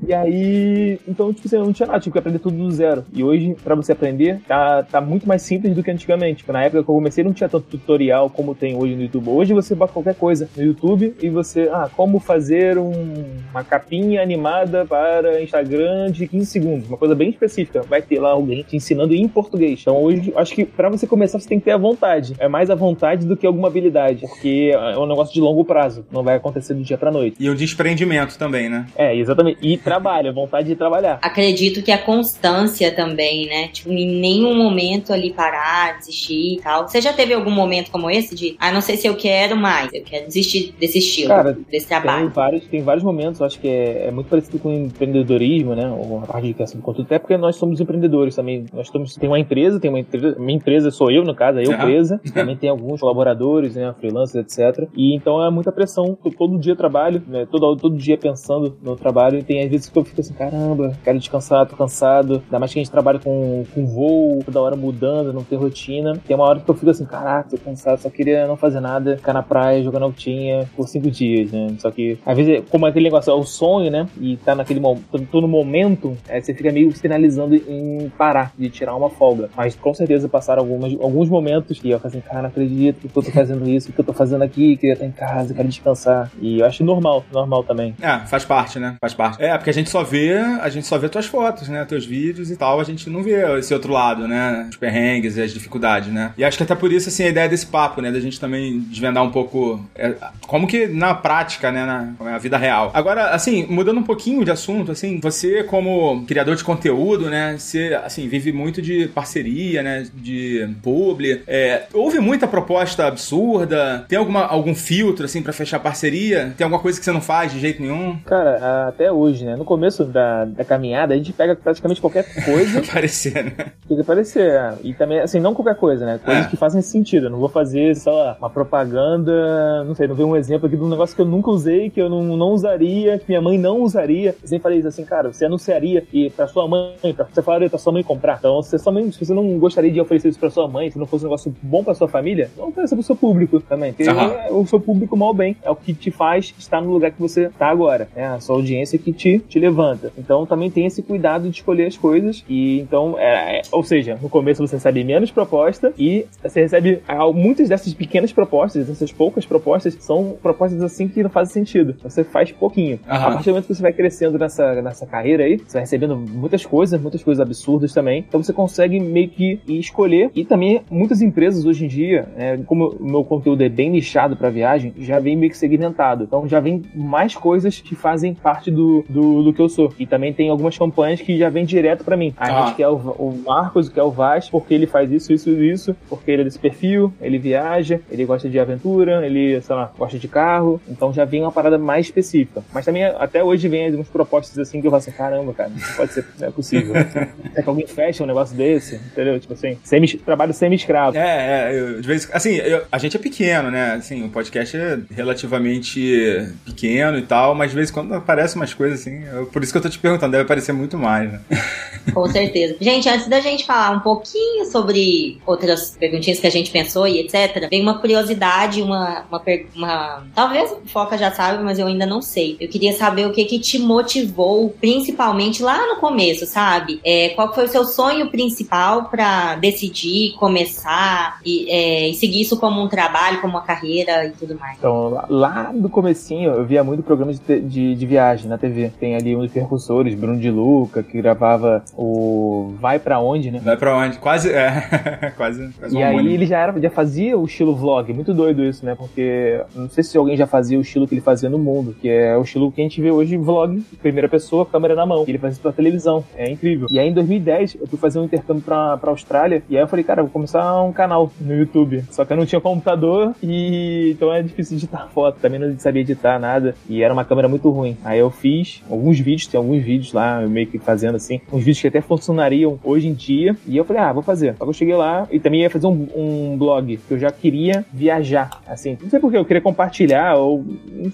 E 0.07 0.13
aí, 0.13 0.99
então, 1.07 1.33
tipo 1.33 1.53
eu 1.53 1.63
não 1.65 1.73
tinha 1.73 1.85
nada, 1.87 1.99
tive 1.99 2.13
que 2.13 2.19
aprender 2.19 2.39
tudo 2.39 2.57
do 2.57 2.71
zero. 2.71 3.05
E 3.13 3.23
hoje, 3.23 3.55
pra 3.63 3.75
você 3.75 3.91
aprender, 3.91 4.39
tá, 4.47 4.81
tá 4.83 4.99
muito 5.01 5.27
mais 5.27 5.41
simples 5.41 5.75
do 5.75 5.83
que 5.83 5.91
antigamente. 5.91 6.37
Tipo, 6.37 6.53
Na 6.53 6.63
época 6.63 6.83
que 6.83 6.89
eu 6.89 6.95
comecei, 6.95 7.23
não 7.23 7.33
tinha 7.33 7.49
tanto 7.49 7.65
tutorial 7.67 8.29
como 8.29 8.53
tem 8.55 8.75
hoje 8.75 8.95
no 8.95 9.01
YouTube. 9.03 9.29
Hoje 9.29 9.53
você 9.53 9.75
bota 9.75 9.93
qualquer 9.93 10.15
coisa 10.15 10.49
no 10.55 10.63
YouTube 10.63 11.13
e 11.21 11.29
você, 11.29 11.69
ah, 11.71 11.89
como 11.95 12.19
fazer 12.19 12.77
um- 12.77 13.23
uma 13.51 13.63
capinha 13.63 14.21
animada 14.21 14.85
para 14.85 15.41
Instagram 15.41 16.11
de 16.11 16.27
15 16.27 16.45
segundos, 16.47 16.87
uma 16.87 16.97
coisa 16.97 17.15
bem 17.15 17.29
específica. 17.29 17.81
Vai 17.81 18.01
ter 18.01 18.19
lá 18.19 18.29
alguém 18.31 18.63
te 18.63 18.75
ensinando 18.75 19.13
em 19.13 19.27
português. 19.27 19.79
Então, 19.81 19.97
hoje, 20.01 20.33
acho 20.35 20.53
que 20.55 20.65
pra 20.65 20.89
você 20.89 21.05
começar, 21.07 21.39
você 21.39 21.47
tem 21.49 21.59
que 21.59 21.65
ter 21.65 21.71
a 21.71 21.77
vontade. 21.77 22.33
É 22.39 22.47
mais 22.47 22.69
a 22.69 22.75
vontade 22.75 23.25
do 23.25 23.35
que 23.37 23.45
alguma 23.47 23.67
habilidade, 23.67 24.21
porque 24.27 24.71
é 24.73 24.97
um 24.97 25.05
negócio 25.07 25.33
de 25.33 25.41
longo 25.41 25.63
prazo, 25.65 26.05
não 26.11 26.23
vai 26.23 26.35
acontecer 26.35 26.73
do 26.73 26.81
dia 26.83 26.97
pra 26.97 27.11
noite. 27.11 27.37
E 27.39 27.49
o 27.49 27.55
desprendimento 27.55 28.37
também, 28.37 28.69
né? 28.69 28.85
É, 28.95 29.15
exatamente. 29.15 29.59
E 29.61 29.77
trabalho, 29.93 30.33
vontade 30.33 30.67
de 30.67 30.75
trabalhar. 30.75 31.19
Acredito 31.21 31.81
que 31.83 31.91
a 31.91 31.97
constância 31.97 32.91
também, 32.91 33.45
né? 33.47 33.67
Tipo, 33.69 33.91
em 33.91 34.19
nenhum 34.19 34.55
momento 34.55 35.13
ali 35.13 35.31
parar, 35.31 35.97
desistir 35.99 36.55
e 36.57 36.61
tal. 36.61 36.87
Você 36.87 36.99
já 37.01 37.13
teve 37.13 37.33
algum 37.33 37.51
momento 37.51 37.91
como 37.91 38.09
esse 38.09 38.33
de, 38.35 38.55
ah, 38.59 38.71
não 38.71 38.81
sei 38.81 38.97
se 38.97 39.07
eu 39.07 39.15
quero 39.15 39.55
mais, 39.55 39.89
eu 39.93 40.03
quero 40.03 40.27
desistir 40.27 40.73
desse 40.79 40.97
estilo, 40.99 41.29
Cara, 41.29 41.53
desse 41.71 41.87
Tem 41.87 42.01
trabalho. 42.01 42.29
vários, 42.29 42.65
tem 42.67 42.81
vários 42.81 43.03
momentos, 43.03 43.41
acho 43.41 43.59
que 43.59 43.67
é, 43.67 44.07
é 44.07 44.11
muito 44.11 44.27
parecido 44.27 44.59
com 44.59 44.69
o 44.69 44.73
empreendedorismo, 44.73 45.75
né? 45.75 45.87
Ou 45.89 46.19
a 46.19 46.25
parte 46.27 46.47
de 46.47 46.53
criação 46.53 46.79
de 46.79 46.85
conteúdo, 46.85 47.05
até 47.05 47.19
porque 47.19 47.37
nós 47.37 47.55
somos 47.55 47.79
empreendedores 47.79 48.35
também. 48.35 48.65
Nós 48.73 48.87
estamos, 48.87 49.15
tem 49.15 49.29
uma 49.29 49.39
empresa, 49.39 49.79
tem 49.79 49.89
uma 49.89 49.99
empresa, 49.99 50.35
minha 50.39 50.57
empresa 50.57 50.89
sou 50.91 51.11
eu, 51.11 51.23
no 51.23 51.35
caso, 51.35 51.59
a 51.59 51.63
eu 51.63 51.71
Ah. 51.71 51.75
empresa. 51.75 52.19
Também 52.33 52.55
tem 52.57 52.69
alguns 52.69 52.99
colaboradores, 52.99 53.75
né? 53.75 53.93
Freelancers, 53.99 54.35
etc. 54.59 54.87
E 54.95 55.15
então 55.15 55.43
é 55.43 55.49
muita 55.49 55.71
pressão. 55.71 56.17
Eu 56.25 56.31
todo 56.31 56.57
dia 56.57 56.75
trabalho, 56.75 57.21
né? 57.27 57.45
Todo, 57.49 57.75
todo 57.77 57.95
dia 57.95 58.17
pensando 58.17 58.75
no 58.81 58.95
trabalho. 58.95 59.39
E 59.39 59.43
tem 59.43 59.63
às 59.63 59.69
vezes 59.69 59.82
que 59.91 59.97
eu 59.97 60.03
fico 60.03 60.21
assim, 60.21 60.33
caramba, 60.33 60.97
quero 61.03 61.19
descansar, 61.19 61.65
tô 61.65 61.75
cansado. 61.75 62.41
Ainda 62.45 62.59
mais 62.59 62.71
que 62.71 62.79
a 62.79 62.83
gente 62.83 62.91
trabalha 62.91 63.19
com, 63.19 63.63
com 63.73 63.85
voo, 63.85 64.43
toda 64.43 64.61
hora 64.61 64.75
mudando, 64.75 65.33
não 65.33 65.43
tem 65.43 65.57
rotina. 65.57 66.19
Tem 66.25 66.35
uma 66.35 66.45
hora 66.45 66.59
que 66.59 66.69
eu 66.69 66.75
fico 66.75 66.89
assim, 66.89 67.05
caraca, 67.05 67.49
tô 67.49 67.57
cansado, 67.57 67.99
só 67.99 68.09
queria 68.09 68.47
não 68.47 68.57
fazer 68.57 68.79
nada, 68.79 69.17
ficar 69.17 69.33
na 69.33 69.43
praia, 69.43 69.83
jogando 69.83 70.03
altinha 70.03 70.67
por 70.75 70.87
cinco 70.87 71.09
dias, 71.09 71.51
né? 71.51 71.75
Só 71.79 71.91
que, 71.91 72.17
às 72.25 72.37
vezes, 72.37 72.63
como 72.69 72.85
aquele 72.85 73.05
negócio 73.05 73.31
é 73.31 73.33
o 73.33 73.43
sonho, 73.43 73.91
né? 73.91 74.07
E 74.19 74.37
tá 74.37 74.55
naquele 74.55 74.79
momento, 74.79 75.27
tô 75.31 75.41
no 75.41 75.47
momento, 75.47 76.17
aí 76.29 76.41
você 76.41 76.53
fica 76.53 76.71
meio 76.71 76.91
sinalizando 76.95 77.55
em 77.55 78.11
parar, 78.17 78.53
de 78.57 78.69
tirar 78.69 78.95
uma 78.95 79.09
folga. 79.09 79.49
Mas 79.55 79.75
com 79.75 79.93
certeza 79.93 80.27
passaram 80.29 80.61
algumas, 80.61 80.93
alguns 80.93 81.29
momentos 81.29 81.79
que 81.79 81.89
eu 81.89 81.99
falei 81.99 82.17
assim, 82.17 82.27
cara, 82.27 82.41
não 82.41 82.49
acredito 82.49 83.07
que 83.07 83.17
eu 83.17 83.23
tô 83.23 83.31
fazendo 83.31 83.67
isso, 83.69 83.91
que 83.91 83.99
eu 83.99 84.05
tô 84.05 84.13
fazendo 84.13 84.43
aqui, 84.43 84.77
queria 84.77 84.93
estar 84.93 85.05
em 85.05 85.11
casa, 85.11 85.53
quero 85.53 85.67
descansar. 85.67 86.31
E 86.41 86.59
eu 86.59 86.65
acho 86.65 86.83
normal, 86.83 87.23
normal 87.31 87.63
também. 87.63 87.95
É, 88.01 88.19
faz 88.19 88.45
parte, 88.45 88.79
né? 88.79 88.95
Faz 88.99 89.13
parte. 89.13 89.41
É, 89.43 89.57
porque 89.57 89.72
a 89.73 89.75
gente 89.75 89.89
só 89.89 90.03
vê, 90.03 90.37
a 90.37 90.69
gente 90.69 90.85
só 90.85 90.99
vê 90.99 91.09
tuas 91.09 91.25
fotos, 91.25 91.67
né? 91.67 91.83
Teus 91.83 92.05
vídeos 92.05 92.51
e 92.51 92.55
tal, 92.55 92.79
a 92.79 92.83
gente 92.83 93.09
não 93.09 93.23
vê 93.23 93.57
esse 93.57 93.73
outro 93.73 93.91
lado, 93.91 94.27
né? 94.27 94.67
Os 94.69 94.77
perrengues 94.77 95.35
e 95.35 95.41
as 95.41 95.51
dificuldades, 95.51 96.13
né? 96.13 96.31
E 96.37 96.45
acho 96.45 96.57
que 96.57 96.63
até 96.63 96.75
por 96.75 96.91
isso, 96.93 97.09
assim, 97.09 97.23
a 97.23 97.29
ideia 97.29 97.49
desse 97.49 97.65
papo, 97.65 98.01
né? 98.01 98.11
Da 98.11 98.19
gente 98.19 98.39
também 98.39 98.79
desvendar 98.81 99.23
um 99.23 99.31
pouco 99.31 99.83
é, 99.95 100.13
como 100.41 100.67
que 100.67 100.85
na 100.85 101.15
prática, 101.15 101.71
né? 101.71 101.85
Na, 101.85 102.13
como 102.15 102.29
é 102.29 102.37
vida 102.37 102.57
real. 102.57 102.91
Agora, 102.93 103.29
assim, 103.29 103.65
mudando 103.67 103.99
um 103.99 104.03
pouquinho 104.03 104.45
de 104.45 104.51
assunto, 104.51 104.91
assim, 104.91 105.19
você 105.19 105.63
como 105.63 106.23
criador 106.27 106.55
de 106.55 106.63
conteúdo, 106.63 107.29
né? 107.29 107.55
Você, 107.57 107.99
assim, 108.05 108.27
vive 108.27 108.51
muito 108.51 108.79
de 108.79 109.07
parceria, 109.07 109.81
né? 109.81 110.05
De 110.13 110.69
publi. 110.83 111.41
É, 111.47 111.83
houve 111.93 112.19
muita 112.19 112.47
proposta 112.47 113.07
absurda? 113.07 114.05
Tem 114.07 114.19
alguma, 114.19 114.45
algum 114.45 114.75
filtro, 114.75 115.25
assim, 115.25 115.41
pra 115.41 115.51
fechar 115.51 115.79
parceria? 115.79 116.53
Tem 116.55 116.63
alguma 116.63 116.81
coisa 116.81 116.99
que 116.99 117.05
você 117.05 117.11
não 117.11 117.21
faz 117.21 117.51
de 117.51 117.59
jeito 117.59 117.81
nenhum? 117.81 118.19
Cara, 118.25 118.89
até 118.89 119.11
hoje, 119.11 119.45
né? 119.45 119.55
No 119.63 119.65
começo 119.65 120.03
da, 120.03 120.43
da 120.43 120.65
caminhada, 120.65 121.13
a 121.13 121.17
gente 121.17 121.31
pega 121.31 121.55
praticamente 121.55 122.01
qualquer 122.01 122.25
coisa 122.43 122.81
Parecer, 122.81 123.45
né? 123.45 123.71
que 123.87 123.99
aparecer. 124.01 124.49
é. 124.49 124.73
E 124.83 124.93
também, 124.93 125.19
assim, 125.19 125.39
não 125.39 125.53
qualquer 125.53 125.75
coisa, 125.75 126.05
né? 126.05 126.19
Coisas 126.23 126.45
É. 126.45 126.49
que 126.49 126.57
fazem 126.57 126.81
sentido. 126.81 127.27
Eu 127.27 127.29
não 127.29 127.39
vou 127.39 127.47
fazer, 127.47 127.95
sei 127.95 128.11
lá, 128.11 128.35
uma 128.39 128.49
propaganda. 128.49 129.83
Não 129.85 129.95
sei, 129.95 130.07
não 130.07 130.15
veio 130.15 130.27
um 130.27 130.35
exemplo 130.35 130.67
aqui 130.67 130.75
de 130.75 130.83
um 130.83 130.89
negócio 130.89 131.15
que 131.15 131.21
eu 131.21 131.25
nunca 131.25 131.49
usei, 131.49 131.89
que 131.89 132.01
eu 132.01 132.09
não, 132.09 132.21
não 132.35 132.49
usaria, 132.49 133.17
que 133.17 133.25
minha 133.29 133.41
mãe 133.41 133.57
não 133.57 133.81
usaria. 133.81 134.35
Eu 134.41 134.47
sempre 134.47 134.63
falei 134.63 134.79
isso 134.79 134.87
assim, 134.87 135.05
cara, 135.05 135.31
você 135.31 135.45
anunciaria 135.45 136.03
e 136.11 136.29
pra 136.29 136.47
sua 136.47 136.67
mãe, 136.67 137.13
pra, 137.15 137.25
você 137.31 137.41
falaria 137.41 137.69
pra 137.69 137.79
sua 137.79 137.93
mãe 137.93 138.03
comprar. 138.03 138.37
Então, 138.39 138.61
se, 138.61 138.77
sua 138.77 138.91
mãe, 138.91 139.09
se 139.11 139.23
você 139.25 139.33
não 139.33 139.57
gostaria 139.59 139.91
de 139.91 140.01
oferecer 140.01 140.29
isso 140.29 140.39
pra 140.39 140.49
sua 140.49 140.67
mãe, 140.67 140.91
se 140.91 140.99
não 140.99 141.05
fosse 141.05 141.23
um 141.23 141.27
negócio 141.29 141.55
bom 141.61 141.83
pra 141.83 141.93
sua 141.93 142.07
família, 142.07 142.49
não 142.57 142.67
ofereça 142.69 142.95
pro 142.95 143.03
seu 143.03 143.15
público 143.15 143.59
também. 143.61 143.93
Porque 143.93 144.09
é 144.09 144.51
o 144.51 144.65
seu 144.65 144.79
público 144.79 145.15
mal 145.15 145.33
bem. 145.33 145.55
É 145.63 145.69
o 145.69 145.75
que 145.75 145.93
te 145.93 146.11
faz 146.11 146.53
estar 146.57 146.81
no 146.81 146.91
lugar 146.91 147.11
que 147.11 147.19
você 147.21 147.49
tá 147.57 147.67
agora. 147.67 148.07
É 148.15 148.25
a 148.25 148.39
sua 148.39 148.55
audiência 148.55 148.97
que 148.99 149.13
te, 149.13 149.39
te 149.53 149.59
levanta. 149.59 150.11
Então, 150.17 150.45
também 150.47 150.71
tem 150.71 150.87
esse 150.87 151.03
cuidado 151.03 151.43
de 151.43 151.57
escolher 151.57 151.85
as 151.85 151.95
coisas. 151.95 152.43
E 152.49 152.79
então, 152.79 153.15
é, 153.19 153.59
é- 153.59 153.61
ou 153.71 153.83
seja, 153.83 154.17
no 154.19 154.27
começo 154.27 154.65
você 154.65 154.77
recebe 154.77 155.03
menos 155.03 155.29
proposta 155.29 155.93
e 155.97 156.25
você 156.41 156.61
recebe 156.61 157.01
ah, 157.07 157.31
muitas 157.31 157.69
dessas 157.69 157.93
pequenas 157.93 158.33
propostas, 158.33 158.87
dessas 158.87 159.11
poucas 159.11 159.45
propostas, 159.45 159.93
são 159.99 160.35
propostas 160.41 160.81
assim 160.81 161.07
que 161.07 161.21
não 161.21 161.29
fazem 161.29 161.53
sentido. 161.53 161.95
Você 162.01 162.23
faz 162.23 162.51
pouquinho. 162.51 162.99
Aham. 163.07 163.27
A 163.27 163.31
partir 163.31 163.45
do 163.45 163.51
momento 163.51 163.67
que 163.67 163.75
você 163.75 163.81
vai 163.81 163.93
crescendo 163.93 164.39
nessa, 164.39 164.81
nessa 164.81 165.05
carreira 165.05 165.43
aí, 165.43 165.57
você 165.57 165.73
vai 165.73 165.81
recebendo 165.81 166.17
muitas 166.17 166.65
coisas, 166.65 166.99
muitas 166.99 167.23
coisas 167.23 167.39
absurdas 167.39 167.93
também. 167.93 168.25
Então 168.27 168.41
você 168.41 168.53
consegue 168.53 168.99
meio 168.99 169.29
que 169.29 169.59
escolher. 169.67 170.31
E 170.33 170.43
também 170.43 170.81
muitas 170.89 171.21
empresas 171.21 171.63
hoje 171.65 171.85
em 171.85 171.87
dia, 171.87 172.27
é, 172.35 172.57
como 172.65 172.95
o 172.99 173.05
meu 173.05 173.23
conteúdo 173.23 173.61
é 173.61 173.69
bem 173.69 173.91
nichado 173.91 174.35
para 174.35 174.49
viagem, 174.49 174.93
já 174.97 175.19
vem 175.19 175.35
meio 175.35 175.51
que 175.51 175.57
segmentado. 175.57 176.23
Então 176.23 176.47
já 176.47 176.59
vem 176.59 176.81
mais 176.95 177.35
coisas 177.35 177.79
que 177.79 177.93
fazem 177.93 178.33
parte 178.33 178.71
do, 178.71 179.05
do, 179.07 179.42
do 179.43 179.53
que 179.53 179.61
eu 179.61 179.69
sou. 179.69 179.93
E 179.99 180.05
também 180.05 180.33
tem 180.33 180.49
algumas 180.49 180.77
campanhas 180.77 181.21
que 181.21 181.37
já 181.37 181.49
vêm 181.49 181.65
direto 181.65 182.03
para 182.03 182.15
mim. 182.17 182.33
A 182.37 182.45
Ah. 182.47 182.65
gente 182.67 182.75
quer 182.77 182.87
o, 182.87 182.95
o 182.95 183.41
Marcos, 183.45 183.89
quer 183.89 184.03
o 184.03 184.11
Vaz, 184.11 184.49
porque 184.49 184.73
ele 184.73 184.85
faz 184.87 185.11
isso, 185.11 185.33
isso 185.33 185.49
e 185.49 185.71
isso, 185.71 185.95
porque 186.09 186.31
ele 186.31 186.41
é 186.41 186.45
desse 186.45 186.59
perfil, 186.59 187.13
ele 187.21 187.37
viaja, 187.37 187.99
ele 188.11 188.25
gosta 188.25 188.49
de 188.49 188.59
aventura, 188.59 189.25
ele, 189.25 189.59
sei 189.61 189.75
lá, 189.75 189.91
gosta 189.97 190.17
de 190.19 190.27
carro. 190.27 190.81
Então 190.87 191.11
já 191.13 191.25
vem 191.25 191.41
uma 191.41 191.51
parada 191.51 191.77
mais 191.77 192.05
específica. 192.07 192.63
Mas 192.73 192.85
também 192.85 193.03
até 193.03 193.43
hoje 193.43 193.67
vem 193.67 193.85
algumas 193.87 194.07
propostas 194.07 194.57
assim 194.59 194.79
que 194.81 194.87
eu 194.87 194.91
falo 194.91 194.99
assim, 195.01 195.11
caramba, 195.11 195.53
cara, 195.53 195.71
pode 195.97 196.13
ser, 196.13 196.25
não 196.39 196.47
é 196.47 196.51
possível. 196.51 196.93
é 197.55 197.61
que 197.61 197.69
alguém 197.69 197.87
fecha 197.87 198.23
um 198.23 198.27
negócio 198.27 198.55
desse, 198.55 198.95
entendeu? 198.95 199.39
Tipo 199.39 199.53
assim, 199.53 199.77
semi, 199.83 200.07
trabalho 200.17 200.53
semi-escravo. 200.53 201.17
É, 201.17 201.71
é, 201.73 201.79
eu, 201.79 202.01
de 202.01 202.07
vez 202.07 202.29
assim, 202.33 202.55
eu- 202.55 202.83
a 202.91 202.97
gente 202.97 203.17
é 203.17 203.19
pequeno, 203.19 203.69
né? 203.71 203.93
Assim, 203.93 204.23
o 204.25 204.29
podcast 204.29 204.75
é 204.77 204.99
relativamente 205.13 206.53
pequeno 206.65 207.17
e 207.17 207.21
tal, 207.23 207.53
mas 207.55 207.71
de 207.71 207.75
vez 207.75 207.89
em 207.89 207.93
quando 207.93 208.13
aparecem 208.13 208.59
umas 208.59 208.73
coisas 208.73 209.01
assim. 209.01 209.23
Eu- 209.33 209.45
por 209.47 209.63
isso 209.63 209.71
que 209.71 209.77
eu 209.77 209.81
tô 209.81 209.89
te 209.89 209.99
perguntando, 209.99 210.31
deve 210.31 210.43
aparecer 210.43 210.71
muito 210.73 210.97
mais, 210.97 211.31
né? 211.31 211.39
Com 212.13 212.27
certeza. 212.27 212.75
Gente, 212.81 213.07
antes 213.07 213.27
da 213.27 213.39
gente 213.39 213.65
falar 213.65 213.91
um 213.91 213.99
pouquinho 214.01 214.65
sobre 214.65 215.39
outras 215.45 215.95
perguntinhas 215.97 216.39
que 216.39 216.47
a 216.47 216.51
gente 216.51 216.69
pensou 216.69 217.07
e 217.07 217.19
etc., 217.19 217.69
vem 217.69 217.81
uma 217.81 217.97
curiosidade, 217.99 218.81
uma, 218.81 219.25
uma, 219.31 219.41
uma- 219.75 220.23
Talvez 220.35 220.71
o 220.71 220.81
Foca 220.87 221.17
já 221.17 221.31
sabe, 221.31 221.63
mas 221.63 221.79
eu 221.79 221.87
ainda 221.87 222.05
não 222.05 222.21
sei. 222.21 222.57
Eu 222.59 222.67
queria 222.67 222.93
saber 222.93 223.25
o 223.27 223.31
que 223.31 223.45
que 223.45 223.57
te 223.59 223.79
motivou, 223.79 224.69
principalmente 224.81 225.63
lá 225.63 225.87
no 225.93 225.99
começo, 226.01 226.45
sabe? 226.45 226.99
É, 227.05 227.29
qual 227.29 227.53
foi 227.53 227.65
o 227.65 227.69
seu 227.69 227.85
sonho 227.85 228.29
principal 228.29 229.05
pra 229.05 229.55
decidir, 229.55 230.33
começar 230.37 231.39
e, 231.45 231.69
é, 231.69 232.09
e 232.09 232.13
seguir 232.15 232.41
isso 232.41 232.57
como 232.57 232.81
um 232.81 232.87
trabalho, 232.87 233.39
como 233.41 233.53
uma 233.53 233.61
carreira 233.63 234.25
e 234.25 234.31
tudo 234.31 234.57
mais? 234.59 234.77
Então, 234.77 235.09
lá- 235.09 235.25
lá 235.29 235.71
do 235.73 235.89
comecinho, 235.89 236.51
eu 236.51 236.65
via 236.65 236.83
muito 236.83 237.01
programa 237.03 237.33
de, 237.33 237.59
de, 237.61 237.95
de 237.95 238.05
viagem 238.05 238.47
na 238.47 238.57
TV. 238.57 238.91
Tem 238.99 239.15
ali 239.23 239.35
um 239.35 239.39
dos 239.41 239.51
percussores, 239.51 240.13
Bruno 240.15 240.39
de 240.39 240.51
Luca, 240.51 241.01
que 241.01 241.19
gravava 241.21 241.83
o 241.97 242.73
Vai 242.79 242.99
Pra 242.99 243.19
Onde, 243.19 243.49
né? 243.51 243.59
Vai 243.63 243.77
pra 243.77 243.95
onde? 243.97 244.17
Quase, 244.17 244.51
é, 244.51 245.31
quase, 245.37 245.69
quase 245.79 245.95
um 245.95 245.99
E 245.99 246.03
aí 246.03 246.11
homônimo. 246.13 246.33
ele 246.33 246.45
já, 246.45 246.59
era, 246.59 246.79
já 246.79 246.89
fazia 246.89 247.37
o 247.37 247.45
estilo 247.45 247.75
vlog, 247.75 248.11
muito 248.13 248.33
doido 248.33 248.63
isso, 248.63 248.85
né? 248.85 248.95
Porque 248.95 249.61
não 249.75 249.89
sei 249.89 250.03
se 250.03 250.17
alguém 250.17 250.35
já 250.35 250.45
fazia 250.45 250.77
o 250.77 250.81
estilo 250.81 251.07
que 251.07 251.13
ele 251.13 251.21
fazia 251.21 251.49
no 251.49 251.57
mundo, 251.57 251.95
que 251.99 252.09
é 252.09 252.37
o 252.37 252.41
estilo 252.41 252.71
que 252.71 252.81
a 252.81 252.83
gente 252.83 253.01
vê 253.01 253.11
hoje 253.11 253.37
vlog, 253.37 253.81
primeira 254.01 254.27
pessoa, 254.27 254.65
câmera 254.65 254.95
na 254.95 255.05
mão. 255.05 255.23
Ele 255.27 255.37
fazia 255.37 255.53
isso 255.53 255.61
pra 255.61 255.71
televisão, 255.71 256.23
é 256.35 256.49
incrível. 256.51 256.87
E 256.89 256.99
aí 256.99 257.07
em 257.07 257.13
2010 257.13 257.77
eu 257.79 257.87
fui 257.87 257.97
fazer 257.97 258.19
um 258.19 258.25
intercâmbio 258.25 258.63
pra, 258.63 258.97
pra 258.97 259.11
Austrália, 259.11 259.63
e 259.69 259.77
aí 259.77 259.83
eu 259.83 259.87
falei, 259.87 260.03
cara, 260.03 260.21
eu 260.21 260.25
vou 260.25 260.33
começar 260.33 260.81
um 260.81 260.91
canal 260.91 261.31
no 261.39 261.53
YouTube. 261.55 262.03
Só 262.11 262.25
que 262.25 262.33
eu 262.33 262.37
não 262.37 262.45
tinha 262.45 262.59
computador 262.59 263.33
e 263.41 264.11
então 264.11 264.33
é 264.33 264.41
difícil 264.41 264.77
editar 264.77 265.07
foto, 265.13 265.37
também 265.39 265.59
não 265.59 265.77
sabia 265.79 266.01
editar 266.01 266.39
nada, 266.39 266.75
e 266.89 267.01
era 267.03 267.13
uma 267.13 267.23
câmera 267.25 267.47
muito 267.47 267.69
ruim. 267.69 267.97
Aí 268.03 268.19
eu 268.19 268.29
fiz 268.29 268.83
alguns 268.89 269.12
alguns 269.13 269.19
vídeos, 269.19 269.47
tem 269.47 269.57
alguns 269.57 269.83
vídeos 269.83 270.13
lá, 270.13 270.41
meio 270.41 270.67
que 270.67 270.79
fazendo 270.79 271.15
assim, 271.15 271.39
uns 271.51 271.59
vídeos 271.59 271.81
que 271.81 271.87
até 271.87 272.01
funcionariam 272.01 272.79
hoje 272.83 273.07
em 273.07 273.13
dia. 273.13 273.55
E 273.67 273.77
eu 273.77 273.85
falei, 273.85 274.01
ah, 274.01 274.11
vou 274.11 274.23
fazer. 274.23 274.55
Só 274.57 274.63
que 274.63 274.69
eu 274.69 274.73
cheguei 274.73 274.95
lá 274.95 275.27
e 275.31 275.39
também 275.39 275.61
ia 275.61 275.69
fazer 275.69 275.87
um, 275.87 276.07
um 276.15 276.57
blog, 276.57 276.97
que 276.97 277.13
eu 277.13 277.19
já 277.19 277.31
queria 277.31 277.85
viajar, 277.93 278.61
assim. 278.67 278.97
Não 279.01 279.09
sei 279.09 279.19
porquê, 279.19 279.37
eu 279.37 279.45
queria 279.45 279.61
compartilhar, 279.61 280.35
ou. 280.35 280.65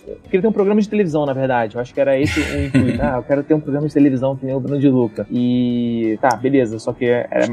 Eu 0.08 0.18
queria 0.26 0.42
ter 0.42 0.48
um 0.48 0.52
programa 0.52 0.82
de 0.82 0.90
televisão, 0.90 1.26
na 1.26 1.34
verdade. 1.34 1.76
Eu 1.76 1.82
acho 1.82 1.94
que 1.94 2.00
era 2.00 2.20
esse 2.20 2.40
o 2.40 2.66
intuito. 2.66 3.02
ah, 3.02 3.18
eu 3.18 3.24
quero 3.24 3.44
ter 3.44 3.54
um 3.54 3.60
programa 3.60 3.88
de 3.88 3.94
televisão 3.94 4.36
que 4.36 4.46
nem 4.46 4.56
o 4.56 4.60
Bruno 4.60 4.80
de 4.80 4.90
Luca. 4.90 5.28
E. 5.32 6.18
Tá, 6.22 6.36
beleza. 6.36 6.80
Só 6.80 6.94
que 6.94 7.06
era, 7.06 7.48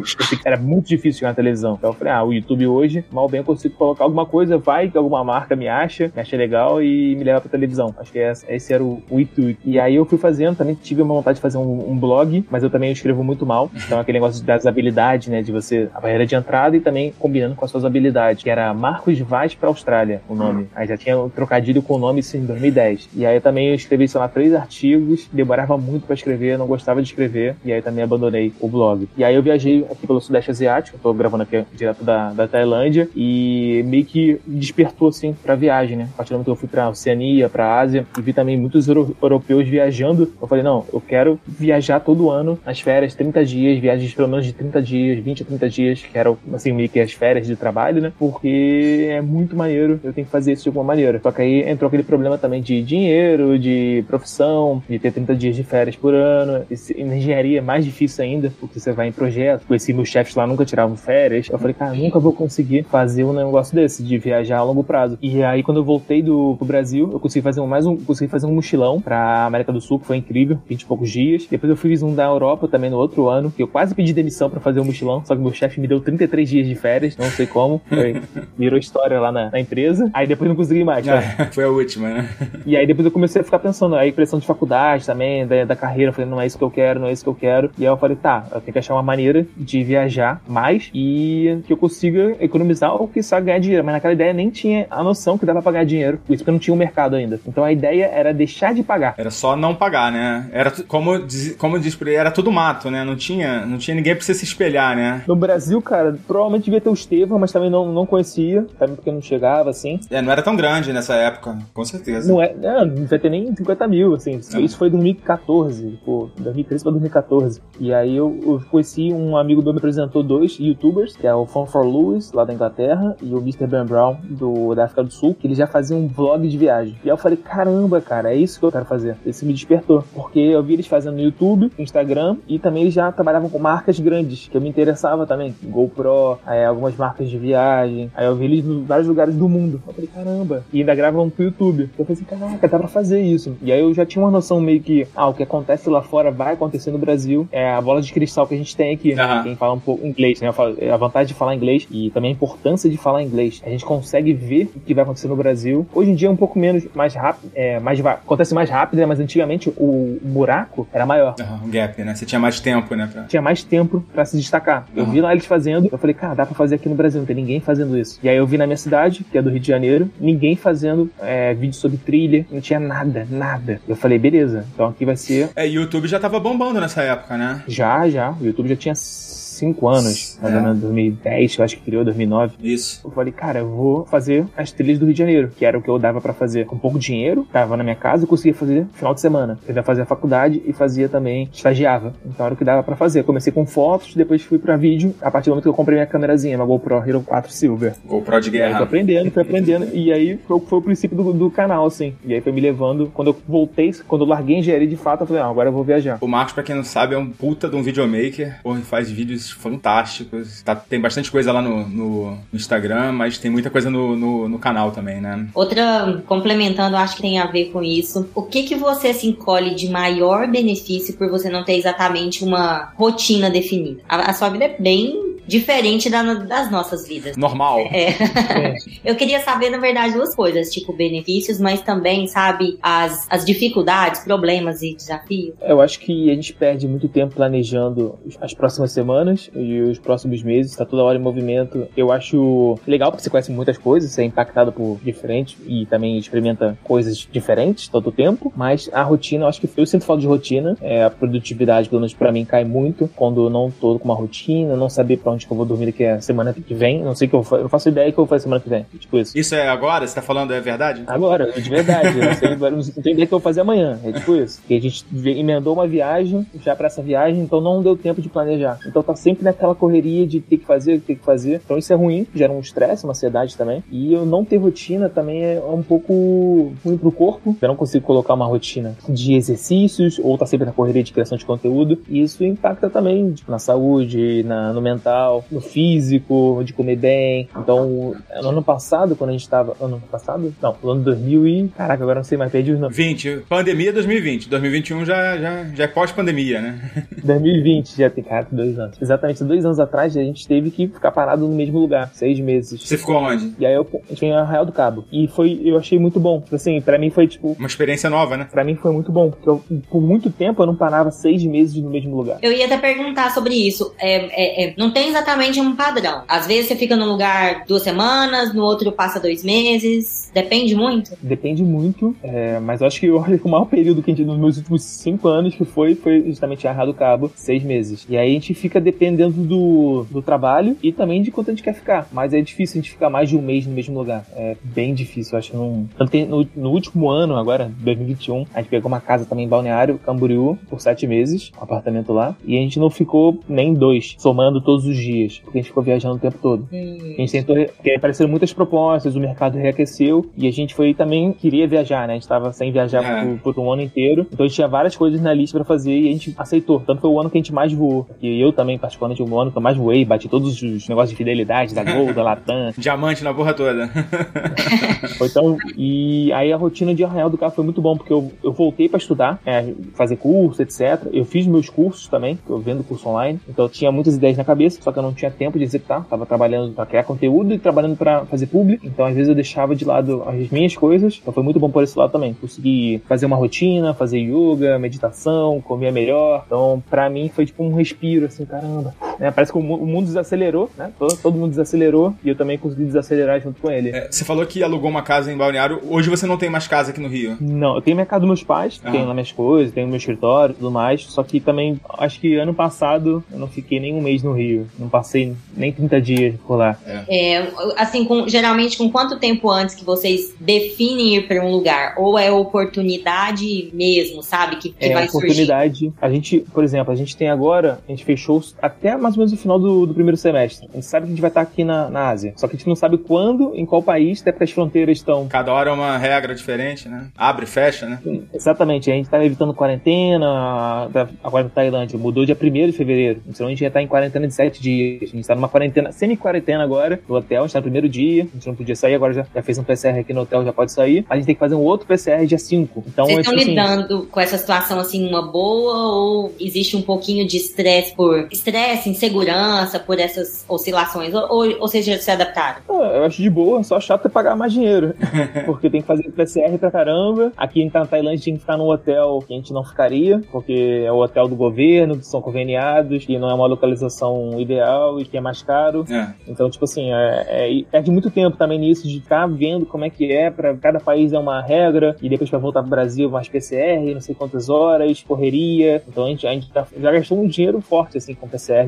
era 0.45 0.57
muito 0.57 0.89
difícil 0.89 1.21
chegar 1.21 1.31
na 1.31 1.35
televisão. 1.35 1.75
Então 1.79 1.91
eu 1.91 1.95
falei, 1.95 2.13
ah, 2.13 2.23
o 2.23 2.33
YouTube 2.33 2.67
hoje, 2.67 3.05
mal 3.11 3.29
bem 3.29 3.39
eu 3.39 3.45
consigo 3.45 3.75
colocar 3.75 4.05
alguma 4.05 4.27
coisa, 4.27 4.59
vai 4.59 4.91
que 4.91 4.97
alguma 4.97 5.23
marca 5.25 5.57
me 5.57 5.69
acha, 5.69 6.11
me 6.15 6.21
acha 6.21 6.37
legal 6.37 6.83
e 6.83 7.15
me 7.17 7.25
leva 7.25 7.41
pra 7.41 7.51
televisão. 7.51 7.95
Acho 7.99 8.13
que 8.13 8.19
esse 8.19 8.73
era 8.73 8.83
o, 8.83 9.03
o 9.11 9.21
intuito. 9.21 9.61
E 9.65 9.79
aí 9.79 9.95
eu 9.95 10.05
fui 10.05 10.19
fazendo, 10.27 10.57
também 10.57 10.75
tive 10.75 11.03
uma 11.03 11.15
vontade 11.15 11.37
de 11.37 11.41
fazer 11.41 11.59
um, 11.59 11.91
um 11.91 11.97
blog, 11.97 12.45
mas 12.51 12.62
eu 12.62 12.71
também 12.71 12.91
escrevo 12.91 13.23
muito 13.23 13.47
mal. 13.47 13.71
Então 13.75 14.01
aquele 14.01 14.19
negócio 14.19 14.45
das 14.45 14.67
habilidades, 14.67 15.29
né, 15.29 15.41
de 15.41 15.53
você, 15.53 15.89
a 15.95 16.01
barreira 16.01 16.27
de 16.27 16.35
entrada 16.35 16.77
e 16.77 16.81
também 16.81 17.12
combinando 17.19 17.55
com 17.55 17.65
as 17.65 17.71
suas 17.71 17.85
habilidades, 17.85 18.43
que 18.43 18.51
era 18.51 18.75
Marcos 18.75 19.19
Vaz 19.21 19.55
pra 19.55 19.69
Austrália, 19.69 20.21
o 20.29 20.35
nome. 20.35 20.67
Aí 20.75 20.87
já 20.87 20.97
tinha 20.97 21.17
um 21.19 21.29
trocadilho 21.29 21.81
com 21.81 21.95
o 21.95 21.99
nome 21.99 22.21
isso 22.21 22.37
em 22.37 22.44
2010. 22.44 23.09
E 23.15 23.25
aí 23.25 23.40
também 23.40 23.69
eu 23.69 23.75
escrevi, 23.75 24.09
sei 24.09 24.21
lá, 24.21 24.29
três 24.29 24.53
artigos, 24.53 25.29
demorava 25.33 25.77
muito 25.79 26.07
para 26.07 26.15
escrever, 26.15 26.59
não 26.59 26.67
gostava 26.67 27.00
de 27.00 27.09
escrever, 27.09 27.55
e 27.65 27.73
aí 27.73 27.81
também 27.81 28.03
abandonei 28.03 28.53
o 28.61 28.69
blog. 28.69 29.09
E 29.17 29.23
aí 29.23 29.35
eu 29.35 29.42
viajei 29.42 29.87
aqui 29.90 30.07
pelo 30.07 30.21
Sudeste 30.21 30.50
Asiático, 30.50 30.98
tô 31.03 31.13
gravando 31.15 31.44
aqui 31.44 31.65
direto 31.75 32.03
da, 32.03 32.33
da 32.33 32.48
Tailândia, 32.48 33.09
e 33.15 33.83
meio 33.87 34.05
que 34.05 34.40
despertou, 34.46 35.09
assim, 35.09 35.35
pra 35.35 35.55
viagem, 35.55 35.96
né? 35.96 36.09
A 36.15 36.17
partir 36.17 36.31
do 36.31 36.35
momento 36.35 36.46
que 36.46 36.50
eu 36.50 36.57
fui 36.57 36.69
pra 36.69 36.88
Oceania, 36.88 37.48
pra 37.48 37.79
Ásia, 37.79 38.07
e 38.19 38.23
vi 38.23 38.33
também 38.33 38.57
muitos 38.57 38.88
euro 38.88 39.17
europeus 39.23 39.69
viajando, 39.69 40.15
eu 40.23 40.48
falei, 40.48 40.64
não, 40.64 40.85
eu 40.92 41.00
quero 41.00 41.38
viajar 41.46 42.00
todo 42.00 42.31
ano, 42.31 42.58
nas 42.64 42.81
férias, 42.81 43.14
30 43.14 43.44
dias, 43.44 43.79
viagens 43.79 44.14
pelo 44.14 44.29
menos 44.29 44.44
de 44.44 44.52
30 44.52 44.83
dias, 44.83 45.19
20 45.23 45.42
a 45.42 45.46
30 45.46 45.71
dias, 45.71 46.02
que 46.02 46.19
eram, 46.19 46.37
assim, 46.52 46.73
meio 46.73 46.88
que 46.88 47.00
as 47.00 47.12
férias 47.12 47.46
de 47.46 47.56
trabalho, 47.56 48.00
né? 48.00 48.12
Porque 48.19 49.08
é 49.10 49.21
muito 49.21 49.56
maneiro, 49.56 50.00
eu 50.02 50.12
tenho 50.12 50.27
que 50.27 50.31
fazer 50.31 50.52
isso 50.52 50.64
de 50.64 50.69
alguma 50.69 50.85
maneira. 50.85 51.21
Só 51.23 51.31
que 51.31 51.42
aí 51.42 51.69
entrou 51.69 51.88
aquele 51.88 52.02
problema 52.02 52.38
também 52.38 52.62
de 52.62 52.83
dinheiro, 52.83 53.58
de 53.58 54.04
profissão, 54.06 54.83
de 54.88 54.98
ter 54.98 55.12
30 55.12 55.35
dias 55.35 55.56
de 55.56 55.62
férias 55.62 55.96
por 55.96 56.14
ano. 56.14 56.64
E 56.71 57.04
na 57.04 57.17
engenharia 57.17 57.58
é 57.58 57.60
mais 57.60 57.85
difícil 57.85 58.25
ainda, 58.25 58.52
porque 58.60 58.81
você 58.81 58.92
vai 58.92 59.08
em 59.08 59.12
projeto. 59.12 59.67
Conheci 59.67 59.92
meus 59.92 60.08
chefes 60.08 60.35
lá, 60.35 60.46
nunca 60.46 60.64
tiravam 60.64 60.96
férias. 60.96 61.48
Eu 61.48 61.58
falei, 61.58 61.75
cara, 61.75 61.94
nunca 61.94 62.19
vou 62.19 62.33
conseguir 62.33 62.85
fazer 62.85 63.25
um 63.25 63.33
negócio 63.33 63.75
desse, 63.75 64.02
de 64.02 64.19
viajar 64.19 64.58
a 64.58 64.62
longo 64.62 64.85
prazo. 64.85 65.19
E 65.21 65.42
aí, 65.42 65.62
quando 65.62 65.79
eu 65.79 65.85
voltei 65.85 66.23
do 66.23 66.56
pro 66.56 66.67
Brasil, 66.67 67.10
eu 67.12 67.21
consegui 67.21 67.42
fazer 67.42 67.60
um, 67.60 67.67
mais 67.67 67.87
um, 67.87 67.96
consegui 67.96 68.31
fazer 68.31 68.46
um 68.46 68.52
mochilão 68.52 69.00
pra 69.00 69.44
América 69.44 69.73
do 69.73 69.81
Sul, 69.81 69.98
foi 70.07 70.17
incrível, 70.19 70.59
20 70.69 70.83
e 70.83 70.87
poucos 70.87 71.11
dias. 71.11 71.46
Depois 71.50 71.69
eu 71.71 71.77
fiz 71.77 72.02
um 72.02 72.15
da 72.15 72.25
Europa 72.25 72.69
também 72.69 72.90
no 72.90 72.96
outro 72.96 73.29
ano, 73.29 73.50
que 73.50 73.63
eu 73.63 73.69
quase 73.69 73.94
pedi 73.94 74.13
demissão 74.13 74.48
para 74.48 74.61
fazer 74.61 74.79
o 74.81 74.83
um 74.83 74.87
mochilão, 74.87 75.23
só 75.25 75.35
que 75.35 75.42
meu 75.42 75.52
chefe 75.52 75.81
me 75.81 75.88
deu 75.88 76.00
33 76.00 76.48
dias 76.48 76.67
de 76.67 76.75
férias, 76.75 77.17
não 77.17 77.31
sei 77.31 77.46
como. 77.46 77.81
Foi, 77.88 78.23
virou 78.57 78.79
história 78.79 79.21
lá 79.21 79.33
na, 79.33 79.50
na, 79.50 79.61
empresa. 79.61 80.11
Aí 80.15 80.27
depois 80.27 80.48
não 80.48 80.57
consegui 80.57 80.85
mais. 80.85 81.07
É, 81.07 81.21
foi 81.52 81.65
a 81.65 81.69
última, 81.69 82.09
né? 82.09 82.29
E 82.65 82.77
aí 82.77 82.87
depois 82.87 83.04
eu 83.04 83.13
comecei 83.13 83.42
a 83.42 83.44
ficar 83.44 83.59
pensando, 83.59 83.96
aí 83.96 84.13
pressão 84.13 84.38
de 84.38 84.46
faculdade 84.46 85.04
também, 85.04 85.46
da, 85.46 85.65
da 85.65 85.77
carreira, 85.77 86.11
eu 86.11 86.15
falei, 86.15 86.31
não 86.31 86.40
é 86.40 86.46
isso 86.46 86.57
que 86.57 86.65
eu 86.65 86.71
quero, 86.71 87.00
não 87.00 87.09
é 87.09 87.13
isso 87.13 87.25
que 87.25 87.29
eu 87.29 87.35
quero. 87.35 87.71
E 87.79 87.85
aí 87.85 87.92
eu 87.92 87.96
falei, 87.96 88.17
tá, 88.17 88.46
eu 88.52 88.61
tenho 88.61 88.73
que 88.73 88.79
achar 88.79 88.94
uma 88.94 89.02
maneira 89.02 89.46
de 89.57 89.83
viajar 89.83 90.40
mais 90.46 90.90
e 90.94 91.61
que 91.67 91.73
eu 91.73 91.77
consiga 91.77 92.37
economizar 92.40 92.94
ou 92.94 93.09
que 93.09 93.23
só 93.23 93.40
ganhar 93.40 93.59
dinheiro. 93.59 93.85
Mas 93.85 93.94
naquela 93.94 94.15
ideia 94.15 94.33
nem 94.33 94.50
tinha 94.50 94.87
a 94.90 95.02
noção 95.02 95.37
que 95.37 95.46
dava 95.46 95.63
pra 95.63 95.73
ganhar 95.73 95.85
dinheiro, 95.85 96.19
por 96.27 96.35
isso 96.35 96.44
que 96.44 96.50
eu 96.50 96.52
não 96.52 96.59
tinha 96.59 96.73
o 96.73 96.77
um 96.77 96.79
mercado 96.79 97.17
ainda. 97.17 97.40
Então 97.46 97.65
a 97.65 97.73
ideia 97.73 98.07
era 98.07 98.33
deixar 98.33 98.75
de 98.75 98.83
pagar. 98.83 99.15
Era 99.19 99.31
só 99.31 99.57
não 99.57 99.75
pagar, 99.75 99.96
né? 100.11 100.49
Era 100.53 100.71
como 100.87 101.13
como 101.59 101.79
diz 101.79 101.94
por 101.94 102.09
aí, 102.09 102.15
era 102.15 102.31
tudo 102.31 102.51
mato, 102.51 102.90
né? 102.90 103.05
Não 103.05 103.17
tinha, 103.17 103.65
não 103.67 103.79
tinha 103.79 103.94
ninguém 103.94 104.15
pra 104.15 104.25
você 104.25 104.35
se 104.35 104.44
espelhar, 104.44 104.97
né? 104.97 105.23
No 105.27 105.37
Brasil, 105.37 105.81
cara, 105.83 106.17
provavelmente 106.27 106.65
devia 106.65 106.81
ter 106.81 106.88
o 106.88 106.94
Estevão, 106.94 107.38
mas 107.38 107.53
também 107.53 107.71
não, 107.71 107.92
não 107.92 108.07
conhecia, 108.07 108.67
também 108.79 108.97
porque 108.97 109.11
não 109.11 109.23
chegava 109.23 109.71
assim. 109.71 110.01
É, 110.11 110.23
não 110.23 110.33
era 110.33 110.42
tão 110.42 110.57
grande 110.57 110.92
nessa 110.92 111.15
época, 111.15 111.59
com 111.73 111.85
certeza. 111.85 112.31
Não 112.31 112.40
é, 112.40 112.55
não, 112.55 112.87
não 112.87 113.07
vai 113.07 113.19
ter 113.19 113.31
nem 113.31 113.55
50 113.55 113.88
mil, 113.88 114.15
assim. 114.15 114.40
É. 114.55 114.61
Isso 114.61 114.77
foi 114.77 114.88
em 114.88 114.92
2014, 114.92 115.90
tipo, 115.90 116.31
2013 116.38 116.83
pra 116.83 116.90
2014. 116.92 117.61
E 117.81 117.92
aí 117.92 118.17
eu, 118.17 118.38
eu 118.42 118.63
conheci 118.71 119.13
um 119.13 119.37
amigo 119.37 119.63
meu 119.63 119.73
me 119.73 119.79
apresentou 119.79 120.23
dois 120.23 120.59
youtubers, 120.59 121.17
que 121.17 121.27
é 121.27 121.35
o 121.35 121.47
Fun 121.47 121.67
for 121.67 121.85
Lewis, 121.85 122.33
lá 122.33 122.44
da 122.44 122.53
Inglaterra, 122.53 123.17
e 123.23 123.35
o 123.35 123.38
Mr. 123.38 123.67
Ben 123.67 123.85
Brown, 123.85 124.17
do, 124.23 124.75
da 124.75 124.85
África 124.85 125.03
do 125.03 125.11
Sul, 125.11 125.35
que 125.35 125.47
eles 125.47 125.59
já 125.59 125.67
faziam 125.67 126.01
um 126.01 126.09
vlog 126.09 126.47
de 126.47 126.57
viagem. 126.57 126.97
E 127.05 127.09
aí 127.09 127.13
eu 127.13 127.17
falei, 127.17 127.37
caramba, 127.37 128.01
cara, 128.01 128.33
é 128.33 128.37
isso 128.37 128.59
que 128.59 128.67
eu 128.67 128.73
quero 128.73 128.85
fazer. 128.85 129.17
Esse 129.25 129.44
me 129.44 129.53
despertou. 129.53 129.86
Porque 129.87 130.39
eu 130.39 130.63
vi 130.63 130.75
eles 130.75 130.87
fazendo 130.87 131.17
no 131.17 131.23
YouTube, 131.23 131.71
Instagram, 131.79 132.37
e 132.49 132.59
também 132.59 132.83
eles 132.83 132.95
já 132.95 133.11
trabalhavam 133.13 133.49
com 133.49 133.59
marcas 133.59 133.99
grandes, 133.99 134.49
que 134.49 134.57
eu 134.57 134.61
me 134.61 134.69
interessava 134.69 135.27
também. 135.27 135.55
GoPro, 135.63 136.39
aí 136.47 136.65
algumas 136.65 136.97
marcas 136.97 137.29
de 137.29 137.39
viagem. 137.39 138.11
Aí 138.15 138.27
eu 138.27 138.35
vi 138.35 138.45
eles 138.47 138.65
em 138.65 138.85
vários 138.85 139.09
lugares 139.09 139.35
do 139.35 139.49
mundo. 139.49 139.81
Eu 139.87 139.93
falei, 139.93 140.11
caramba. 140.13 140.65
E 140.73 140.81
ainda 140.81 140.95
gravam 140.95 141.31
pro 141.31 141.45
YouTube. 141.45 141.91
Eu 141.99 142.05
falei 142.05 142.23
assim, 142.23 142.25
caraca, 142.25 142.69
dá 142.69 142.79
pra 142.79 142.89
fazer 142.89 143.21
isso. 143.21 143.57
E 143.63 143.73
aí 143.73 143.81
eu 143.81 143.93
já 143.95 144.05
tinha 144.05 144.25
uma 144.25 144.31
noção 144.31 144.61
meio 144.61 144.81
que, 144.81 145.07
ah, 145.15 145.29
o 145.29 145.35
que 145.35 145.43
acontece 145.43 145.89
lá 145.89 146.03
fora 146.03 146.31
vai 146.31 146.55
acontecer 146.55 146.91
no 146.91 146.99
Brasil. 146.99 147.49
É 147.53 147.73
a 147.73 147.81
bola 147.81 148.01
de 148.01 148.13
cristal 148.13 148.47
que 148.47 148.55
a 148.55 148.59
gente 148.59 148.77
tem 148.77 148.95
aqui. 148.95 149.13
Uhum. 149.13 149.43
Quem 149.43 149.57
fala 149.57 149.75
um 149.75 149.81
pouco 149.81 150.07
inglês, 150.07 150.41
né? 150.41 150.51
É 150.79 150.91
a 150.91 150.97
vantagem 150.97 151.29
de 151.29 151.35
falar 151.35 151.55
inglês 151.55 151.87
e 151.91 152.11
também 152.11 152.31
a 152.31 152.35
importância 152.35 152.91
de 152.91 152.97
falar 152.97 153.23
inglês. 153.23 153.63
A 153.65 153.71
gente 153.71 153.85
consegue 153.85 154.33
ver 154.33 154.71
o 154.75 154.81
que 154.81 154.95
vai 154.95 155.05
acontecer 155.05 155.29
no 155.29 155.37
Brasil. 155.37 155.87
Hoje 155.95 156.11
em 156.11 156.15
dia 156.15 156.29
é 156.29 156.31
um 156.31 156.37
pouco 156.37 156.59
menos, 156.59 156.87
mais 156.95 157.15
rápido, 157.15 157.51
é, 157.55 157.79
mais 157.81 158.05
acontece 158.05 158.55
mais 158.55 158.71
rápido, 158.71 158.99
né? 159.01 159.07
Mas 159.07 159.21
antigamente 159.21 159.73
o, 159.77 160.18
buraco 160.22 160.87
era 160.92 161.06
maior. 161.06 161.35
Uhum, 161.38 161.70
gap, 161.70 162.02
né? 162.02 162.14
Você 162.14 162.27
tinha 162.27 162.38
mais 162.38 162.60
tempo, 162.60 162.94
né? 162.94 163.08
Pra... 163.12 163.24
Tinha 163.24 163.42
mais 163.42 163.62
tempo 163.62 164.04
para 164.12 164.24
se 164.24 164.37
destacar. 164.37 164.87
Eu 164.94 165.06
vi 165.06 165.20
lá 165.20 165.33
eles 165.33 165.46
fazendo, 165.46 165.88
eu 165.90 165.98
falei, 165.98 166.14
cara, 166.14 166.35
dá 166.35 166.46
pra 166.46 166.54
fazer 166.54 166.77
aqui 166.77 166.88
no 166.88 166.94
Brasil, 166.94 167.20
não 167.20 167.27
tem 167.27 167.37
ninguém 167.37 167.60
fazendo 167.60 167.96
isso. 167.96 168.18
E 168.22 168.29
aí 168.29 168.37
eu 168.37 168.46
vi 168.46 168.58
na 168.58 168.66
minha 168.66 168.77
cidade, 168.77 169.24
que 169.24 169.38
é 169.38 169.42
do 169.42 169.50
Rio 169.50 169.60
de 169.60 169.68
Janeiro, 169.68 170.10
ninguém 170.20 170.56
fazendo 170.56 171.10
é, 171.20 171.54
vídeo 171.54 171.74
sobre 171.74 171.98
trilha, 171.98 172.46
não 172.50 172.60
tinha 172.60 172.81
nada, 172.81 173.27
nada. 173.31 173.81
Eu 173.88 173.96
falei, 173.96 174.18
beleza, 174.18 174.64
então 174.72 174.87
aqui 174.87 175.04
vai 175.04 175.16
ser. 175.16 175.50
É, 175.56 175.66
YouTube 175.66 176.08
já 176.08 176.18
tava 176.18 176.38
bombando 176.40 176.81
nessa 176.81 177.02
época, 177.02 177.37
né? 177.37 177.62
Já, 177.66 178.08
já. 178.08 178.31
O 178.31 178.44
YouTube 178.44 178.68
já 178.68 178.77
tinha 178.77 178.94
cinco 178.94 179.88
anos, 179.88 180.36
mais 180.41 180.55
ou 180.55 180.61
menos 180.61 180.81
2010, 180.81 181.57
eu 181.59 181.65
acho 181.65 181.77
que 181.77 181.83
criou, 181.83 182.05
2009. 182.05 182.55
Isso. 182.63 183.01
Eu 183.05 183.11
falei, 183.11 183.33
cara, 183.33 183.61
eu 183.61 183.69
vou 183.69 184.05
fazer 184.07 184.47
as 184.57 184.73
trilhas 184.73 184.99
do 184.99 185.05
Rio 185.05 185.15
de 185.15 185.19
Janeiro, 185.19 185.51
que 185.57 185.65
era 185.65 185.79
o 185.79 185.83
que 185.83 185.89
eu 185.89 185.99
dava 185.99 186.21
para 186.21 186.33
fazer 186.33 186.67
com 186.67 186.79
pouco 186.79 186.99
dinheiro, 186.99 187.47
tava 187.53 187.77
na 187.77 187.83
minha 187.83 187.97
casa 187.97 188.25
e 188.25 188.27
conseguia 188.27 188.55
fazer 188.55 188.87
final 188.93 189.15
de 189.15 189.21
semana. 189.21 189.59
Eu 189.67 189.75
ia 189.75 189.83
fazer 189.83 190.03
a 190.03 190.07
faculdade 190.07 190.63
e 190.67 190.73
fazia 190.73 191.09
também, 191.09 191.49
estagiava. 191.53 192.13
Então 192.25 192.47
era 192.47 192.55
o 192.55 192.57
que 192.57 192.65
dava 192.65 192.83
para 192.83 192.97
fazer. 192.97 193.23
Comecei 193.25 193.53
com 193.53 193.67
fotos, 193.67 194.15
depois 194.15 194.43
fui 194.43 194.59
para 194.59 194.77
vídeo, 194.77 195.15
a 195.21 195.31
partir 195.31 195.47
do 195.47 195.51
momento 195.51 195.65
que 195.65 195.69
eu 195.69 195.75
comprei 195.75 195.97
minha 195.97 196.07
câmerazinha, 196.07 196.57
uma 196.57 196.67
GoPro 196.67 197.03
Hero 197.07 197.23
4 197.23 197.51
Silver. 197.53 197.95
GoPro 198.05 198.41
de 198.41 198.51
guerra. 198.51 198.77
Fui 198.77 198.85
aprendendo, 198.85 199.31
fui 199.31 199.43
aprendendo, 199.43 199.89
e 199.93 200.13
aí 200.13 200.39
foi, 200.47 200.61
foi 200.61 200.79
o 200.79 200.83
princípio 200.83 201.17
do, 201.17 201.33
do, 201.33 201.51
canal, 201.51 201.87
assim. 201.87 202.15
E 202.25 202.35
aí 202.35 202.41
foi 202.41 202.53
me 202.53 202.61
levando, 202.61 203.11
quando 203.15 203.29
eu 203.29 203.37
voltei, 203.47 203.93
quando 204.07 204.23
eu 204.23 204.29
larguei 204.29 204.59
engenharia 204.59 204.87
de 204.89 204.97
fato, 204.97 205.23
eu 205.23 205.27
falei, 205.27 205.43
não, 205.43 205.51
agora 205.51 205.69
eu 205.69 205.73
vou 205.73 205.85
viajar. 205.85 206.19
O 206.21 206.29
Marcos, 206.29 206.55
pra 206.55 206.63
quem 206.63 206.75
não 206.75 206.85
sabe, 206.85 207.15
é 207.15 207.19
um 207.19 207.31
puta 207.31 207.69
de 207.69 207.77
um 207.77 207.83
videomaker, 207.83 208.61
porra, 208.63 208.81
faz 208.81 209.11
vídeos 209.11 209.51
fantásticos 209.51 210.25
Tá, 210.64 210.74
tem 210.74 211.00
bastante 211.00 211.31
coisa 211.31 211.52
lá 211.52 211.62
no, 211.62 211.87
no, 211.88 212.38
Instagram, 212.52 213.12
mas 213.12 213.38
tem 213.38 213.50
muita 213.50 213.70
coisa 213.70 213.90
no, 213.90 214.16
no, 214.16 214.48
no, 214.48 214.58
canal 214.58 214.90
também, 214.90 215.20
né? 215.20 215.48
Outra, 215.54 216.22
complementando, 216.27 216.96
acho 216.96 217.16
que 217.16 217.22
tem 217.22 217.38
a 217.38 217.46
ver 217.46 217.66
com 217.66 217.83
isso. 217.83 218.29
O 218.35 218.42
que 218.42 218.62
que 218.64 218.74
você 218.74 219.12
se 219.12 219.27
encolhe 219.27 219.74
de 219.74 219.88
maior 219.88 220.46
benefício 220.46 221.14
por 221.14 221.29
você 221.29 221.48
não 221.48 221.64
ter 221.64 221.77
exatamente 221.77 222.44
uma 222.44 222.92
rotina 222.96 223.50
definida? 223.50 224.02
A, 224.08 224.31
a 224.31 224.33
sua 224.33 224.48
vida 224.48 224.64
é 224.64 224.77
bem 224.79 225.36
diferente 225.47 226.11
da, 226.11 226.23
das 226.35 226.71
nossas 226.71 227.07
vidas. 227.07 227.37
Normal. 227.37 227.81
É. 227.92 228.11
é. 228.11 228.77
Eu 229.05 229.15
queria 229.15 229.40
saber, 229.40 229.71
na 229.71 229.79
verdade, 229.79 230.15
duas 230.15 230.35
coisas, 230.35 230.71
tipo 230.71 230.92
benefícios, 230.92 231.61
mas 231.61 231.81
também, 231.83 232.27
sabe, 232.27 232.79
as, 232.83 233.27
as 233.31 233.44
dificuldades, 233.44 234.25
problemas 234.25 234.83
e 234.83 234.94
desafios. 234.94 235.55
Eu 235.61 235.81
acho 235.81 236.01
que 236.01 236.31
a 236.31 236.35
gente 236.35 236.53
perde 236.53 236.88
muito 236.88 237.09
tempo 237.09 237.35
planejando 237.35 238.19
as 238.40 238.53
próximas 238.53 238.92
semanas 238.92 239.51
e 239.55 239.81
os 239.81 239.99
próximos 239.99 240.42
meses, 240.42 240.75
tá 240.75 240.85
toda 240.85 241.03
hora 241.03 241.19
em 241.19 241.23
movimento. 241.23 241.87
Eu 241.97 242.11
acho 242.11 242.79
legal 242.87 243.11
porque 243.11 243.23
você 243.23 243.31
conhece 243.31 243.53
muitas 243.53 243.79
coisas, 243.79 244.11
você 244.11 244.23
é 244.23 244.25
impactado 244.25 244.73
por 244.73 244.99
diferentes 245.03 245.57
e 245.67 245.87
também 245.87 246.19
experimenta 246.19 246.77
coisas 246.83 247.27
diferentes 247.31 247.88
todo 247.88 248.09
o 248.09 248.13
tempo, 248.13 248.53
mas 248.57 248.90
a 248.92 249.03
rotina, 249.03 249.44
eu 249.44 249.49
acho 249.49 249.61
que 249.61 249.69
eu 249.77 249.87
sinto 249.87 250.05
falta 250.05 250.21
de 250.21 250.27
rotina, 250.27 250.77
é, 250.81 251.05
a 251.05 251.11
produtividade, 251.11 251.88
pelo 251.88 252.01
menos 252.01 252.15
pra 252.15 252.33
mim, 252.33 252.44
cai 252.44 252.65
muito 252.65 253.09
quando 253.15 253.44
eu 253.44 253.51
não 253.51 253.71
tô 253.71 253.99
com 253.99 254.05
uma 254.07 254.15
rotina, 254.15 254.77
não 254.77 254.88
saber 254.88 255.19
pra 255.19 255.33
onde 255.33 255.36
que 255.45 255.53
eu 255.53 255.57
vou 255.57 255.67
dormir 255.67 255.87
daqui 255.87 256.05
a 256.05 256.21
semana 256.21 256.53
que 256.53 256.75
vem. 256.75 257.03
Não 257.03 257.15
sei 257.15 257.27
o 257.27 257.31
que 257.31 257.37
eu 257.37 257.43
faço. 257.43 257.63
Eu 257.63 257.69
faço 257.69 257.89
ideia 257.89 258.13
que 258.13 258.19
eu 258.19 258.25
vou 258.25 258.27
fazer 258.27 258.45
semana 258.45 258.61
que 258.61 258.69
vem. 258.69 258.87
Tipo 258.99 259.19
isso. 259.19 259.37
Isso 259.37 259.55
é 259.55 259.69
agora? 259.69 260.07
Você 260.07 260.15
tá 260.15 260.23
falando 260.23 260.53
é 260.53 260.61
verdade? 260.61 261.03
Agora, 261.07 261.53
de 261.53 261.69
verdade. 261.69 262.19
eu 262.19 262.25
não, 262.71 262.83
sei, 262.83 262.95
não 262.97 263.03
tenho 263.03 263.15
ideia 263.15 263.27
que 263.27 263.35
eu 263.35 263.39
vou 263.39 263.41
fazer 263.41 263.61
amanhã. 263.61 263.99
É 264.05 264.13
tipo 264.13 264.35
isso. 264.37 264.63
E 264.69 264.77
a 264.77 264.81
gente 264.81 265.05
emendou 265.25 265.75
uma 265.75 265.87
viagem 265.87 266.47
já 266.63 266.75
pra 266.75 266.87
essa 266.87 267.03
viagem, 267.03 267.41
então 267.41 267.61
não 267.61 267.83
deu 267.83 267.97
tempo 267.97 268.21
de 268.21 268.29
planejar. 268.29 268.79
Então 268.87 269.03
tá 269.03 269.15
sempre 269.15 269.45
naquela 269.45 269.75
correria 269.75 270.27
de 270.27 270.41
ter 270.41 270.59
que 270.59 270.65
fazer, 270.65 271.01
ter 271.01 271.17
que 271.17 271.25
fazer. 271.25 271.61
Então 271.65 271.77
isso 271.77 271.93
é 271.93 271.97
ruim, 271.97 272.27
gera 272.35 272.53
um 272.53 272.61
estresse, 272.61 273.05
uma 273.05 273.13
ansiedade 273.13 273.57
também. 273.57 273.83
E 273.91 274.13
eu 274.13 274.25
não 274.25 274.45
ter 274.45 274.57
rotina 274.57 275.09
também 275.09 275.45
é 275.45 275.61
um 275.61 275.83
pouco 275.83 276.73
ruim 276.85 276.97
pro 276.97 277.13
corpo. 277.13 277.57
Eu 277.61 277.69
não 277.69 277.77
consigo 277.77 278.05
colocar 278.05 278.35
uma 278.35 278.47
rotina 278.47 278.97
de 279.09 279.35
exercícios 279.35 280.19
ou 280.23 280.37
tá 280.39 280.47
sempre 280.47 280.67
na 280.67 280.73
correria 280.73 281.03
de 281.03 281.13
criação 281.13 281.37
de 281.37 281.45
conteúdo. 281.45 281.99
E 282.09 282.23
isso 282.23 282.45
impacta 282.45 282.89
também 282.89 283.33
tipo, 283.33 283.51
na 283.51 283.59
saúde, 283.59 284.43
na, 284.45 284.73
no 284.73 284.81
mental, 284.81 285.25
no 285.50 285.60
físico, 285.60 286.62
de 286.64 286.72
comer 286.72 286.96
bem. 286.96 287.48
Então, 287.56 288.14
no 288.42 288.48
ano 288.48 288.62
passado, 288.62 289.16
quando 289.16 289.31
a 289.31 289.33
gente 289.33 289.48
tava. 289.48 289.77
Ano 289.81 290.02
passado? 290.10 290.54
Não, 290.62 290.77
no 290.83 290.90
ano 290.90 291.02
2000 291.02 291.48
e. 291.48 291.68
Caraca, 291.68 292.02
agora 292.02 292.20
não 292.20 292.24
sei 292.24 292.38
mais, 292.38 292.50
perdi 292.50 292.72
os 292.72 292.81
nomes. 292.81 292.96
20. 292.96 293.44
Pandemia 293.48 293.92
2020. 293.92 294.48
2021 294.48 295.04
já, 295.04 295.37
já, 295.37 295.64
já 295.64 295.85
é 295.85 295.88
pós-pandemia, 295.88 296.60
né? 296.60 297.06
2020 297.22 297.96
já 297.96 298.10
tem, 298.10 298.24
cara, 298.24 298.46
dois 298.50 298.79
anos. 298.79 299.00
Exatamente, 299.00 299.44
dois 299.44 299.64
anos 299.64 299.81
atrás 299.81 300.16
a 300.16 300.22
gente 300.22 300.46
teve 300.46 300.70
que 300.70 300.88
ficar 300.88 301.10
parado 301.10 301.46
no 301.46 301.54
mesmo 301.54 301.79
lugar, 301.79 302.10
seis 302.14 302.38
meses. 302.40 302.81
Você 302.83 302.98
ficou 302.98 303.16
onde? 303.16 303.54
E 303.58 303.66
aí 303.66 303.74
eu, 303.74 303.87
a 303.92 304.08
gente 304.08 304.18
foi 304.18 304.29
em 304.29 304.33
Arraial 304.33 304.64
do 304.64 304.72
Cabo. 304.72 305.04
E 305.12 305.29
foi, 305.29 305.60
eu 305.64 305.77
achei 305.77 305.98
muito 305.98 306.20
bom. 306.20 306.42
Assim, 306.52 306.81
pra 306.81 306.98
mim 306.98 307.10
foi 307.10 307.27
tipo. 307.27 307.56
Uma 307.58 307.66
experiência 307.66 308.08
nova, 308.10 308.37
né? 308.37 308.46
Pra 308.50 308.64
mim 308.64 308.77
foi 308.77 308.92
muito 308.92 309.10
bom, 309.10 309.31
porque 309.31 309.48
eu, 309.48 309.64
por 309.90 310.00
muito 310.00 310.31
tempo 310.31 310.62
eu 310.62 310.66
não 310.66 310.77
parava 310.77 311.10
seis 311.10 311.42
meses 311.44 311.77
no 311.83 311.90
mesmo 311.90 312.16
lugar. 312.16 312.38
Eu 312.42 312.52
ia 312.52 312.66
até 312.66 312.79
perguntar 312.79 313.31
sobre 313.31 313.54
isso. 313.54 313.94
É, 313.98 314.14
é, 314.14 314.64
é, 314.64 314.74
não 314.77 314.92
tem 314.92 315.12
exatamente 315.17 315.60
um 315.60 315.75
padrão. 315.75 316.23
Às 316.29 316.46
vezes 316.46 316.67
você 316.67 316.77
fica 316.77 316.96
num 316.96 317.06
lugar 317.06 317.64
duas 317.67 317.83
semanas, 317.83 318.52
no 318.52 318.62
outro 318.62 318.92
passa 318.92 319.19
dois 319.19 319.42
meses. 319.42 320.31
Depende 320.35 320.75
muito? 320.75 321.12
Depende 321.23 321.62
muito, 321.62 322.14
é, 322.23 322.60
mas 322.60 322.81
eu 322.81 322.87
acho 322.87 323.00
que 323.00 323.06
eu 323.06 323.19
acho 323.23 323.38
que 323.38 323.46
o 323.46 323.50
maior 323.50 323.64
período 323.64 324.02
que 324.02 324.10
a 324.10 324.14
gente, 324.14 324.27
nos 324.27 324.38
meus 324.38 324.56
últimos 324.58 324.83
cinco 324.83 325.29
anos, 325.29 325.54
que 325.54 325.64
foi, 325.64 325.94
foi 325.94 326.23
justamente 326.27 326.69
Arraial 326.69 326.88
do 326.88 326.94
Cabo, 326.94 327.33
seis 327.35 327.62
meses. 327.62 328.06
E 328.08 328.17
aí 328.17 328.31
a 328.31 328.33
gente 328.33 328.52
fica 328.52 328.81
dependendo 328.81 329.42
do, 329.42 330.06
do 330.10 330.21
trabalho 330.21 330.77
e 330.83 330.92
também 330.92 331.23
de 331.23 331.31
quanto 331.31 331.50
a 331.50 331.54
gente 331.54 331.62
quer 331.62 331.75
ficar. 331.75 332.06
Mas 332.12 332.35
é 332.35 332.40
difícil 332.40 332.79
a 332.79 332.83
gente 332.83 332.90
ficar 332.90 333.08
mais 333.08 333.31
de 333.31 333.37
um 333.37 333.42
mês 333.42 333.67
no 333.67 333.73
mesmo 333.73 333.98
lugar. 333.98 334.27
É 334.35 334.56
bem 334.62 334.94
difícil, 334.94 335.33
eu 335.33 335.38
acho 335.38 335.50
que 335.52 335.56
não. 335.56 335.88
Tanto 335.96 336.10
que 336.10 336.25
no, 336.27 336.46
no 336.54 336.71
último 336.71 337.08
ano, 337.08 337.37
agora, 337.37 337.73
2021, 337.79 338.46
a 338.52 338.60
gente 338.60 338.69
pegou 338.69 338.88
uma 338.88 339.00
casa 339.00 339.25
também 339.25 339.46
em 339.46 339.48
Balneário, 339.48 339.98
Camboriú, 340.04 340.58
por 340.69 340.81
sete 340.81 341.06
meses, 341.06 341.50
um 341.58 341.62
apartamento 341.62 342.12
lá. 342.12 342.37
E 342.44 342.58
a 342.58 342.60
gente 342.60 342.79
não 342.79 342.90
ficou 342.90 343.40
nem 343.48 343.73
dois, 343.73 344.14
somando 344.19 344.60
todos 344.60 344.85
os 344.85 344.96
dias, 345.07 345.38
porque 345.42 345.59
a 345.59 345.61
gente 345.63 345.69
ficou 345.69 345.83
viajando 345.83 346.17
o 346.17 346.19
tempo 346.19 346.38
todo. 346.42 346.69
A 346.73 347.21
gente 347.21 347.33
tentou, 347.33 347.57
porque 347.57 347.92
apareceram 347.92 348.31
muitas 348.31 348.52
propostas, 348.52 349.15
o 349.15 349.21
mercado 349.21 349.57
reaqueceu 349.57 350.27
e 350.37 350.46
a 350.46 350.50
gente 350.50 350.75
foi 350.75 350.92
também, 350.94 351.33
queria 351.33 351.67
viajar, 351.67 352.07
né? 352.07 352.15
A 352.15 352.17
gente 352.17 352.29
tava 352.29 352.52
sem 352.52 352.73
viajar 352.73 353.02
É. 353.04 353.25
por, 353.37 353.54
por 353.54 353.63
um 353.63 353.73
ano 353.73 353.83
inteiro. 353.83 354.27
Então 354.33 354.44
a 354.44 354.48
gente 354.48 354.57
tinha 354.57 354.69
várias 354.69 354.96
coisas 354.96 355.21
na 355.21 355.33
lista 355.33 355.57
pra 355.59 355.65
fazer 355.65 355.92
e 355.96 356.09
a 356.09 356.13
gente 356.13 356.35
aceitou. 356.37 356.81
Tanto 356.81 357.00
foi 357.00 357.11
o 357.11 357.21
ano 357.21 357.31
que 357.31 357.37
a 357.38 357.40
gente 357.40 357.52
mais 357.52 357.73
voou. 357.73 358.07
E 358.21 358.40
eu 358.40 358.52
também, 358.52 358.79
particularmente, 358.79 359.23
o 359.23 359.38
ano 359.38 359.50
que 359.52 359.59
eu 359.59 359.63
mais 359.63 359.77
voei, 359.77 360.04
bati 360.04 360.29
todos 360.29 360.61
os 360.63 360.88
negócios 360.88 361.11
de 361.11 361.17
fidelidade 361.17 361.75
da 361.75 361.85
Gol, 361.85 362.13
da 362.13 362.23
Latam. 362.23 362.73
Diamante 362.79 363.23
na 363.23 363.33
porra 363.33 363.54
toda. 363.54 363.88
Foi 365.19 365.29
Então, 365.29 365.57
e 365.77 366.33
aí 366.33 366.52
a 366.52 366.57
rotina 366.57 366.94
de 366.94 367.04
Arraial 367.04 367.29
do 367.29 367.37
Cabo 367.37 367.54
foi 367.54 367.65
muito 367.65 367.81
bom, 367.83 367.96
porque 367.96 368.13
eu, 368.13 368.33
eu 368.42 368.52
voltei 368.52 368.88
pra 368.88 368.96
estudar, 368.98 369.38
é, 369.44 369.73
fazer 369.94 370.17
curso, 370.17 370.63
etc. 370.63 371.07
Eu 371.13 371.25
fiz 371.25 371.46
meus 371.46 371.69
cursos 371.69 372.09
também, 372.09 372.37
que 372.37 372.50
eu 372.50 372.59
vendo 372.59 372.83
curso 372.83 373.09
online. 373.09 373.38
Então 373.48 373.67
eu 373.67 373.69
tinha 373.69 373.92
muitas 373.92 374.17
ideias 374.17 374.37
na 374.37 374.44
cabeça, 374.44 374.81
só 374.87 374.93
que 374.93 374.99
eu 375.01 375.03
não 375.03 375.13
tinha 375.13 375.33
tempo 375.33 375.59
de 375.59 375.65
executar. 375.65 376.05
Tava 376.05 376.25
trabalhando 376.25 376.73
pra 376.73 376.87
criar 376.87 377.03
conteúdo 377.03 377.53
e 377.53 377.59
trabalhando 377.59 377.97
pra 377.97 378.25
fazer 378.27 378.47
publi. 378.47 378.79
Então 378.85 379.05
às 379.05 379.15
vezes 379.15 379.29
eu 379.29 379.35
deixava 379.35 379.75
de 379.75 379.85
lado 379.85 380.23
as 380.25 380.49
minhas 380.49 380.77
coisas. 380.77 381.19
Então 381.21 381.35
foi 381.35 381.43
muito 381.43 381.59
bom 381.59 381.69
por 381.69 381.83
esse 381.83 381.99
lado 381.99 382.13
também. 382.13 382.35
Consegui 382.35 383.03
fazer 383.09 383.27
uma 383.27 383.35
rotina, 383.35 383.93
fazer 383.95 384.21
yoga, 384.21 384.79
meditação, 384.79 385.61
comer 385.61 385.91
melhor. 385.91 386.45
Então 386.47 386.81
pra 386.89 387.11
mim 387.11 387.29
foi 387.29 387.47
tipo 387.47 387.65
um 387.65 387.75
respiro, 387.75 388.27
assim, 388.27 388.45
caramba. 388.45 388.95
Né? 389.19 389.31
Parece 389.31 389.52
que 389.52 389.58
o 389.58 389.62
mu- 389.62 389.77
o 389.77 389.87
mundo 389.87 390.06
desacelerou, 390.06 390.71
né? 390.77 390.90
Todo, 390.98 391.17
todo 391.17 391.35
mundo 391.38 391.50
desacelerou 391.50 392.14
e 392.25 392.29
eu 392.29 392.37
também 392.37 392.58
consegui 392.58 392.85
desacelerar 392.85 393.40
junto 393.40 393.60
com 393.60 393.71
ele. 393.71 393.90
É, 393.90 394.08
você 394.10 394.25
falou 394.25 394.44
que 394.46 394.62
alugou 394.62 394.88
uma 394.90 395.02
casa 395.02 395.33
em 395.33 395.37
Balneário. 395.37 395.81
Hoje 395.88 396.08
você 396.10 396.27
não 396.27 396.37
tem 396.37 396.50
mais 396.50 396.67
casa 396.67 396.90
aqui 396.90 397.00
no 397.00 397.08
Rio. 397.08 397.37
Não, 397.40 397.75
eu 397.77 397.81
tenho 397.83 397.96
minha 397.96 398.06
casa 398.06 398.21
dos 398.21 398.29
meus 398.29 398.42
pais, 398.42 398.81
Aham. 398.85 398.92
tenho 398.92 399.06
lá 399.06 399.14
minhas 399.14 399.33
coisas, 399.33 399.73
tenho 399.75 399.87
meu 399.88 399.96
escritório 399.96 400.52
e 400.52 400.56
tudo 400.56 400.71
mais. 400.71 401.02
Só 401.04 401.23
que 401.23 401.40
também, 401.40 401.81
acho 401.98 402.21
que 402.21 402.37
ano 402.37 402.54
passado 402.54 403.23
eu 403.33 403.38
não 403.38 403.48
fiquei 403.48 403.81
nem 403.81 403.94
um 403.94 404.00
mês 404.00 404.23
no 404.23 404.33
Rio. 404.33 404.67
Não 404.79 404.88
passei 404.88 405.35
nem 405.56 405.73
30 405.73 406.00
dias 406.00 406.35
por 406.46 406.56
lá. 406.56 406.77
É, 407.08 407.48
assim, 407.77 408.04
com- 408.04 408.29
geralmente, 408.29 408.77
com 408.79 408.90
quanto 408.90 409.19
tempo 409.19 409.50
antes 409.50 409.75
que 409.75 409.85
vocês 409.85 410.35
definem 410.40 411.17
ir 411.17 411.27
para 411.29 411.42
um 411.44 411.50
lugar? 411.50 411.94
Ou 411.96 412.19
é 412.19 412.31
oportunidade 412.31 413.71
mesmo, 413.73 414.23
sabe? 414.23 414.56
Que, 414.56 414.71
que 414.71 414.85
é 414.87 414.92
vai 414.92 415.08
surgir? 415.08 415.27
oportunidade. 415.27 415.92
A 416.00 416.10
gente, 416.10 416.40
por 416.52 416.62
exemplo, 416.64 416.92
a 416.92 416.96
gente 416.96 417.17
tem 417.17 417.29
agora, 417.29 417.81
a 417.87 417.90
gente 417.90 418.04
fechou 418.04 418.42
até 418.60 418.96
mais 419.07 419.17
ou 419.17 419.21
menos 419.21 419.33
o 419.33 419.37
final 419.37 419.59
do, 419.59 419.87
do 419.87 419.94
primeiro 419.94 420.17
semestre. 420.17 420.69
A 420.73 420.77
gente 420.77 420.87
sabe 420.87 421.07
que 421.07 421.13
a 421.13 421.15
gente 421.15 421.21
vai 421.21 421.31
estar 421.31 421.40
aqui 421.40 421.65
na, 421.65 421.88
na 421.88 422.09
Ásia. 422.09 422.33
Só 422.37 422.46
que 422.48 422.57
a 422.57 422.59
gente 422.59 422.69
não 422.69 422.77
sabe 422.77 422.98
quando, 422.98 423.52
em 423.54 423.65
qual 423.65 423.83
país, 423.83 424.21
até 424.21 424.33
porque 424.33 424.44
as 424.44 424.50
fronteiras 424.50 424.98
estão 424.98 425.27
Cada 425.29 425.52
hora 425.52 425.71
é 425.71 425.73
uma 425.73 425.96
regra 425.96 426.35
diferente, 426.35 426.88
né? 426.88 427.09
Abre 427.17 427.44
e 427.44 427.48
fecha, 427.48 427.87
né? 427.87 428.00
Exatamente, 428.33 428.90
a 428.90 428.94
gente 428.94 429.09
tá 429.09 429.25
evitando 429.25 429.54
quarentena, 429.54 430.88
tá- 430.92 431.09
agora 431.23 431.44
na 431.44 431.50
Tailândia, 431.50 431.98
mudou 431.98 432.25
dia 432.25 432.37
1 432.40 432.67
de 432.67 432.73
fevereiro, 432.73 433.21
senão 433.33 433.48
a 433.48 433.50
gente 433.50 433.61
ia 433.61 433.69
estar 433.69 433.83
em 433.83 433.87
quarentena 433.87 434.27
de 434.27 434.35
7 434.35 434.61
dias. 434.61 435.11
A 435.11 435.17
gente 435.17 435.27
tá 435.27 435.35
numa 435.35 435.48
quarentena, 435.48 435.92
semi-quarentena 435.92 436.63
agora, 436.65 437.00
no 437.09 437.15
hotel, 437.17 437.42
a 437.42 437.46
gente 437.46 437.52
tá 437.52 437.59
no 437.61 437.65
primeiro 437.65 437.88
dia, 437.88 438.25
a 438.25 438.35
gente 438.35 438.46
não 438.46 438.54
podia 438.54 438.75
sair, 438.75 438.94
agora 438.94 439.13
já, 439.13 439.27
já 439.35 439.42
fez 439.42 439.59
um 439.59 439.65
PCR 439.65 439.98
aqui 439.98 440.13
no 440.13 440.23
hotel, 440.23 440.44
já 440.44 440.52
pode 440.52 440.73
sair. 440.73 441.04
A 441.09 441.17
gente 441.17 441.27
tem 441.27 441.35
que 441.35 441.38
fazer 441.38 441.54
um 441.54 441.63
outro 441.63 441.87
PCR 441.87 442.27
dia 442.27 442.38
5. 442.38 442.85
Então, 442.87 443.07
Vocês 443.07 443.19
é 443.19 443.21
estão 443.21 443.37
tipo 443.37 443.42
assim, 443.42 443.50
lidando 443.50 444.07
com 444.07 444.21
essa 444.21 444.38
situação 444.38 444.79
assim, 444.79 445.07
uma 445.09 445.23
boa 445.23 445.77
ou 445.94 446.35
existe 446.40 446.77
um 446.77 446.83
pouquinho 446.83 447.27
de 447.27 447.37
estresse 447.37 447.94
por 447.94 448.29
estresse, 448.31 448.88
insegurança 448.97 449.79
por 449.79 449.99
essas 449.99 450.44
oscilações? 450.49 451.15
Ou, 451.15 451.61
ou, 451.61 451.69
já 451.69 451.99
se 451.99 452.11
adaptaram? 452.11 452.63
Ah, 452.69 452.97
eu 452.97 453.05
acho 453.05 453.23
de 453.23 453.31
boa, 453.31 453.63
só 453.63 453.79
chato 453.79 454.07
é 454.07 454.09
pagar 454.09 454.37
mais 454.37 454.53
dinheiro. 454.53 454.94
porque 455.44 455.71
tem 455.71 455.81
que 455.81 455.87
fazer 455.87 456.11
PCR 456.11 456.57
pra 456.59 456.71
caramba. 456.71 457.33
Aqui 457.37 457.61
a 457.61 457.63
gente 457.63 457.73
tá 457.73 457.81
na 457.81 457.87
Tailândia, 457.87 458.21
tinha 458.21 458.35
que 458.35 458.40
ficar 458.40 458.57
num 458.57 458.69
hotel 458.69 459.23
que 459.27 459.33
a 459.33 459.37
gente 459.37 459.53
não 459.53 459.65
ficaria, 459.65 460.23
porque 460.33 460.83
é 460.85 460.90
o 460.90 460.97
hotel 460.97 461.29
do 461.29 461.37
governo, 461.37 461.99
que 461.99 462.07
são 462.07 462.21
conveniados, 462.21 463.05
e 463.09 463.19
não 463.19 463.31
é 463.31 463.35
uma 463.35 463.47
localização 463.47 464.40
ideal 464.40 465.01
e 465.01 465.05
que 465.05 465.17
é 465.17 465.21
mais 465.21 465.42
caro. 465.42 465.85
É. 465.90 466.09
Então, 466.27 466.49
tipo 466.49 466.65
assim, 466.65 466.92
é, 466.92 467.27
é, 467.29 467.65
perde 467.71 467.90
muito 467.90 468.11
tempo 468.11 468.37
também 468.37 468.59
nisso 468.59 468.88
de 468.88 469.01
ficar 469.01 469.27
vendo 469.27 469.67
como 469.67 469.85
é 469.85 469.90
que 469.90 470.11
é, 470.13 470.31
pra 470.31 470.57
cada 470.57 470.81
país 470.81 471.13
é 471.13 471.19
uma 471.19 471.40
regra, 471.40 471.97
e 472.01 472.09
depois 472.09 472.31
pra 472.31 472.38
voltar 472.38 472.63
pro 472.63 472.71
Brasil 472.71 473.11
mais 473.11 473.29
PCR, 473.29 473.94
não 473.94 474.01
sei 474.01 474.15
quantas 474.15 474.49
horas, 474.49 475.03
correria. 475.03 475.83
Então 475.88 476.05
a 476.05 476.09
gente, 476.09 476.27
a 476.27 476.33
gente 476.33 476.49
já, 476.53 476.67
já 476.79 476.92
gastou 476.92 477.19
um 477.19 477.27
dinheiro 477.27 477.61
forte, 477.61 477.99
assim, 477.99 478.15
com 478.15 478.29
PCR 478.29 478.67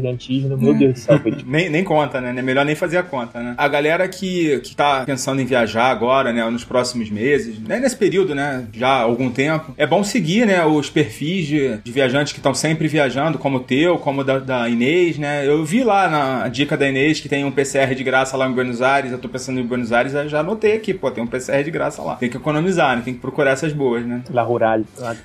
meu 0.57 0.75
Deus 0.75 0.95
do 0.95 0.99
céu, 0.99 1.19
tipo, 1.23 1.51
Nem, 1.51 1.69
nem 1.69 1.85
conta, 1.85 2.21
né? 2.21 2.33
Melhor 2.43 2.65
nem 2.65 2.75
fazer 2.75 2.99
a 2.99 3.03
conta, 3.03 3.41
né? 3.41 3.55
A 3.57 3.69
galera 3.69 4.07
que, 4.09 4.61
que 4.61 4.75
tá 4.75 5.05
pensando 5.05 5.41
em 5.41 5.45
viajar 5.45 5.91
agora, 5.91 6.33
né? 6.33 6.49
Nos 6.51 6.65
próximos 6.65 7.11
meses, 7.11 7.59
né? 7.61 7.79
Nesse 7.79 7.97
período, 7.97 8.35
né? 8.35 8.67
Já 8.73 8.89
há 8.89 9.03
algum 9.03 9.31
tempo. 9.31 9.75
É 9.77 9.87
bom 9.87 10.03
seguir, 10.03 10.47
né? 10.47 10.65
Os 10.65 10.91
perfis 10.91 11.47
de, 11.47 11.79
de 11.79 11.93
viajantes 11.93 12.33
que 12.33 12.39
estão 12.39 12.55
sempre 12.55 12.89
viajando, 12.89 13.39
como 13.39 13.59
o 13.59 13.61
teu, 13.61 13.99
como 13.99 14.21
o 14.21 14.25
da, 14.25 14.39
da 14.39 14.69
Inês, 14.69 15.19
né? 15.19 15.47
Eu 15.47 15.65
vi 15.65 15.83
lá 15.83 16.09
na 16.09 16.49
dica 16.49 16.77
da 16.77 16.89
Inês 16.89 17.21
que 17.21 17.29
tem 17.29 17.45
um 17.45 17.51
PCR 17.51 17.95
de 17.95 18.05
graça 18.05 18.37
lá 18.37 18.49
em 18.49 18.53
Buenos 18.53 18.83
Aires. 18.83 19.13
Eu 19.13 19.19
tô 19.19 19.29
pensando 19.29 19.61
em 19.61 19.67
Buenos 19.67 19.93
Aires, 19.93 20.15
eu 20.15 20.29
já 20.29 20.41
anotei 20.41 20.75
aqui, 20.75 20.95
pô, 20.95 21.11
tem 21.11 21.23
um 21.23 21.27
PCR 21.27 21.63
de 21.63 21.71
graça 21.71 22.03
lá. 22.03 22.17
Tem 22.17 22.29
que 22.29 22.37
economizar, 22.37 22.97
né? 22.97 23.03
Tem 23.05 23.15
que 23.15 23.21
procurar 23.21 23.53
essas 23.53 23.73
boas, 23.73 24.05
né? 24.05 24.23
La 24.31 24.43
Rural. 24.43 24.81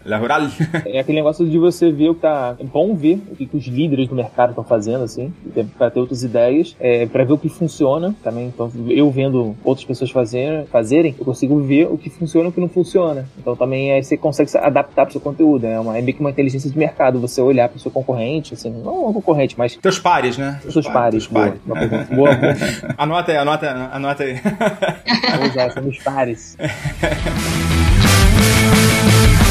La 0.06 0.18
Rural. 0.18 0.42
É 0.86 1.00
aquele 1.00 1.18
negócio 1.18 1.48
de 1.48 1.58
você 1.58 1.92
ver 1.92 2.10
o 2.10 2.16
que 2.16 2.22
tá. 2.22 2.56
É 2.60 2.64
bom 2.64 2.96
ver 2.96 3.22
o 3.32 3.36
que, 3.36 3.46
que 3.46 3.58
os 3.58 3.66
líderes 3.66 4.08
do 4.08 4.16
mercado 4.16 4.50
estão 4.50 4.64
fazendo, 4.64 4.83
assim, 5.04 5.34
pra 5.78 5.90
ter 5.90 6.00
outras 6.00 6.24
ideias, 6.24 6.76
é, 6.80 7.06
pra 7.06 7.24
ver 7.24 7.34
o 7.34 7.38
que 7.38 7.50
funciona 7.50 8.16
também. 8.24 8.48
Então, 8.48 8.72
eu 8.90 9.10
vendo 9.12 9.56
outras 9.64 9.86
pessoas 9.86 10.12
fazer, 10.12 10.66
fazerem, 10.68 11.16
eu 11.18 11.26
consigo 11.26 11.60
ver 11.62 11.88
o 11.88 11.98
que 11.98 12.10
funciona 12.10 12.48
e 12.48 12.50
o 12.50 12.52
que 12.52 12.62
não 12.62 12.70
funciona. 12.70 13.28
Então, 13.38 13.56
também 13.56 13.92
é, 13.92 14.02
você 14.02 14.18
consegue 14.18 14.50
se 14.50 14.58
adaptar 14.58 15.06
pro 15.06 15.14
seu 15.14 15.22
conteúdo. 15.22 15.66
É, 15.66 15.80
uma, 15.80 15.98
é 15.98 16.02
meio 16.02 16.16
que 16.16 16.22
uma 16.22 16.30
inteligência 16.30 16.70
de 16.70 16.78
mercado. 16.78 17.20
Você 17.20 17.42
olhar 17.42 17.70
pro 17.70 17.80
seu 17.80 17.92
concorrente, 17.92 18.54
assim, 18.54 18.70
não 18.70 19.10
um 19.10 19.14
concorrente, 19.14 19.56
mas 19.58 19.76
Teus 19.78 20.00
pares, 20.00 20.38
né? 20.38 20.60
os 20.66 20.74
seus 20.74 20.88
pares. 20.88 21.28
teus 21.28 21.30
Boa, 21.34 21.52
pergunta. 21.80 22.16
boa, 22.16 22.36
boa. 22.36 22.54
Anota 22.98 23.32
aí, 23.32 23.38
anota, 23.38 23.90
anota 23.92 24.24
aí. 24.24 24.36
Vou 25.38 25.48
usar, 25.50 25.72
são 25.72 25.88
os 25.88 26.00
pares. 26.00 26.58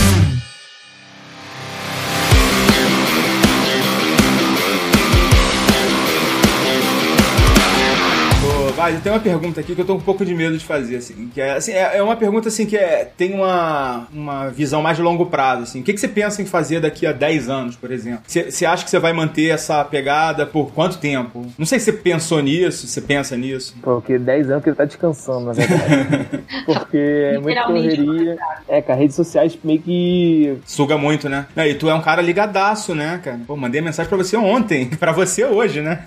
Mas 8.82 8.96
eu 8.96 9.00
tenho 9.00 9.14
uma 9.14 9.20
pergunta 9.20 9.60
aqui 9.60 9.76
que 9.76 9.80
eu 9.80 9.84
tô 9.84 9.94
com 9.94 10.00
um 10.00 10.04
pouco 10.04 10.24
de 10.24 10.34
medo 10.34 10.58
de 10.58 10.64
fazer, 10.64 10.96
assim. 10.96 11.28
Que 11.32 11.40
é, 11.40 11.52
assim, 11.52 11.70
é, 11.70 11.98
é 11.98 12.02
uma 12.02 12.16
pergunta, 12.16 12.48
assim, 12.48 12.66
que 12.66 12.76
é, 12.76 13.04
tem 13.04 13.32
uma, 13.32 14.08
uma 14.12 14.48
visão 14.48 14.82
mais 14.82 14.96
de 14.96 15.02
longo 15.04 15.26
prazo, 15.26 15.62
assim. 15.62 15.80
O 15.80 15.84
que, 15.84 15.92
que 15.92 16.00
você 16.00 16.08
pensa 16.08 16.42
em 16.42 16.46
fazer 16.46 16.80
daqui 16.80 17.06
a 17.06 17.12
10 17.12 17.48
anos, 17.48 17.76
por 17.76 17.92
exemplo? 17.92 18.22
Você 18.26 18.50
você 18.50 18.66
acha 18.66 18.82
que 18.82 18.90
você 18.90 18.98
vai 18.98 19.12
manter 19.12 19.50
essa 19.50 19.84
pegada 19.84 20.44
por 20.44 20.72
quanto 20.72 20.98
tempo? 20.98 21.46
Não 21.56 21.64
sei 21.64 21.78
se 21.78 21.86
você 21.86 21.92
pensou 21.92 22.40
nisso, 22.42 22.88
você 22.88 23.00
pensa 23.00 23.36
nisso. 23.36 23.76
Porque 23.80 24.18
10 24.18 24.50
anos 24.50 24.64
que 24.64 24.70
ele 24.70 24.76
tá 24.76 24.84
descansando, 24.84 25.46
na 25.46 25.52
verdade. 25.52 26.42
Porque 26.66 26.98
é 26.98 27.38
muita 27.38 27.64
correria. 27.64 28.36
É, 28.68 28.82
cara, 28.82 28.98
redes 28.98 29.14
sociais 29.14 29.56
meio 29.62 29.80
que. 29.80 30.58
Suga 30.66 30.98
muito, 30.98 31.28
né? 31.28 31.46
E 31.56 31.74
tu 31.74 31.88
é 31.88 31.94
um 31.94 32.00
cara 32.00 32.20
ligadaço, 32.20 32.94
né, 32.94 33.20
cara? 33.22 33.40
Pô, 33.46 33.56
mandei 33.56 33.80
mensagem 33.80 34.08
pra 34.08 34.18
você 34.18 34.36
ontem. 34.36 34.86
pra 34.98 35.12
você 35.12 35.44
hoje, 35.44 35.80
né? 35.80 36.04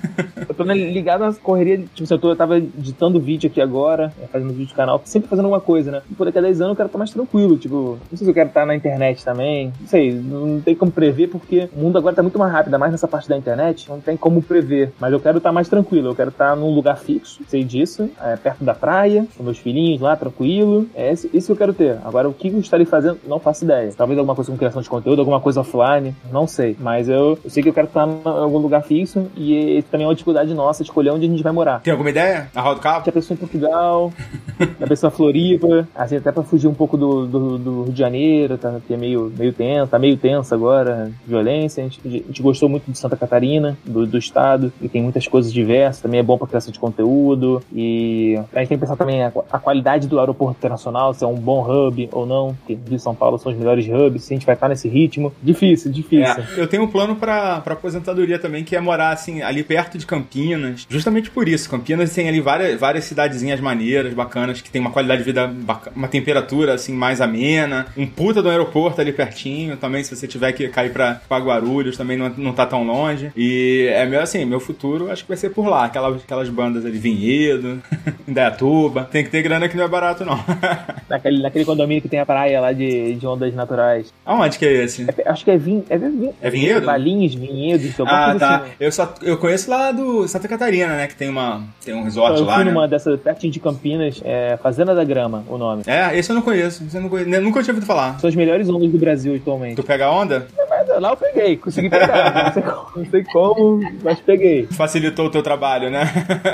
Eu 0.47 0.53
tô 0.53 0.65
né, 0.65 0.73
ligado 0.73 1.21
nas 1.21 1.37
correrias. 1.37 1.81
Tipo, 1.93 2.03
assim, 2.03 2.13
eu, 2.13 2.19
tô, 2.19 2.29
eu 2.31 2.35
tava 2.35 2.61
editando 2.77 3.19
vídeo 3.19 3.49
aqui 3.49 3.61
agora, 3.61 4.11
é, 4.21 4.27
fazendo 4.27 4.49
vídeo 4.53 4.67
do 4.73 4.75
canal, 4.75 5.01
sempre 5.05 5.29
fazendo 5.29 5.45
alguma 5.45 5.61
coisa, 5.61 5.91
né? 5.91 6.01
Por 6.17 6.25
daqui 6.25 6.37
a 6.37 6.41
10 6.41 6.61
anos 6.61 6.71
eu 6.71 6.75
quero 6.75 6.87
estar 6.87 6.97
mais 6.97 7.09
tranquilo. 7.11 7.57
Tipo, 7.57 7.97
não 8.11 8.17
sei 8.17 8.25
se 8.25 8.29
eu 8.29 8.33
quero 8.33 8.49
estar 8.49 8.65
na 8.65 8.75
internet 8.75 9.23
também. 9.23 9.71
Não 9.79 9.87
sei, 9.87 10.11
não 10.13 10.61
tem 10.61 10.75
como 10.75 10.91
prever, 10.91 11.27
porque 11.27 11.69
o 11.75 11.79
mundo 11.79 11.97
agora 11.97 12.15
tá 12.15 12.21
muito 12.21 12.37
mais 12.39 12.51
rápido, 12.51 12.77
mais 12.79 12.91
nessa 12.91 13.07
parte 13.07 13.27
da 13.29 13.37
internet. 13.37 13.89
Não 13.89 13.99
tem 13.99 14.15
como 14.17 14.41
prever. 14.41 14.91
Mas 14.99 15.11
eu 15.13 15.19
quero 15.19 15.37
estar 15.37 15.51
mais 15.51 15.67
tranquilo. 15.69 16.09
Eu 16.09 16.15
quero 16.15 16.29
estar 16.29 16.55
num 16.55 16.73
lugar 16.73 16.97
fixo, 16.97 17.41
sei 17.47 17.63
disso, 17.63 18.09
é, 18.21 18.35
perto 18.35 18.63
da 18.63 18.73
praia, 18.73 19.25
com 19.37 19.43
meus 19.43 19.57
filhinhos 19.57 20.01
lá, 20.01 20.15
tranquilo. 20.15 20.87
É 20.95 21.11
esse- 21.11 21.29
isso 21.33 21.47
que 21.47 21.51
eu 21.53 21.57
quero 21.57 21.73
ter. 21.73 21.97
Agora, 22.03 22.27
o 22.29 22.33
que 22.33 22.47
eu 22.49 22.59
estarei 22.59 22.85
fazendo, 22.85 23.19
não 23.27 23.39
faço 23.39 23.63
ideia. 23.63 23.91
Talvez 23.95 24.17
alguma 24.17 24.35
coisa 24.35 24.51
com 24.51 24.57
criação 24.57 24.81
de 24.81 24.89
conteúdo, 24.89 25.19
alguma 25.19 25.39
coisa 25.39 25.61
offline, 25.61 26.15
não 26.31 26.47
sei. 26.47 26.75
Mas 26.79 27.07
eu, 27.09 27.37
eu 27.43 27.49
sei 27.49 27.61
que 27.63 27.69
eu 27.69 27.73
quero 27.73 27.87
estar 27.87 28.07
em 28.07 28.21
algum 28.25 28.57
lugar 28.57 28.83
fixo 28.83 29.27
e 29.35 29.83
também 29.91 30.05
é 30.05 30.07
uma 30.07 30.13
dificuldade 30.15 30.53
nossa 30.53 30.81
escolher 30.83 31.11
onde 31.11 31.25
a 31.25 31.29
gente 31.29 31.43
vai 31.43 31.51
morar. 31.51 31.81
Tem 31.81 31.91
alguma 31.91 32.09
ideia? 32.09 32.47
Na 32.55 32.61
Roda 32.61 32.75
do 32.75 32.81
Cabo? 32.81 33.05
Já 33.05 33.11
pensou 33.11 33.33
em 33.33 33.37
Portugal, 33.37 34.13
já 34.79 34.87
pensou 34.87 35.09
em 35.09 35.11
Floripa, 35.11 35.87
assim, 35.93 36.15
até 36.15 36.31
pra 36.31 36.41
fugir 36.41 36.67
um 36.67 36.73
pouco 36.73 36.95
do, 36.95 37.27
do, 37.27 37.57
do 37.57 37.83
Rio 37.83 37.91
de 37.91 37.99
Janeiro, 37.99 38.57
tá, 38.57 38.79
que 38.87 38.93
é 38.93 38.97
meio, 38.97 39.31
meio 39.37 39.51
tenso, 39.51 39.91
tá 39.91 39.99
meio 39.99 40.15
tenso 40.15 40.55
agora, 40.55 41.11
violência. 41.27 41.83
A 41.83 41.87
gente, 41.87 41.99
a 42.05 42.09
gente 42.09 42.41
gostou 42.41 42.69
muito 42.69 42.89
de 42.89 42.97
Santa 42.97 43.17
Catarina, 43.17 43.77
do, 43.83 44.07
do 44.07 44.17
estado, 44.17 44.71
e 44.81 44.87
tem 44.87 45.03
muitas 45.03 45.27
coisas 45.27 45.51
diversas, 45.51 46.01
também 46.01 46.21
é 46.21 46.23
bom 46.23 46.37
pra 46.37 46.47
criação 46.47 46.71
de 46.71 46.79
conteúdo, 46.79 47.61
e 47.73 48.39
a 48.53 48.59
gente 48.59 48.69
tem 48.69 48.77
que 48.77 48.85
pensar 48.85 48.95
também 48.95 49.21
a, 49.21 49.33
a 49.51 49.59
qualidade 49.59 50.07
do 50.07 50.17
aeroporto 50.17 50.57
internacional, 50.57 51.13
se 51.13 51.25
é 51.25 51.27
um 51.27 51.35
bom 51.35 51.61
hub 51.61 52.09
ou 52.13 52.25
não, 52.25 52.55
porque 52.55 52.73
Rio 52.87 52.95
e 52.95 52.99
São 52.99 53.13
Paulo 53.13 53.37
são 53.37 53.51
os 53.51 53.57
melhores 53.57 53.85
hubs, 53.85 54.23
se 54.23 54.33
a 54.33 54.37
gente 54.37 54.45
vai 54.45 54.55
estar 54.55 54.69
nesse 54.69 54.87
ritmo. 54.87 55.33
Difícil, 55.43 55.91
difícil. 55.91 56.43
É, 56.55 56.61
eu 56.61 56.67
tenho 56.67 56.83
um 56.83 56.87
plano 56.87 57.17
pra, 57.17 57.59
pra 57.59 57.73
aposentadoria 57.73 58.39
também, 58.39 58.63
que 58.63 58.77
é 58.77 58.79
morar, 58.79 59.09
assim, 59.09 59.41
ali 59.41 59.61
perto 59.61 59.97
de 59.97 60.05
Campinas. 60.05 60.85
Justamente 60.87 61.29
por 61.29 61.49
isso. 61.49 61.69
Campinas 61.69 62.13
tem 62.13 62.29
ali 62.29 62.44
várias, 62.45 62.79
várias 62.79 63.03
cidadezinhas 63.03 63.59
maneiras, 63.59 64.13
bacanas, 64.13 64.61
que 64.61 64.69
tem 64.71 64.79
uma 64.79 64.91
qualidade 64.91 65.19
de 65.19 65.25
vida, 65.25 65.47
baca- 65.47 65.91
uma 65.95 66.07
temperatura, 66.07 66.73
assim, 66.75 66.93
mais 66.93 67.19
amena. 67.19 67.87
Um 67.97 68.07
puta 68.07 68.41
do 68.41 68.49
aeroporto 68.49 69.01
ali 69.01 69.11
pertinho. 69.11 69.75
Também, 69.75 70.03
se 70.03 70.15
você 70.15 70.25
tiver 70.27 70.51
que 70.53 70.67
cair 70.69 70.91
pra, 70.93 71.19
pra 71.27 71.37
Guarulhos, 71.39 71.97
também 71.97 72.15
não, 72.17 72.29
não 72.37 72.53
tá 72.53 72.65
tão 72.65 72.83
longe. 72.85 73.31
E 73.35 73.87
é 73.91 74.05
meu, 74.05 74.21
assim, 74.21 74.45
meu 74.45 74.59
futuro 74.61 75.11
acho 75.11 75.23
que 75.23 75.27
vai 75.29 75.37
ser 75.37 75.49
por 75.49 75.67
lá. 75.67 75.85
Aquelas, 75.85 76.21
aquelas 76.23 76.47
bandas 76.49 76.85
ali, 76.85 76.97
Vinhedo, 76.97 77.81
Indaiatuba. 78.27 79.07
Tem 79.11 79.23
que 79.23 79.29
ter 79.29 79.41
grana 79.41 79.67
que 79.67 79.75
não 79.77 79.83
é 79.83 79.87
barato, 79.87 80.23
não. 80.23 80.37
Naquele, 81.09 81.41
naquele 81.41 81.65
condomínio 81.65 82.01
que 82.01 82.09
tem 82.09 82.19
a 82.19 82.25
praia 82.25 82.59
lá 82.59 82.71
de, 82.73 83.13
de 83.15 83.27
ondas 83.27 83.53
naturais. 83.53 84.11
Aonde 84.25 84.57
que 84.57 84.65
é 84.65 84.73
esse? 84.83 85.05
É- 85.17 85.29
acho 85.29 85.45
que 85.45 85.51
é, 85.51 85.57
vin, 85.57 85.83
é, 85.89 85.97
vin, 85.97 86.31
É 86.41 86.49
Vinhedo? 86.49 86.85
Valinhos, 86.85 87.35
Vinhedos, 87.35 87.99
alguma 87.99 88.31
Ah, 88.31 88.35
tá. 88.39 88.55
assim. 88.57 88.71
Eu 88.79 88.91
só 88.91 89.13
eu 89.21 89.37
conheço 89.37 89.69
lá 89.69 89.91
do 89.91 90.27
Santa 90.27 90.47
Catarina, 90.47 90.95
né? 90.97 91.07
Que 91.07 91.15
tem 91.15 91.29
uma 91.29 91.63
tem 91.83 91.93
um 91.93 92.03
resort 92.03 92.34
Eu 92.39 92.45
lá, 92.45 92.55
fui 92.55 92.63
né? 92.63 92.71
numa 92.71 92.87
dessa 92.87 93.17
pertinho 93.17 93.51
de 93.51 93.59
Campinas, 93.59 94.21
é 94.23 94.57
Fazenda 94.57 94.93
da 94.93 95.03
Grama, 95.03 95.43
o 95.47 95.57
nome. 95.57 95.83
É, 95.87 96.17
esse 96.17 96.31
eu 96.31 96.35
não 96.35 96.41
conheço. 96.41 96.83
Esse 96.85 96.97
eu 96.97 97.01
não 97.01 97.09
conheço. 97.09 97.29
Nunca 97.41 97.61
tinha 97.61 97.73
ouvido 97.73 97.85
falar. 97.85 98.19
São 98.19 98.27
as 98.27 98.35
melhores 98.35 98.69
ondas 98.69 98.89
do 98.91 98.97
Brasil 98.97 99.35
atualmente. 99.35 99.75
Tu 99.75 99.83
pega 99.83 100.09
onda? 100.09 100.47
Mas 100.69 101.01
lá 101.01 101.11
eu 101.11 101.17
peguei, 101.17 101.57
consegui 101.57 101.89
pegar. 101.89 102.45
não, 102.45 102.53
sei 102.53 102.63
como, 102.63 102.87
não 102.95 103.05
sei 103.05 103.23
como, 103.23 103.79
mas 104.03 104.19
peguei. 104.19 104.67
Facilitou 104.67 105.27
o 105.27 105.29
teu 105.29 105.41
trabalho, 105.41 105.89
né? 105.89 106.05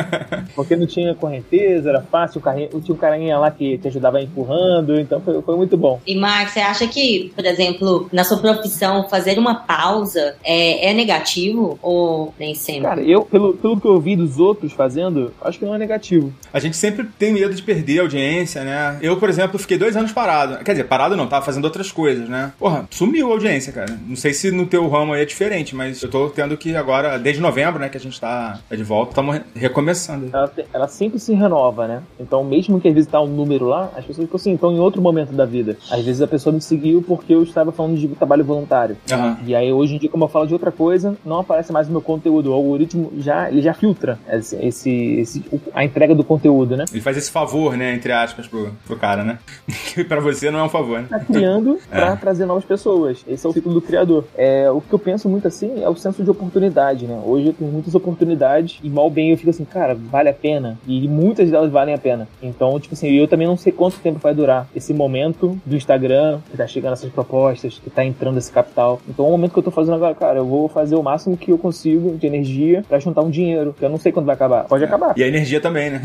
Porque 0.55 0.75
não 0.75 0.85
tinha 0.85 1.15
correnteza, 1.15 1.89
era 1.89 2.01
fácil, 2.01 2.39
o 2.39 2.41
carrinho, 2.41 2.69
tinha 2.81 2.95
um 2.95 2.97
carinha 2.97 3.37
lá 3.37 3.51
que 3.51 3.77
te 3.77 3.87
ajudava 3.87 4.21
empurrando, 4.21 4.99
então 4.99 5.21
foi, 5.21 5.41
foi 5.41 5.55
muito 5.55 5.77
bom. 5.77 5.99
E 6.05 6.15
Marcos, 6.15 6.53
você 6.53 6.59
acha 6.59 6.87
que, 6.87 7.31
por 7.35 7.45
exemplo, 7.45 8.09
na 8.11 8.23
sua 8.23 8.37
profissão, 8.37 9.07
fazer 9.09 9.37
uma 9.37 9.55
pausa 9.55 10.35
é, 10.43 10.89
é 10.89 10.93
negativo 10.93 11.79
ou 11.81 12.33
nem 12.39 12.53
sempre? 12.55 12.83
Cara, 12.83 13.01
eu, 13.01 13.23
pelo, 13.23 13.53
pelo 13.53 13.79
que 13.79 13.87
eu 13.87 13.99
vi 13.99 14.15
dos 14.15 14.39
outros 14.39 14.73
fazendo, 14.73 15.33
acho 15.41 15.59
que 15.59 15.65
não 15.65 15.70
é 15.73 15.77
negativo. 15.77 16.33
A 16.53 16.59
gente 16.59 16.75
sempre 16.77 17.07
tem 17.17 17.31
medo 17.33 17.53
de 17.53 17.61
perder 17.61 17.99
a 17.99 18.01
audiência, 18.03 18.63
né? 18.63 18.97
Eu, 19.01 19.17
por 19.17 19.29
exemplo, 19.29 19.57
fiquei 19.59 19.77
dois 19.77 19.95
anos 19.95 20.11
parado. 20.11 20.63
Quer 20.63 20.71
dizer, 20.71 20.83
parado 20.85 21.15
não, 21.15 21.27
tava 21.27 21.45
fazendo 21.45 21.65
outras 21.65 21.91
coisas, 21.91 22.27
né? 22.29 22.51
Porra, 22.59 22.87
sumiu 22.91 23.29
a 23.29 23.33
audiência, 23.33 23.71
cara. 23.73 23.97
Não 24.07 24.15
sei 24.15 24.33
se 24.33 24.51
no 24.51 24.65
teu 24.65 24.87
ramo 24.89 25.13
aí 25.13 25.21
é 25.21 25.25
diferente, 25.25 25.75
mas 25.75 26.01
eu 26.01 26.09
tô 26.09 26.29
tendo 26.29 26.55
que 26.57 26.75
agora, 26.75 27.17
desde 27.17 27.41
novembro, 27.41 27.79
né, 27.79 27.89
que 27.89 27.97
a 27.97 27.99
gente 27.99 28.19
tá 28.19 28.59
de 28.69 28.83
volta, 28.83 29.11
estamos 29.11 29.41
recomeçando. 29.55 30.29
ela, 30.33 30.47
te- 30.47 30.65
ela 30.73 30.87
sempre 30.87 31.19
se 31.19 31.33
renova, 31.33 31.87
né? 31.87 32.01
Então, 32.19 32.43
mesmo 32.43 32.79
que 32.79 32.87
às 32.87 32.93
vezes 32.93 33.09
tá 33.09 33.21
um 33.21 33.27
número 33.27 33.65
lá, 33.65 33.89
as 33.95 34.05
pessoas 34.05 34.25
ficam 34.25 34.35
assim, 34.37 34.53
estão 34.53 34.71
em 34.71 34.79
outro 34.79 35.01
momento 35.01 35.31
da 35.33 35.45
vida. 35.45 35.77
Às 35.89 36.03
vezes 36.03 36.21
a 36.21 36.27
pessoa 36.27 36.53
me 36.53 36.61
seguiu 36.61 37.01
porque 37.01 37.33
eu 37.33 37.43
estava 37.43 37.71
falando 37.71 37.97
de 37.97 38.07
trabalho 38.09 38.43
voluntário. 38.43 38.97
Aham. 39.11 39.37
E 39.45 39.55
aí, 39.55 39.71
hoje 39.71 39.95
em 39.95 39.97
dia, 39.97 40.09
como 40.09 40.23
eu 40.25 40.27
falo 40.27 40.47
de 40.47 40.53
outra 40.53 40.71
coisa, 40.71 41.15
não 41.25 41.39
aparece 41.39 41.71
mais 41.71 41.87
o 41.87 41.91
meu 41.91 42.01
conteúdo. 42.01 42.49
O 42.51 42.53
algoritmo 42.53 43.11
já, 43.19 43.49
ele 43.49 43.61
já 43.61 43.73
filtra 43.73 44.19
esse, 44.29 44.55
esse, 44.57 44.91
esse- 45.19 45.43
o- 45.51 45.60
a 45.73 45.83
entrega 45.83 46.13
do 46.15 46.23
conteúdo, 46.23 46.75
né? 46.77 46.85
Ele 46.91 47.01
faz 47.01 47.17
esse 47.17 47.31
favor, 47.31 47.75
né, 47.77 47.93
entre 47.93 48.11
aspas, 48.11 48.47
pro, 48.47 48.71
pro 48.85 48.95
cara, 48.97 49.23
né? 49.23 49.39
Que 49.93 50.03
pra 50.05 50.19
você 50.21 50.49
não 50.49 50.59
é 50.59 50.63
um 50.63 50.69
favor, 50.69 50.99
né? 51.01 51.07
Tá 51.09 51.19
criando 51.19 51.77
pra 51.89 52.13
É. 52.13 52.15
trazer 52.15 52.45
novas 52.45 52.63
pessoas. 52.63 53.23
Esse 53.27 53.45
é 53.45 53.49
o 53.49 53.53
ciclo 53.53 53.73
do 53.73 53.81
criador. 53.81 54.23
É, 54.37 54.69
o 54.71 54.79
que 54.79 54.93
eu 54.93 54.99
penso 54.99 55.27
muito 55.27 55.47
assim 55.47 55.83
é 55.83 55.89
o 55.89 55.95
senso 55.95 56.23
de 56.23 56.29
oportunidade, 56.29 57.05
né? 57.05 57.19
Hoje 57.25 57.47
eu 57.47 57.53
tenho 57.53 57.69
muitas 57.71 57.93
oportunidades 57.93 58.79
e 58.83 58.89
mal 58.89 59.09
bem 59.09 59.31
eu 59.31 59.37
fico 59.37 59.49
assim, 59.49 59.65
cara, 59.65 59.95
vale 59.95 60.29
a 60.29 60.33
pena. 60.33 60.77
E 60.87 61.07
muitas 61.07 61.49
delas 61.51 61.69
valem 61.71 61.93
a 61.93 61.97
pena. 61.97 62.27
Então, 62.41 62.79
tipo 62.79 62.93
assim, 62.93 63.09
eu 63.11 63.27
também 63.27 63.47
não 63.47 63.57
sei 63.57 63.71
quanto 63.73 63.97
tempo 63.99 64.19
vai 64.19 64.33
durar 64.33 64.67
esse 64.75 64.93
momento 64.93 65.59
do 65.65 65.75
Instagram, 65.75 66.39
que 66.49 66.55
tá 66.57 66.65
chegando 66.67 66.93
essas 66.93 67.09
propostas, 67.11 67.79
que 67.83 67.89
tá 67.89 68.03
entrando 68.05 68.37
esse 68.37 68.51
capital. 68.51 69.01
Então, 69.09 69.25
é 69.25 69.27
o 69.27 69.31
momento 69.31 69.51
que 69.51 69.59
eu 69.59 69.63
tô 69.63 69.71
fazendo 69.71 69.95
agora, 69.95 70.15
cara, 70.15 70.39
eu 70.39 70.45
vou 70.45 70.69
fazer 70.69 70.95
o 70.95 71.03
máximo 71.03 71.35
que 71.35 71.51
eu 71.51 71.57
consigo 71.57 72.15
de 72.17 72.25
energia 72.27 72.83
pra 72.87 72.99
juntar 72.99 73.21
um 73.21 73.29
dinheiro, 73.29 73.75
que 73.77 73.83
eu 73.83 73.89
não 73.89 73.97
sei 73.97 74.11
quando 74.11 74.25
vai 74.25 74.35
acabar. 74.35 74.63
Pode 74.65 74.83
acabar. 74.83 75.13
E 75.17 75.23
a 75.23 75.27
energia 75.27 75.50
também, 75.59 75.89
né? 75.89 76.01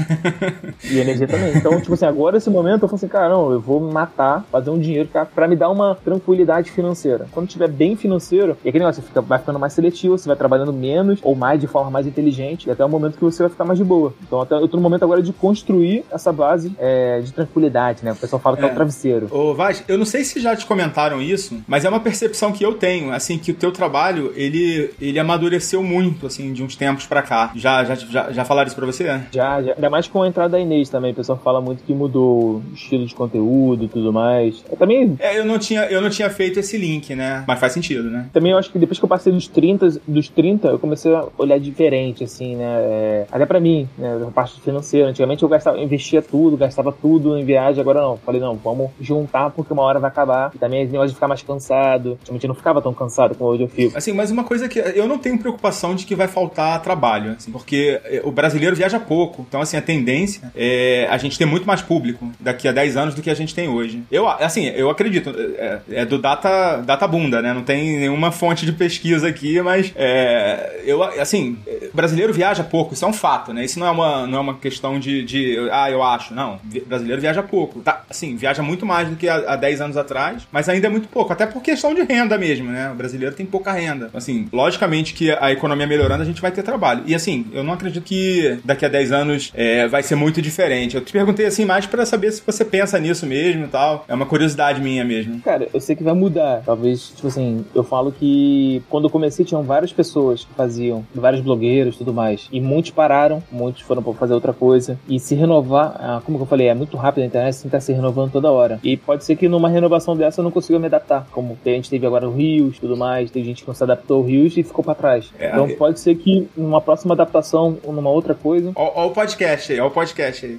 E 0.85 0.99
energia 0.99 1.27
também. 1.27 1.53
Então, 1.57 1.81
tipo 1.81 1.95
assim, 1.95 2.07
agora 2.07 2.37
esse 2.39 2.51
momento 2.51 2.83
eu 2.83 2.89
falo 2.89 2.97
assim, 2.97 3.09
cara, 3.09 3.29
não, 3.29 3.53
eu 3.53 3.61
vou 3.61 3.81
matar, 3.81 4.45
fazer 4.51 4.71
um 4.71 4.79
dinheiro 4.79 5.09
pra, 5.11 5.25
pra 5.25 5.47
me 5.49 5.57
dar 5.57 5.71
uma 5.71 5.95
tranquilidade 5.95 6.71
financeira. 6.71 7.27
Quando 7.33 7.47
tiver 7.49 7.69
bem 7.69 7.97
financeiro, 7.97 8.57
e 8.65 8.69
aquele 8.69 8.85
negócio, 8.85 9.03
você 9.03 9.09
fica, 9.09 9.21
vai 9.21 9.39
ficando 9.39 9.59
mais 9.59 9.73
seletivo, 9.73 10.17
você 10.19 10.27
vai 10.29 10.37
trabalhando 10.37 10.73
menos 10.73 11.19
ou 11.23 11.35
mais 11.35 11.61
de 11.61 11.67
forma 11.67 11.91
mais 11.91 12.07
inteligente, 12.07 12.67
e 12.69 12.71
até 12.71 12.85
o 12.85 12.89
momento 12.89 13.17
que 13.19 13.25
você 13.25 13.43
vai 13.43 13.51
ficar 13.51 13.65
mais 13.65 13.79
de 13.79 13.85
boa. 13.85 14.15
Então, 14.27 14.41
até, 14.41 14.55
eu 14.55 14.69
tô 14.69 14.77
no 14.77 14.83
momento 14.83 15.03
agora 15.05 15.23
de 15.23 15.33
construir 15.33 16.05
essa 16.11 16.33
base 16.33 16.75
é, 16.79 17.21
de 17.21 17.33
tranquilidade, 17.33 18.05
né? 18.05 18.13
O 18.13 18.17
pessoal 18.17 18.41
fala 18.41 18.57
que 18.57 18.65
é, 18.65 18.69
É. 18.69 18.73
o 18.73 18.75
travesseiro. 18.75 19.29
Ô, 19.31 19.55
Vaz, 19.55 19.83
eu 19.89 19.99
não 19.99 20.05
sei 20.05 20.25
se 20.25 20.41
já 20.41 20.55
te 20.57 20.67
comentaram 20.67 21.21
isso, 21.21 21.59
mas 21.67 21.85
é 21.85 21.89
uma 21.89 22.01
percepção 22.01 22.53
que 22.53 22.65
eu 22.65 22.75
tenho, 22.75 23.13
assim, 23.13 23.39
que 23.39 23.51
o 23.51 23.55
teu 23.55 23.71
trabalho, 23.73 24.33
ele, 24.35 24.91
ele 25.01 25.19
amadureceu 25.19 25.83
muito, 25.83 26.27
assim, 26.27 26.53
de 26.53 26.63
uns 26.63 26.77
tempos 26.77 27.07
pra 27.07 27.23
cá. 27.23 27.51
Já, 27.55 27.85
já, 27.85 27.95
já, 27.95 28.33
já 28.33 28.45
falaram 28.45 28.67
isso 28.67 28.77
pra 28.77 28.87
você? 28.87 29.21
Já, 29.33 29.63
já, 29.63 29.73
ainda 29.75 29.91
mais 29.91 30.07
com 30.09 30.23
a 30.23 30.29
entrada 30.29 30.51
da 30.51 30.61
Inês 30.61 30.89
também, 30.89 31.13
o 31.13 31.15
pessoal 31.15 31.39
fala 31.43 31.61
muito 31.61 31.83
que 31.83 31.93
mudou 31.93 32.57
o 32.57 32.63
estilo 32.75 33.07
de 33.07 33.15
conteúdo 33.15 33.85
e 33.85 33.89
tudo 33.89 34.13
mais. 34.13 34.65
Eu 34.71 34.77
também 34.77 35.17
É, 35.19 35.39
eu 35.39 35.45
não 35.45 35.59
tinha, 35.59 35.85
eu 35.85 36.01
não 36.01 36.11
tinha 36.11 36.31
feito 36.31 36.59
esse 36.59 36.77
link, 36.77 37.15
né? 37.15 37.45
Mas 37.47 37.59
faz 37.59 37.73
sentido, 37.73 38.11
né? 38.11 38.29
Também 38.33 38.53
eu 38.53 38.59
acho 38.59 38.71
que 38.71 38.79
depois 38.79 38.99
que 38.99 39.05
eu 39.05 39.09
passei 39.09 39.33
dos 39.33 39.49
30, 39.49 40.01
dos 40.07 40.29
30 40.29 40.69
eu 40.69 40.79
comecei 40.79 41.15
a 41.15 41.27
olhar 41.39 41.59
diferente, 41.59 42.25
assim, 42.25 42.57
né? 42.57 42.65
É, 42.65 43.27
até 43.31 43.47
pra 43.47 43.61
mim, 43.61 43.89
né? 43.99 44.17
Na 44.17 44.31
parte 44.31 44.61
financeira. 44.61 45.09
Antigamente 45.09 45.43
eu 45.43 45.49
gastava, 45.49 45.79
investia 45.79 46.23
tudo, 46.23 46.57
gastava 46.57 46.93
tudo 46.93 47.39
em 47.39 47.45
viagem, 47.45 47.81
agora 47.81 48.01
não. 48.01 48.17
Falei, 48.19 48.41
não, 48.41 48.57
vamos 48.57 48.91
juntar 49.01 49.51
porque 49.51 49.73
uma 49.73 49.83
hora 49.83 49.99
vai 49.99 50.11
acabar. 50.11 50.51
E 50.55 50.59
também 50.59 50.83
esse 50.83 50.93
negócio 50.93 51.11
de 51.11 51.15
ficar 51.15 51.29
mais 51.29 51.43
cansado. 51.43 52.13
Antigamente 52.21 52.45
eu 52.45 52.49
não 52.49 52.55
ficava 52.55 52.83
tão 52.83 52.95
cansado 52.95 53.35
como 53.35 53.51
hoje 53.51 53.63
eu 53.63 53.69
fico. 53.69 53.97
Assim, 53.97 54.13
mas 54.13 54.31
uma 54.31 54.45
coisa 54.45 54.69
que 54.69 54.79
eu 54.79 55.07
não 55.07 55.19
tenho 55.19 55.39
preocupação 55.39 55.95
de 55.95 56.07
que 56.07 56.15
vai 56.15 56.29
faltar 56.29 56.81
trabalho, 56.83 57.33
assim, 57.33 57.51
porque 57.51 58.01
eh, 58.05 58.23
o 58.25 58.31
brasileiro 58.31 58.77
viaja 58.77 58.99
pouco. 58.99 59.16
Então, 59.49 59.61
assim, 59.61 59.77
a 59.77 59.83
tendência 59.83 60.51
é 60.55 61.07
a 61.11 61.19
gente 61.19 61.39
ter 61.39 61.45
muito 61.45 61.67
mais 61.67 61.83
público 61.83 62.31
daqui 62.39 62.69
a 62.69 62.73
10 62.73 62.97
anos 62.97 63.15
do 63.15 63.23
que 63.23 63.31
a 63.31 63.35
gente 63.35 63.55
tem 63.55 63.69
hoje. 63.69 64.03
Eu, 64.11 64.29
assim, 64.29 64.67
eu 64.67 64.91
acredito, 64.91 65.35
é, 65.59 65.81
é 65.91 66.05
do 66.05 66.19
data, 66.19 66.79
data 66.79 67.07
bunda, 67.07 67.41
né? 67.41 67.53
Não, 67.53 67.63
tem 67.63 67.99
nenhuma 67.99 68.31
fonte 68.31 68.65
de 68.65 68.73
pesquisa 68.73 69.29
aqui, 69.29 69.61
mas 69.61 69.93
é, 69.97 70.83
eu, 70.85 71.03
assim, 71.03 71.59
brasileiro 71.93 72.33
viaja 72.33 72.65
pouco, 72.65 72.95
isso 72.95 73.05
é 73.05 73.09
um 73.09 73.13
fato, 73.13 73.53
né? 73.53 73.65
Isso 73.65 73.79
não 73.79 73.87
é 73.87 73.91
uma, 73.91 74.27
não 74.27 74.39
é 74.39 74.41
uma 74.41 74.55
questão 74.55 74.99
de, 74.99 75.23
de 75.25 75.69
ah, 75.73 75.91
eu 75.91 76.03
acho. 76.03 76.35
Não, 76.35 76.59
brasileiro 76.87 77.21
viaja 77.21 77.43
pouco. 77.43 77.81
Tá, 77.81 78.05
assim, 78.09 78.37
viaja 78.37 78.63
muito 78.63 78.85
mais 78.85 79.09
do 79.09 79.17
que 79.17 79.29
há, 79.29 79.53
há 79.53 79.57
10 79.57 79.81
anos 79.81 79.97
atrás, 79.97 80.47
mas 80.51 80.69
ainda 80.69 80.87
é 80.87 80.91
muito 80.91 81.09
pouco, 81.09 81.33
até 81.33 81.47
por 81.47 81.63
questão 81.63 81.95
de 81.95 82.03
renda 82.03 82.39
mesmo, 82.39 82.71
né? 82.71 82.91
O 82.91 82.95
brasileiro 82.95 83.35
tem 83.35 83.47
pouca 83.47 83.73
renda. 83.73 84.11
Assim, 84.15 84.49
logicamente 84.53 85.15
que 85.15 85.31
a 85.31 85.53
economia 85.53 85.87
melhorando, 85.87 86.23
a 86.23 86.27
gente 86.27 86.41
vai 86.41 86.51
ter 86.51 86.63
trabalho. 86.63 87.03
E 87.07 87.15
assim, 87.15 87.47
eu 87.53 87.63
não 87.63 87.73
acredito 87.73 88.05
que 88.05 88.59
daqui 88.65 88.85
a 88.85 88.89
10 88.89 89.13
anos 89.13 89.53
é, 89.55 89.87
vai 89.89 90.03
ser 90.03 90.15
muito 90.15 90.41
diferente. 90.41 90.97
Eu 90.97 91.05
te 91.05 91.13
perguntei 91.13 91.47
assim 91.47 91.65
mais 91.65 91.87
para 91.87 92.05
saber 92.07 92.33
se 92.33 92.43
você 92.45 92.65
pensa 92.65 92.99
nisso 92.99 93.27
mesmo 93.27 93.65
e 93.65 93.69
tal. 93.69 94.05
É 94.09 94.15
uma 94.15 94.27
curiosidade 94.27 94.81
minha 94.81 95.05
mesmo. 95.05 95.41
Cara, 95.41 95.69
eu 95.73 95.81
sei 95.81 95.97
que 95.97 96.03
vai 96.03 96.15
mudar. 96.15 96.63
Talvez, 96.65 97.09
tipo 97.09 97.29
assim, 97.29 97.65
eu 97.75 97.85
falo 97.85 98.13
que 98.13 98.83
quando 98.89 99.05
eu 99.05 99.11
comecei 99.11 99.45
tinham 99.45 99.63
várias 99.63 99.93
pessoas 99.93 100.45
que 100.45 100.55
faziam, 100.55 101.07
vários 101.15 101.43
blogueiros 101.43 101.66
e 101.67 101.99
tudo 101.99 102.13
mais. 102.13 102.49
E 102.53 102.61
muitos 102.61 102.91
pararam, 102.91 103.43
muitos 103.51 103.83
foram 103.83 104.03
para 104.03 104.13
fazer 104.15 104.35
outra 104.35 104.53
coisa. 104.53 104.99
E 105.09 105.19
se 105.19 105.35
renovar, 105.35 105.97
ah, 105.99 106.23
como 106.25 106.39
que 106.39 106.43
eu 106.43 106.49
falei, 106.49 106.69
é 106.69 106.75
muito 106.75 106.97
rápido 106.97 107.25
a 107.25 107.27
internet, 107.27 107.61
que 107.61 107.67
estar 107.67 107.81
se 107.81 107.93
renovando 107.93 108.33
toda 108.33 108.51
hora. 108.51 108.79
E 108.83 108.97
pode 108.97 109.25
ser 109.25 109.37
que 109.37 109.49
numa 109.49 109.69
renovação 109.69 110.17
dessa 110.17 110.41
eu 110.41 110.45
não 110.45 110.51
consiga 110.51 110.79
me 110.79 110.87
adaptar. 110.87 111.27
Como 111.31 111.57
a 111.65 111.69
gente 111.69 111.91
teve 111.91 112.07
agora 112.07 112.29
o 112.29 112.33
Rios 112.33 112.77
e 112.77 112.81
tudo 112.81 112.97
mais, 112.97 113.31
tem 113.31 113.45
gente 113.45 113.63
que 113.63 113.69
não 113.69 113.75
se 113.75 113.83
adaptou 113.83 114.19
ao 114.19 114.23
Rios 114.23 114.57
e 114.57 114.63
ficou 114.63 114.85
para 114.85 114.95
trás. 114.95 115.33
É, 115.39 115.49
então 115.49 115.69
pode 115.71 116.01
ser 116.01 116.15
que 116.17 116.49
numa 116.57 116.81
próxima 116.81 117.15
adaptação 117.15 117.79
ou 117.83 117.93
numa 117.93 118.11
outra 118.11 118.35
coisa. 118.35 118.73
Ó, 118.75 119.07
o 119.07 119.11
podcast 119.11 119.73
aí, 119.73 119.81
ó 119.81 119.87
o 119.87 119.91
podcast 119.91 120.47
aí. 120.47 120.59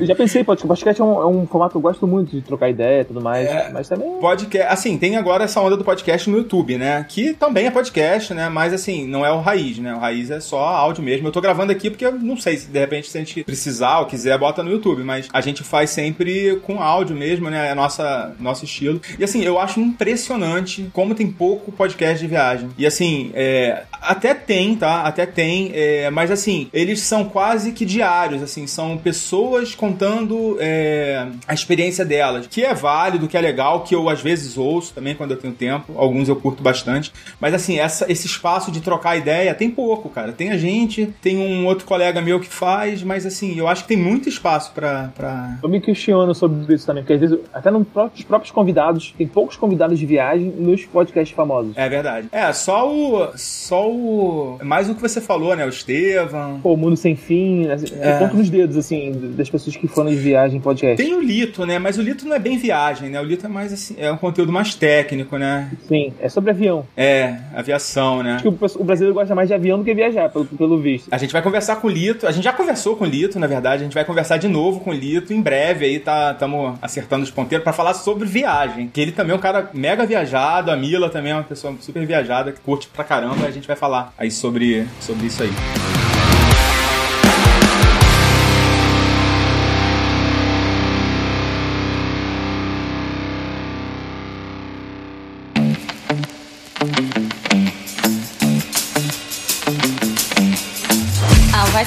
eu 0.00 0.06
já 0.06 0.14
pensei, 0.14 0.44
podcast 0.44 1.00
é 1.00 1.04
um, 1.04 1.22
é 1.22 1.26
um 1.26 1.46
formato 1.46 1.72
que 1.72 1.76
eu 1.76 1.82
gosto 1.82 2.06
muito 2.06 2.30
de 2.30 2.42
trocar 2.42 2.68
ideia 2.68 3.02
e 3.02 3.04
tudo 3.04 3.20
mais, 3.20 3.48
é, 3.48 3.70
mas 3.72 3.88
também. 3.88 4.10
Podcast, 4.18 4.72
assim, 4.72 4.98
tem 4.98 5.16
agora 5.16 5.44
essa 5.44 5.60
onda 5.60 5.76
do 5.76 5.84
podcast 5.84 6.28
no 6.28 6.38
YouTube, 6.38 6.76
né? 6.76 7.04
Que 7.08 7.32
também 7.32 7.66
é 7.66 7.70
podcast, 7.70 8.34
né? 8.34 8.48
Mas 8.48 8.72
assim, 8.72 9.06
não 9.06 9.24
é 9.24 9.32
o 9.32 9.40
raiz, 9.40 9.78
né? 9.78 9.94
O 9.94 9.98
raiz 9.98 10.17
é 10.30 10.40
só 10.40 10.60
áudio 10.60 11.02
mesmo. 11.02 11.28
Eu 11.28 11.32
tô 11.32 11.40
gravando 11.40 11.72
aqui 11.72 11.90
porque 11.90 12.04
eu 12.04 12.12
não 12.12 12.36
sei 12.36 12.56
se 12.56 12.68
de 12.68 12.78
repente 12.78 13.08
se 13.08 13.16
a 13.16 13.20
gente 13.20 13.44
precisar 13.44 14.00
ou 14.00 14.06
quiser, 14.06 14.36
bota 14.38 14.62
no 14.62 14.70
YouTube, 14.70 15.02
mas 15.02 15.28
a 15.32 15.40
gente 15.40 15.62
faz 15.62 15.90
sempre 15.90 16.56
com 16.64 16.82
áudio 16.82 17.16
mesmo, 17.16 17.48
né? 17.50 17.70
É 17.70 17.74
nossa, 17.74 18.34
nosso 18.38 18.64
estilo. 18.64 19.00
E 19.18 19.24
assim, 19.24 19.42
eu 19.42 19.58
acho 19.58 19.80
impressionante 19.80 20.88
como 20.92 21.14
tem 21.14 21.30
pouco 21.30 21.72
podcast 21.72 22.18
de 22.18 22.26
viagem. 22.26 22.68
E 22.76 22.86
assim, 22.86 23.30
é, 23.34 23.84
até 23.92 24.34
tem, 24.34 24.74
tá? 24.74 25.02
Até 25.02 25.26
tem, 25.26 25.70
é, 25.74 26.10
mas 26.10 26.30
assim, 26.30 26.68
eles 26.72 27.00
são 27.00 27.24
quase 27.24 27.72
que 27.72 27.84
diários, 27.84 28.42
assim, 28.42 28.66
são 28.66 28.96
pessoas 28.96 29.74
contando 29.74 30.56
é, 30.60 31.26
a 31.46 31.54
experiência 31.54 32.04
delas, 32.04 32.46
que 32.46 32.64
é 32.64 32.74
válido, 32.74 33.28
que 33.28 33.36
é 33.36 33.40
legal, 33.40 33.82
que 33.82 33.94
eu 33.94 34.08
às 34.08 34.20
vezes 34.20 34.56
ouço 34.56 34.92
também 34.94 35.14
quando 35.14 35.32
eu 35.32 35.36
tenho 35.36 35.52
tempo, 35.52 35.94
alguns 35.96 36.28
eu 36.28 36.36
curto 36.36 36.62
bastante, 36.62 37.12
mas 37.40 37.54
assim, 37.54 37.78
essa, 37.78 38.10
esse 38.10 38.26
espaço 38.26 38.70
de 38.70 38.80
trocar 38.80 39.16
ideia 39.16 39.54
tem 39.54 39.70
pouco, 39.70 40.07
cara. 40.08 40.32
Tem 40.32 40.50
a 40.50 40.56
gente, 40.56 41.12
tem 41.20 41.38
um 41.38 41.66
outro 41.66 41.86
colega 41.86 42.20
meu 42.20 42.40
que 42.40 42.48
faz, 42.48 43.02
mas 43.02 43.26
assim, 43.26 43.58
eu 43.58 43.68
acho 43.68 43.82
que 43.82 43.88
tem 43.88 43.96
muito 43.96 44.28
espaço 44.28 44.72
pra. 44.72 45.10
pra... 45.16 45.58
Eu 45.62 45.68
me 45.68 45.80
questiono 45.80 46.34
sobre 46.34 46.74
isso 46.74 46.86
também, 46.86 47.02
porque 47.02 47.14
às 47.14 47.20
vezes, 47.20 47.38
até 47.52 47.70
nos 47.70 47.86
próprios, 47.86 48.24
próprios 48.24 48.50
convidados, 48.52 49.14
tem 49.16 49.26
poucos 49.26 49.56
convidados 49.56 49.98
de 49.98 50.06
viagem 50.06 50.52
nos 50.58 50.84
podcasts 50.84 51.34
famosos. 51.34 51.76
É 51.76 51.88
verdade. 51.88 52.28
É, 52.32 52.52
só 52.52 52.90
o. 52.90 53.28
Só 53.36 53.90
o. 53.90 54.58
Mais 54.62 54.88
o 54.88 54.94
que 54.94 55.00
você 55.00 55.20
falou, 55.20 55.54
né? 55.54 55.64
O 55.64 55.68
Estevam. 55.68 56.60
Pô, 56.62 56.74
o 56.74 56.76
Mundo 56.76 56.96
Sem 56.96 57.16
Fim. 57.16 57.68
Assim, 57.68 57.86
é. 58.00 58.18
conto 58.18 58.36
nos 58.36 58.50
dedos, 58.50 58.76
assim, 58.76 59.12
das 59.36 59.48
pessoas 59.48 59.76
que 59.76 59.86
foram 59.86 60.10
de 60.10 60.16
viagem 60.16 60.58
em 60.58 60.60
podcast. 60.60 61.02
Tem 61.02 61.14
o 61.14 61.20
Lito, 61.20 61.64
né? 61.66 61.78
Mas 61.78 61.98
o 61.98 62.02
Lito 62.02 62.26
não 62.26 62.34
é 62.34 62.38
bem 62.38 62.58
viagem, 62.58 63.10
né? 63.10 63.20
O 63.20 63.24
Lito 63.24 63.46
é 63.46 63.48
mais 63.48 63.72
assim, 63.72 63.94
é 63.98 64.10
um 64.10 64.16
conteúdo 64.16 64.52
mais 64.52 64.74
técnico, 64.74 65.36
né? 65.36 65.70
Sim, 65.86 66.12
é 66.20 66.28
sobre 66.28 66.50
avião. 66.50 66.86
É, 66.96 67.36
aviação, 67.54 68.22
né? 68.22 68.34
Acho 68.34 68.42
que 68.42 68.48
o, 68.48 68.80
o 68.80 68.84
brasileiro 68.84 69.14
gosta 69.14 69.34
mais 69.34 69.48
de 69.48 69.54
avião 69.54 69.78
do 69.78 69.84
que 69.84 69.94
viajar, 69.98 70.28
pelo, 70.28 70.44
pelo 70.46 70.78
visto. 70.78 71.08
A 71.10 71.18
gente 71.18 71.32
vai 71.32 71.42
conversar 71.42 71.76
com 71.76 71.86
o 71.86 71.90
Lito. 71.90 72.26
A 72.26 72.32
gente 72.32 72.44
já 72.44 72.52
conversou 72.52 72.96
com 72.96 73.04
o 73.04 73.06
Lito, 73.06 73.38
na 73.38 73.46
verdade. 73.46 73.82
A 73.82 73.84
gente 73.84 73.94
vai 73.94 74.04
conversar 74.04 74.36
de 74.36 74.48
novo 74.48 74.80
com 74.80 74.90
o 74.90 74.94
Lito 74.94 75.32
em 75.32 75.40
breve. 75.40 75.84
Aí 75.84 75.98
tá, 75.98 76.32
estamos 76.32 76.78
acertando 76.80 77.24
os 77.24 77.30
ponteiros 77.30 77.64
para 77.64 77.72
falar 77.72 77.94
sobre 77.94 78.26
viagem. 78.26 78.88
Que 78.88 79.00
ele 79.00 79.12
também 79.12 79.32
é 79.32 79.36
um 79.36 79.40
cara 79.40 79.70
mega 79.74 80.06
viajado. 80.06 80.70
A 80.70 80.76
Mila 80.76 81.10
também 81.10 81.32
é 81.32 81.34
uma 81.34 81.44
pessoa 81.44 81.74
super 81.80 82.06
viajada, 82.06 82.52
que 82.52 82.60
curte 82.60 82.88
pra 82.88 83.04
caramba. 83.04 83.46
A 83.46 83.50
gente 83.50 83.66
vai 83.66 83.76
falar 83.76 84.12
aí 84.16 84.30
sobre, 84.30 84.86
sobre 85.00 85.26
isso 85.26 85.42
aí. 85.42 86.07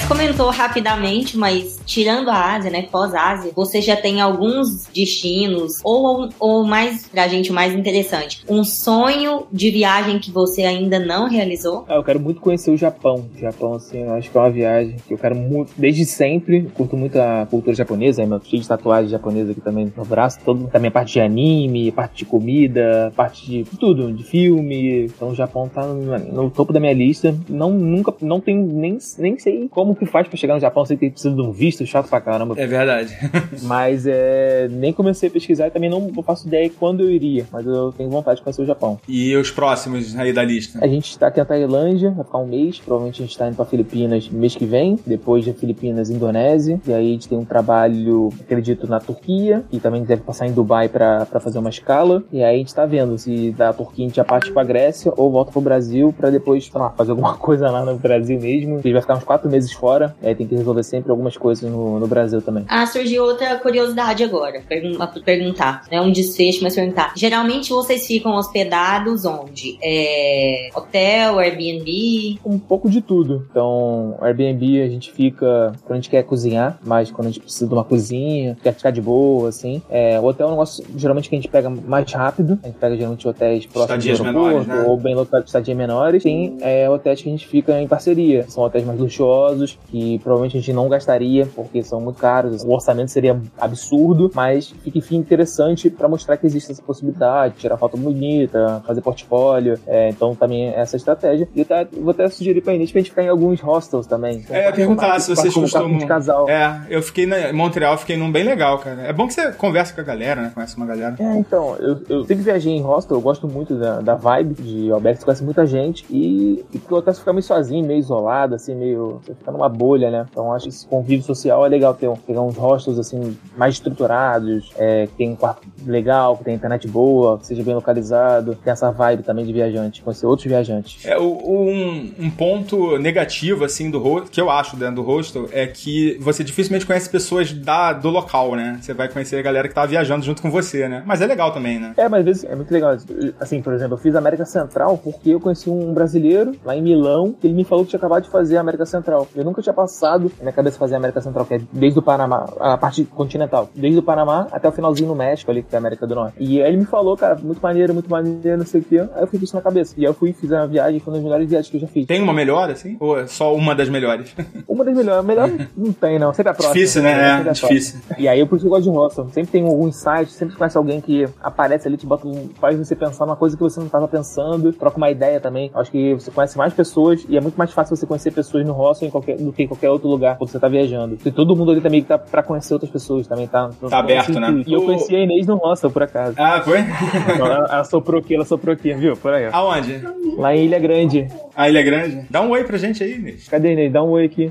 Comentou 0.08 0.50
rapidamente, 0.50 1.36
mas 1.36 1.80
tirando 1.86 2.28
a 2.28 2.54
Ásia, 2.54 2.70
né, 2.70 2.82
pós-Ásia, 2.82 3.50
você 3.54 3.80
já 3.80 3.96
tem 3.96 4.20
alguns 4.20 4.86
destinos, 4.86 5.80
ou, 5.82 6.28
ou 6.38 6.64
mais, 6.64 7.06
pra 7.06 7.28
gente, 7.28 7.52
mais 7.52 7.74
interessante, 7.74 8.44
um 8.48 8.62
sonho 8.62 9.46
de 9.52 9.70
viagem 9.70 10.18
que 10.18 10.30
você 10.30 10.62
ainda 10.62 10.98
não 10.98 11.28
realizou? 11.28 11.84
Ah, 11.88 11.94
eu 11.94 12.04
quero 12.04 12.20
muito 12.20 12.40
conhecer 12.40 12.70
o 12.70 12.76
Japão. 12.76 13.26
O 13.34 13.38
Japão, 13.38 13.74
assim, 13.74 14.02
eu 14.02 14.12
acho 14.12 14.30
que 14.30 14.36
é 14.36 14.40
uma 14.40 14.50
viagem 14.50 14.96
que 15.06 15.14
eu 15.14 15.18
quero 15.18 15.34
muito, 15.34 15.72
desde 15.76 16.04
sempre, 16.04 16.62
curto 16.74 16.96
muito 16.96 17.16
a 17.16 17.46
cultura 17.48 17.74
japonesa, 17.74 18.22
é 18.22 18.26
meu 18.26 18.40
cheio 18.42 18.62
de 18.62 18.68
tatuagem 18.68 19.10
japonesa 19.10 19.52
aqui 19.52 19.60
também 19.60 19.92
no 19.96 20.04
braço, 20.04 20.38
todo, 20.44 20.68
também 20.68 20.88
a 20.88 20.92
parte 20.92 21.14
de 21.14 21.20
anime, 21.20 21.90
parte 21.92 22.18
de 22.18 22.24
comida, 22.24 23.12
parte 23.16 23.46
de 23.46 23.64
tudo, 23.78 24.12
de 24.12 24.24
filme. 24.24 25.06
Então 25.06 25.30
o 25.30 25.34
Japão 25.34 25.68
tá 25.68 25.86
no, 25.86 26.18
no 26.18 26.50
topo 26.50 26.72
da 26.72 26.80
minha 26.80 26.92
lista. 26.92 27.34
Não, 27.48 27.70
nunca, 27.70 28.14
não 28.20 28.40
tenho 28.40 28.66
nem, 28.66 28.98
nem 29.18 29.38
sei 29.38 29.68
como 29.68 29.91
como 29.92 29.96
que 29.96 30.06
faz 30.06 30.26
pra 30.26 30.36
chegar 30.36 30.54
no 30.54 30.60
Japão 30.60 30.84
sem 30.84 30.96
ter 30.96 31.10
precisa 31.10 31.34
de 31.34 31.40
um 31.40 31.52
visto 31.52 31.84
chato 31.86 32.08
pra 32.08 32.20
caramba. 32.20 32.54
É 32.58 32.66
verdade. 32.66 33.16
mas 33.62 34.06
é, 34.06 34.68
nem 34.70 34.92
comecei 34.92 35.28
a 35.28 35.32
pesquisar 35.32 35.68
e 35.68 35.70
também 35.70 35.90
não 35.90 36.10
faço 36.22 36.46
ideia 36.46 36.70
quando 36.78 37.02
eu 37.02 37.10
iria, 37.10 37.46
mas 37.52 37.66
eu 37.66 37.92
tenho 37.92 38.10
vontade 38.10 38.38
de 38.38 38.42
conhecer 38.42 38.62
o 38.62 38.66
Japão. 38.66 38.98
E 39.08 39.36
os 39.36 39.50
próximos 39.50 40.16
aí 40.16 40.32
da 40.32 40.42
lista? 40.42 40.78
A 40.82 40.88
gente 40.88 41.18
tá 41.18 41.28
aqui 41.28 41.38
na 41.38 41.44
Tailândia, 41.44 42.10
vai 42.10 42.24
ficar 42.24 42.38
um 42.38 42.46
mês, 42.46 42.78
provavelmente 42.78 43.22
a 43.22 43.26
gente 43.26 43.36
tá 43.36 43.48
indo 43.48 43.56
pra 43.56 43.64
Filipinas 43.64 44.28
mês 44.28 44.54
que 44.54 44.64
vem, 44.64 44.98
depois 45.06 45.44
de 45.44 45.52
Filipinas, 45.52 46.10
Indonésia, 46.10 46.80
e 46.86 46.92
aí 46.92 47.10
a 47.10 47.12
gente 47.12 47.28
tem 47.28 47.38
um 47.38 47.44
trabalho, 47.44 48.30
acredito, 48.40 48.86
na 48.86 49.00
Turquia, 49.00 49.64
e 49.70 49.78
também 49.78 50.02
deve 50.04 50.22
passar 50.22 50.46
em 50.46 50.52
Dubai 50.52 50.88
pra, 50.88 51.26
pra 51.26 51.40
fazer 51.40 51.58
uma 51.58 51.70
escala, 51.70 52.22
e 52.32 52.42
aí 52.42 52.56
a 52.56 52.58
gente 52.58 52.74
tá 52.74 52.86
vendo 52.86 53.18
se 53.18 53.50
da 53.52 53.72
Turquia 53.72 54.04
a 54.04 54.08
gente 54.08 54.16
já 54.16 54.24
parte 54.24 54.50
pra 54.50 54.64
Grécia 54.64 55.12
ou 55.16 55.30
volta 55.30 55.52
pro 55.52 55.60
Brasil 55.60 56.14
pra 56.16 56.30
depois, 56.30 56.66
sei 56.66 56.80
lá, 56.80 56.90
fazer 56.90 57.10
alguma 57.10 57.36
coisa 57.38 57.70
lá 57.70 57.84
no 57.84 57.96
Brasil 57.96 58.40
mesmo. 58.40 58.74
A 58.74 58.80
gente 58.80 58.92
vai 58.92 59.02
ficar 59.02 59.16
uns 59.16 59.24
quatro 59.24 59.50
meses 59.50 59.72
fora, 59.82 60.14
e 60.22 60.28
aí 60.28 60.34
tem 60.36 60.46
que 60.46 60.54
resolver 60.54 60.84
sempre 60.84 61.10
algumas 61.10 61.36
coisas 61.36 61.68
no, 61.68 61.98
no 61.98 62.06
Brasil 62.06 62.40
também. 62.40 62.64
Ah, 62.68 62.86
surgiu 62.86 63.24
outra 63.24 63.56
curiosidade 63.56 64.22
agora, 64.22 64.62
pergun 64.68 64.96
perguntar, 65.24 65.82
né? 65.90 66.00
Um 66.00 66.12
desfecho, 66.12 66.60
mas 66.62 66.76
perguntar. 66.76 67.12
Geralmente 67.16 67.70
vocês 67.70 68.06
ficam 68.06 68.36
hospedados 68.36 69.24
onde? 69.24 69.76
É... 69.82 70.68
Hotel, 70.72 71.40
Airbnb? 71.40 72.38
Um 72.44 72.60
pouco 72.60 72.88
de 72.88 73.00
tudo. 73.00 73.44
Então, 73.50 74.16
Airbnb 74.20 74.82
a 74.82 74.88
gente 74.88 75.10
fica 75.10 75.72
quando 75.82 75.92
a 75.92 75.94
gente 75.96 76.08
quer 76.10 76.22
cozinhar, 76.22 76.78
mas 76.84 77.10
quando 77.10 77.26
a 77.26 77.30
gente 77.30 77.40
precisa 77.40 77.66
de 77.66 77.74
uma 77.74 77.84
cozinha, 77.84 78.56
quer 78.62 78.72
ficar 78.72 78.92
de 78.92 79.00
boa, 79.00 79.48
assim. 79.48 79.82
É, 79.90 80.20
o 80.20 80.24
hotel 80.24 80.46
é 80.46 80.48
um 80.48 80.52
negócio 80.52 80.84
geralmente 80.96 81.28
que 81.28 81.34
a 81.34 81.38
gente 81.40 81.48
pega 81.48 81.68
mais 81.68 82.12
rápido. 82.12 82.56
A 82.62 82.68
gente 82.68 82.78
pega 82.78 82.96
geralmente 82.96 83.26
hotéis 83.26 83.66
próximos 83.66 84.04
Estadias 84.04 84.18
do 84.18 84.24
aeroporto 84.26 84.48
menores, 84.52 84.68
né? 84.68 84.84
ou 84.88 84.96
bem 84.96 85.14
localizados, 85.14 85.48
estadias 85.48 85.76
menores. 85.76 86.22
Tem 86.22 86.56
é, 86.60 86.88
hotéis 86.88 87.20
que 87.20 87.28
a 87.28 87.32
gente 87.32 87.48
fica 87.48 87.80
em 87.80 87.88
parceria. 87.88 88.44
São 88.48 88.62
hotéis 88.62 88.84
mais 88.84 88.98
luxuosos, 89.00 89.71
que 89.88 90.18
provavelmente 90.20 90.56
a 90.56 90.60
gente 90.60 90.72
não 90.72 90.88
gastaria, 90.88 91.46
porque 91.54 91.82
são 91.82 92.00
muito 92.00 92.18
caros, 92.18 92.62
o 92.64 92.70
orçamento 92.70 93.10
seria 93.10 93.40
absurdo, 93.58 94.30
mas 94.34 94.68
fica 94.82 94.98
enfim 94.98 95.16
interessante 95.16 95.90
para 95.90 96.08
mostrar 96.08 96.36
que 96.36 96.46
existe 96.46 96.72
essa 96.72 96.82
possibilidade, 96.82 97.54
tirar 97.56 97.76
foto 97.76 97.96
bonita, 97.96 98.82
fazer 98.86 99.00
portfólio, 99.00 99.78
é, 99.86 100.08
então 100.10 100.34
também 100.34 100.68
é 100.68 100.80
essa 100.80 100.96
estratégia. 100.96 101.48
E 101.54 101.60
eu 101.60 101.64
até, 101.64 101.84
vou 101.84 102.10
até 102.10 102.28
sugerir 102.28 102.60
pra 102.60 102.74
Inês 102.74 102.90
pra 102.90 103.00
gente 103.00 103.10
ficar 103.10 103.22
em 103.22 103.28
alguns 103.28 103.60
hostels 103.60 104.06
também. 104.06 104.38
Então, 104.38 104.56
é, 104.56 104.72
perguntar 104.72 105.18
se 105.20 105.34
vocês 105.34 105.52
costumam... 105.52 105.98
De 105.98 106.06
casal. 106.06 106.48
É, 106.48 106.86
eu 106.88 107.02
fiquei 107.02 107.26
na, 107.26 107.50
em 107.50 107.52
Montreal, 107.52 107.96
fiquei 107.98 108.16
num 108.16 108.30
bem 108.32 108.44
legal, 108.44 108.78
cara. 108.78 109.02
É 109.02 109.12
bom 109.12 109.26
que 109.26 109.34
você 109.34 109.52
conversa 109.52 109.94
com 109.94 110.00
a 110.00 110.04
galera, 110.04 110.42
né, 110.42 110.50
conhece 110.54 110.76
uma 110.76 110.86
galera. 110.86 111.14
É, 111.18 111.36
então, 111.36 111.76
eu, 111.76 112.00
eu 112.08 112.24
sempre 112.24 112.42
viajei 112.42 112.72
em 112.72 112.82
hostel, 112.82 113.16
eu 113.16 113.20
gosto 113.20 113.46
muito 113.46 113.74
da, 113.74 114.00
da 114.00 114.14
vibe 114.14 114.54
de 114.62 114.90
Alberto, 114.90 115.20
você 115.20 115.24
conhece 115.24 115.44
muita 115.44 115.66
gente, 115.66 116.04
e, 116.10 116.64
e 116.72 116.80
o 116.90 116.94
hotel 116.94 117.14
fica 117.14 117.32
meio 117.32 117.42
sozinho, 117.42 117.86
meio 117.86 117.98
isolado, 117.98 118.54
assim, 118.54 118.74
meio... 118.74 119.20
Você 119.24 119.34
tá 119.34 119.52
numa 119.52 119.61
bolha, 119.68 120.10
né? 120.10 120.26
Então 120.30 120.52
acho 120.52 120.64
que 120.64 120.70
esse 120.70 120.86
convívio 120.86 121.24
social 121.24 121.64
é 121.64 121.68
legal 121.68 121.94
ter 121.94 122.08
um, 122.08 122.16
pegar 122.16 122.42
uns 122.42 122.56
hostels 122.56 122.98
assim 122.98 123.36
mais 123.56 123.74
estruturados, 123.74 124.70
é, 124.76 125.06
que 125.06 125.14
tem 125.14 125.30
um 125.30 125.36
quarto 125.36 125.66
legal, 125.86 126.36
que 126.36 126.44
tem 126.44 126.54
internet 126.54 126.88
boa, 126.88 127.38
que 127.38 127.46
seja 127.46 127.62
bem 127.62 127.74
localizado, 127.74 128.56
tem 128.62 128.72
essa 128.72 128.90
vibe 128.90 129.22
também 129.22 129.44
de 129.44 129.52
viajante, 129.52 130.02
conhecer 130.02 130.26
outros 130.26 130.46
viajantes. 130.46 131.04
É, 131.04 131.18
um, 131.18 132.12
um 132.18 132.30
ponto 132.30 132.98
negativo, 132.98 133.64
assim, 133.64 133.90
do 133.90 133.98
hostel, 133.98 134.30
que 134.30 134.40
eu 134.40 134.50
acho 134.50 134.76
dentro 134.76 134.96
do 134.96 135.02
hostel, 135.02 135.48
é 135.52 135.66
que 135.66 136.16
você 136.20 136.44
dificilmente 136.44 136.86
conhece 136.86 137.08
pessoas 137.08 137.52
da, 137.52 137.92
do 137.92 138.10
local, 138.10 138.54
né? 138.54 138.78
Você 138.80 138.94
vai 138.94 139.08
conhecer 139.08 139.36
a 139.36 139.42
galera 139.42 139.68
que 139.68 139.74
tá 139.74 139.84
viajando 139.86 140.24
junto 140.24 140.42
com 140.42 140.50
você, 140.50 140.88
né? 140.88 141.02
Mas 141.06 141.20
é 141.20 141.26
legal 141.26 141.52
também, 141.52 141.78
né? 141.78 141.94
É, 141.96 142.08
mas 142.08 142.20
às 142.20 142.24
vezes 142.24 142.44
é 142.44 142.54
muito 142.54 142.72
legal. 142.72 142.96
Assim, 143.40 143.60
por 143.62 143.72
exemplo, 143.72 143.94
eu 143.94 143.98
fiz 143.98 144.14
América 144.14 144.44
Central 144.44 144.98
porque 144.98 145.30
eu 145.30 145.40
conheci 145.40 145.70
um 145.70 145.92
brasileiro 145.92 146.52
lá 146.64 146.76
em 146.76 146.82
Milão, 146.82 147.32
que 147.32 147.46
ele 147.46 147.54
me 147.54 147.64
falou 147.64 147.84
que 147.84 147.90
tinha 147.90 147.98
acabado 147.98 148.24
de 148.24 148.30
fazer 148.30 148.56
a 148.56 148.60
América 148.60 148.86
Central. 148.86 149.28
Eu 149.34 149.44
nunca 149.52 149.62
tinha 149.62 149.72
passado 149.72 150.32
na 150.38 150.44
minha 150.44 150.52
cabeça 150.52 150.78
fazer 150.78 150.94
a 150.94 150.98
América 150.98 151.20
Central, 151.20 151.44
que 151.44 151.54
é 151.54 151.60
desde 151.72 151.98
o 151.98 152.02
Panamá, 152.02 152.46
a 152.58 152.76
parte 152.76 153.04
continental, 153.04 153.68
desde 153.74 153.98
o 153.98 154.02
Panamá 154.02 154.48
até 154.50 154.68
o 154.68 154.72
finalzinho 154.72 155.08
no 155.08 155.14
México 155.14 155.50
ali, 155.50 155.62
que 155.62 155.74
é 155.74 155.76
a 155.76 155.80
América 155.80 156.06
do 156.06 156.14
Norte. 156.14 156.34
E 156.38 156.60
aí 156.60 156.68
ele 156.68 156.78
me 156.78 156.84
falou, 156.86 157.16
cara, 157.16 157.36
muito 157.36 157.60
maneiro, 157.60 157.92
muito 157.92 158.10
maneiro, 158.10 158.58
não 158.58 158.66
sei 158.66 158.80
o 158.80 158.84
quê. 158.84 158.98
Aí 159.14 159.22
eu 159.22 159.26
com 159.26 159.36
isso 159.36 159.54
na 159.54 159.62
cabeça. 159.62 159.94
E 159.96 160.00
aí 160.00 160.10
eu 160.10 160.14
fui, 160.14 160.32
fiz 160.32 160.50
uma 160.50 160.66
viagem, 160.66 161.00
foi 161.00 161.12
uma 161.12 161.18
das 161.18 161.24
melhores 161.24 161.48
viagens 161.48 161.70
que 161.70 161.76
eu 161.76 161.80
já 161.80 161.86
fiz. 161.86 162.06
Tem 162.06 162.22
uma 162.22 162.32
melhor, 162.32 162.70
assim? 162.70 162.96
Ou 163.00 163.18
é 163.18 163.26
só 163.26 163.54
uma 163.54 163.74
das 163.74 163.88
melhores? 163.88 164.34
Uma 164.68 164.84
das 164.84 164.94
melhores, 164.94 165.18
a 165.18 165.22
melhor 165.22 165.50
não 165.76 165.92
tem, 165.92 166.18
não. 166.18 166.32
Sempre 166.32 166.50
a 166.50 166.54
próxima. 166.54 166.74
Difícil, 166.74 167.02
né? 167.02 167.10
É, 167.10 167.32
a 167.32 167.40
próxima. 167.42 167.68
difícil. 167.68 168.00
E 168.16 168.26
aí 168.26 168.40
eu 168.40 168.46
por 168.46 168.56
isso 168.56 168.66
eu 168.66 168.70
gosto 168.70 168.84
de 168.84 168.90
hostel. 168.90 169.28
Sempre 169.30 169.52
tem 169.52 169.66
algum 169.66 169.88
insight, 169.88 170.30
sempre 170.30 170.56
conhece 170.56 170.78
alguém 170.78 171.00
que 171.00 171.28
aparece 171.42 171.88
ali, 171.88 171.96
te 171.96 172.06
bota 172.06 172.26
um, 172.26 172.48
faz 172.60 172.78
você 172.78 172.96
pensar 172.96 173.26
numa 173.26 173.36
coisa 173.36 173.56
que 173.56 173.62
você 173.62 173.78
não 173.78 173.86
estava 173.86 174.08
pensando, 174.08 174.72
troca 174.72 174.96
uma 174.96 175.10
ideia 175.10 175.40
também. 175.40 175.70
Acho 175.74 175.90
que 175.90 176.14
você 176.14 176.30
conhece 176.30 176.56
mais 176.56 176.72
pessoas 176.72 177.24
e 177.28 177.36
é 177.36 177.40
muito 177.40 177.56
mais 177.56 177.72
fácil 177.72 177.96
você 177.96 178.06
conhecer 178.06 178.32
pessoas 178.32 178.64
no 178.64 178.72
hostel 178.72 179.08
em 179.08 179.10
qualquer, 179.10 179.40
do 179.44 179.52
que 179.52 179.62
em 179.64 179.66
qualquer 179.68 179.90
outro 179.90 180.08
lugar 180.08 180.36
quando 180.38 180.50
você 180.50 180.58
tá 180.58 180.68
viajando. 180.68 181.18
E 181.24 181.30
todo 181.30 181.54
mundo 181.56 181.72
ali 181.72 181.80
também 181.80 182.02
que 182.02 182.08
tá 182.08 182.18
pra 182.18 182.42
conhecer 182.42 182.72
outras 182.74 182.90
pessoas 182.90 183.26
também, 183.26 183.46
tá? 183.46 183.70
Tá 183.88 183.98
aberto, 183.98 184.38
né? 184.38 184.62
E 184.66 184.72
eu 184.72 184.80
O- 184.80 184.84
conheci 184.86 185.14
a 185.14 185.20
Inês 185.20 185.46
no 185.46 185.56
hostel, 185.56 185.90
por 185.90 186.02
acaso. 186.02 186.34
Ah, 186.38 186.60
foi? 186.62 186.80
Então, 186.80 187.46
ela, 187.46 187.68
ela 187.70 187.84
soprou 187.84 188.20
aqui, 188.20 188.34
ela 188.34 188.44
soprou 188.44 188.72
aqui, 188.74 188.92
viu? 188.94 189.16
Por 189.16 189.32
aí. 189.32 189.48
Aonde? 189.52 190.00
Lá 190.36 190.54
em 190.54 190.64
Ilha 190.66 190.78
Grande. 190.78 191.26
A 191.54 191.68
Ilha 191.68 191.82
Grande? 191.82 192.26
Dá 192.30 192.40
um 192.40 192.50
oi 192.50 192.64
pra 192.64 192.78
gente 192.78 193.02
aí, 193.02 193.14
Inês. 193.14 193.48
Cadê 193.48 193.68
a 193.68 193.72
Inês? 193.72 193.92
Dá 193.92 194.02
um 194.02 194.10
oi 194.10 194.24
aqui. 194.24 194.50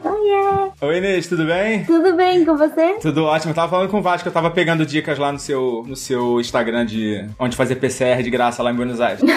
Oi, 0.82 0.98
Inês, 0.98 1.28
tudo 1.28 1.46
bem? 1.46 1.84
Tudo 1.86 2.16
bem 2.16 2.44
com 2.46 2.56
você? 2.58 2.96
Tudo 3.02 3.24
ótimo. 3.26 3.52
Eu 3.52 3.56
tava 3.56 3.70
falando 3.70 3.90
com 3.90 4.00
o 4.00 4.02
Vasco, 4.02 4.28
eu 4.28 4.34
tava 4.34 4.50
pegando 4.52 4.86
dicas 4.86 5.18
lá 5.20 5.32
no 5.32 5.40
seu, 5.40 5.84
no 5.88 5.96
seu 5.96 6.40
Instagram 6.40 6.86
de 6.86 7.26
onde 7.40 7.56
fazer 7.56 7.76
PCR 7.76 8.22
de 8.24 8.30
graça 8.30 8.62
lá 8.64 8.72
em 8.72 8.76
Buenos 8.76 9.00
Aires. 9.02 9.22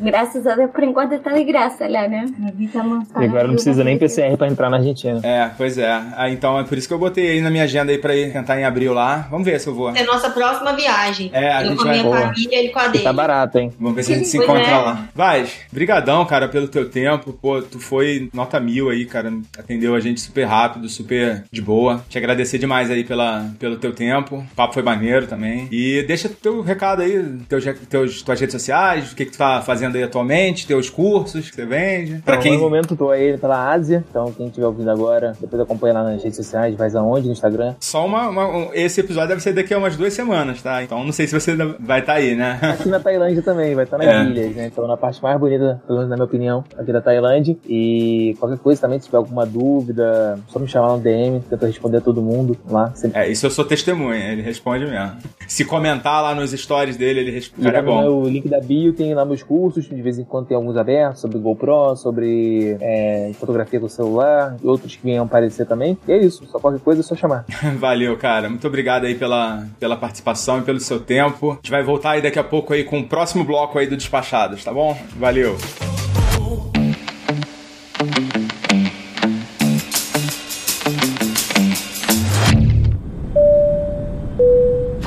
Graças 0.00 0.46
a 0.46 0.54
Deus, 0.54 0.70
por 0.70 0.82
enquanto 0.84 1.18
tá 1.18 1.32
de 1.32 1.44
graça 1.44 1.88
lá, 1.88 2.06
né? 2.08 2.26
Estamos 2.58 3.06
E 3.20 3.24
agora 3.24 3.46
não 3.46 3.54
precisa 3.54 3.82
nem 3.84 3.98
PCR 3.98 4.36
pra 4.36 4.48
entrar 4.48 4.70
na 4.70 4.76
Argentina. 4.78 5.20
É, 5.22 5.50
pois 5.56 5.78
é. 5.78 5.90
Ah, 6.16 6.28
então 6.30 6.58
é 6.58 6.64
por 6.64 6.76
isso 6.78 6.86
que 6.88 6.94
eu 6.94 6.98
botei 6.98 7.30
aí 7.32 7.40
na 7.40 7.50
minha 7.50 7.64
agenda 7.64 7.90
aí 7.92 7.98
pra 7.98 8.14
ir 8.14 8.32
tentar 8.32 8.58
em 8.60 8.64
abril 8.64 8.92
lá. 8.92 9.26
Vamos 9.30 9.44
ver 9.44 9.58
se 9.60 9.66
eu 9.68 9.74
vou. 9.74 9.90
É 9.90 10.02
nossa 10.04 10.30
próxima 10.30 10.72
viagem. 10.74 11.30
É, 11.32 11.52
a 11.52 11.62
eu 11.62 11.68
gente 11.70 11.76
com 11.78 11.82
a 11.82 11.86
vai- 11.86 11.92
minha 11.94 12.04
Boa. 12.04 12.20
família, 12.20 12.58
ele 12.58 12.68
com 12.68 12.78
a 12.78 12.86
E 12.86 12.90
dele. 12.90 13.04
tá 13.04 13.12
barato, 13.12 13.58
hein? 13.58 13.72
Vamos 13.78 13.96
ver 13.96 14.02
se 14.04 14.12
a 14.12 14.16
gente 14.16 14.28
se 14.28 14.36
encontra 14.38 14.62
é. 14.66 14.76
lá. 14.78 15.08
Vaz, 15.14 15.52
brigadão, 15.72 16.24
cara, 16.26 16.48
pelo 16.48 16.68
teu 16.68 16.88
tempo. 16.88 17.32
Pô, 17.32 17.62
tu 17.62 17.78
foi 17.78 18.28
nota 18.32 18.60
mil 18.60 18.90
aí, 18.90 19.04
cara. 19.06 19.32
Atendeu 19.58 19.94
a 19.94 20.00
gente 20.00 20.20
super 20.20 20.44
rápido, 20.44 20.88
super 20.88 21.44
de 21.50 21.62
boa. 21.62 22.04
Te 22.08 22.18
agradecer 22.18 22.58
demais 22.58 22.90
aí 22.90 23.04
pela, 23.04 23.50
pelo 23.58 23.76
teu 23.76 23.92
tempo. 23.92 24.36
O 24.36 24.54
papo 24.54 24.74
foi 24.74 24.82
maneiro 24.82 25.26
também. 25.26 25.68
E 25.72 26.02
deixa 26.06 26.28
teu 26.28 26.60
recado 26.60 27.02
aí, 27.02 27.22
teus, 27.48 27.64
teus, 27.88 28.22
tuas 28.22 28.38
redes 28.40 28.52
sociais, 28.52 29.12
o 29.12 29.16
que, 29.16 29.24
que 29.24 29.32
tu 29.32 29.38
tá 29.38 29.62
fazendo 29.62 29.79
aí 29.96 30.02
atualmente, 30.02 30.66
teus 30.66 30.88
cursos 30.90 31.48
que 31.50 31.56
você 31.56 31.66
vende. 31.66 32.16
Pra 32.24 32.34
Então, 32.34 32.42
quem... 32.42 32.54
No 32.56 32.60
momento 32.64 32.96
tô 32.96 33.10
aí 33.10 33.36
pela 33.38 33.70
Ásia, 33.72 34.04
então 34.10 34.32
quem 34.32 34.46
estiver 34.48 34.66
ouvindo 34.66 34.90
agora, 34.90 35.32
depois 35.40 35.60
acompanha 35.62 35.94
lá 35.94 36.04
nas 36.04 36.22
redes 36.22 36.36
sociais, 36.36 36.74
vai 36.74 36.90
aonde, 36.94 37.26
no 37.26 37.32
Instagram. 37.32 37.74
Só 37.80 38.04
uma, 38.06 38.28
uma- 38.28 38.48
um- 38.48 38.70
Esse 38.72 39.00
episódio 39.00 39.28
deve 39.30 39.40
ser 39.42 39.52
daqui 39.52 39.72
a 39.72 39.78
umas 39.78 39.96
duas 39.96 40.12
semanas, 40.12 40.60
tá? 40.62 40.82
Então 40.82 41.04
não 41.04 41.12
sei 41.12 41.26
se 41.26 41.38
você 41.38 41.54
vai 41.78 42.00
estar 42.00 42.14
aí, 42.14 42.34
né? 42.34 42.58
Aqui 42.62 42.88
na 42.88 42.98
Tailândia 43.00 43.42
também, 43.42 43.74
vai 43.74 43.84
estar 43.84 43.96
nas 43.98 44.06
É. 44.06 44.22
ilhas, 44.24 44.54
né? 44.56 44.66
Então 44.66 44.86
na 44.86 44.96
parte 44.96 45.22
mais 45.22 45.38
bonita, 45.38 45.80
pelo 45.86 45.98
menos 45.98 46.10
na 46.10 46.16
minha 46.16 46.24
opinião, 46.26 46.64
aqui 46.76 46.92
da 46.92 47.00
Tailândia. 47.00 47.56
E 47.68 48.34
qualquer 48.38 48.58
coisa 48.58 48.80
também, 48.80 48.98
se 48.98 49.06
tiver 49.06 49.18
alguma 49.18 49.46
dúvida, 49.46 50.38
só 50.48 50.58
me 50.58 50.66
chamar 50.68 50.96
no 50.96 50.98
DM, 50.98 51.40
tento 51.48 51.64
responder 51.66 51.98
a 51.98 52.00
todo 52.00 52.20
mundo 52.20 52.56
lá. 52.68 52.92
Sempre. 52.94 53.20
É, 53.20 53.28
isso 53.30 53.46
eu 53.46 53.50
sou 53.50 53.64
testemunha, 53.64 54.32
ele 54.32 54.42
responde 54.42 54.84
mesmo. 54.86 55.12
Se 55.46 55.64
comentar 55.64 56.22
lá 56.22 56.34
nos 56.34 56.50
stories 56.52 56.96
dele, 56.96 57.20
ele 57.20 57.30
responde. 57.30 57.62
Cara, 57.64 57.78
é 57.78 57.82
no 57.82 57.86
bom. 57.86 58.00
meu 58.02 58.24
link 58.28 58.48
da 58.48 58.60
bio 58.60 58.92
tem 58.92 59.14
lá 59.14 59.24
meus 59.24 59.42
cursos, 59.42 59.59
de 59.68 60.02
vez 60.02 60.18
em 60.18 60.24
quando 60.24 60.46
tem 60.46 60.56
alguns 60.56 60.76
abertos, 60.76 61.20
sobre 61.20 61.38
GoPro, 61.38 61.96
sobre 61.96 62.76
é, 62.80 63.32
fotografia 63.34 63.80
com 63.80 63.88
celular, 63.88 64.56
e 64.62 64.66
outros 64.66 64.96
que 64.96 65.02
venham 65.02 65.24
aparecer 65.24 65.66
também. 65.66 65.98
E 66.06 66.12
é 66.12 66.18
isso, 66.18 66.46
só 66.46 66.58
qualquer 66.58 66.80
coisa 66.80 67.00
é 67.00 67.04
só 67.04 67.14
chamar. 67.14 67.44
Valeu, 67.78 68.16
cara. 68.16 68.48
Muito 68.48 68.66
obrigado 68.66 69.04
aí 69.04 69.14
pela, 69.14 69.66
pela 69.78 69.96
participação 69.96 70.58
e 70.58 70.62
pelo 70.62 70.80
seu 70.80 71.00
tempo. 71.00 71.52
A 71.52 71.54
gente 71.56 71.70
vai 71.70 71.82
voltar 71.82 72.12
aí 72.12 72.22
daqui 72.22 72.38
a 72.38 72.44
pouco 72.44 72.72
aí 72.72 72.84
com 72.84 73.00
o 73.00 73.06
próximo 73.06 73.44
bloco 73.44 73.78
aí 73.78 73.86
do 73.86 73.96
Despachados, 73.96 74.64
tá 74.64 74.72
bom? 74.72 74.96
Valeu. 75.16 75.56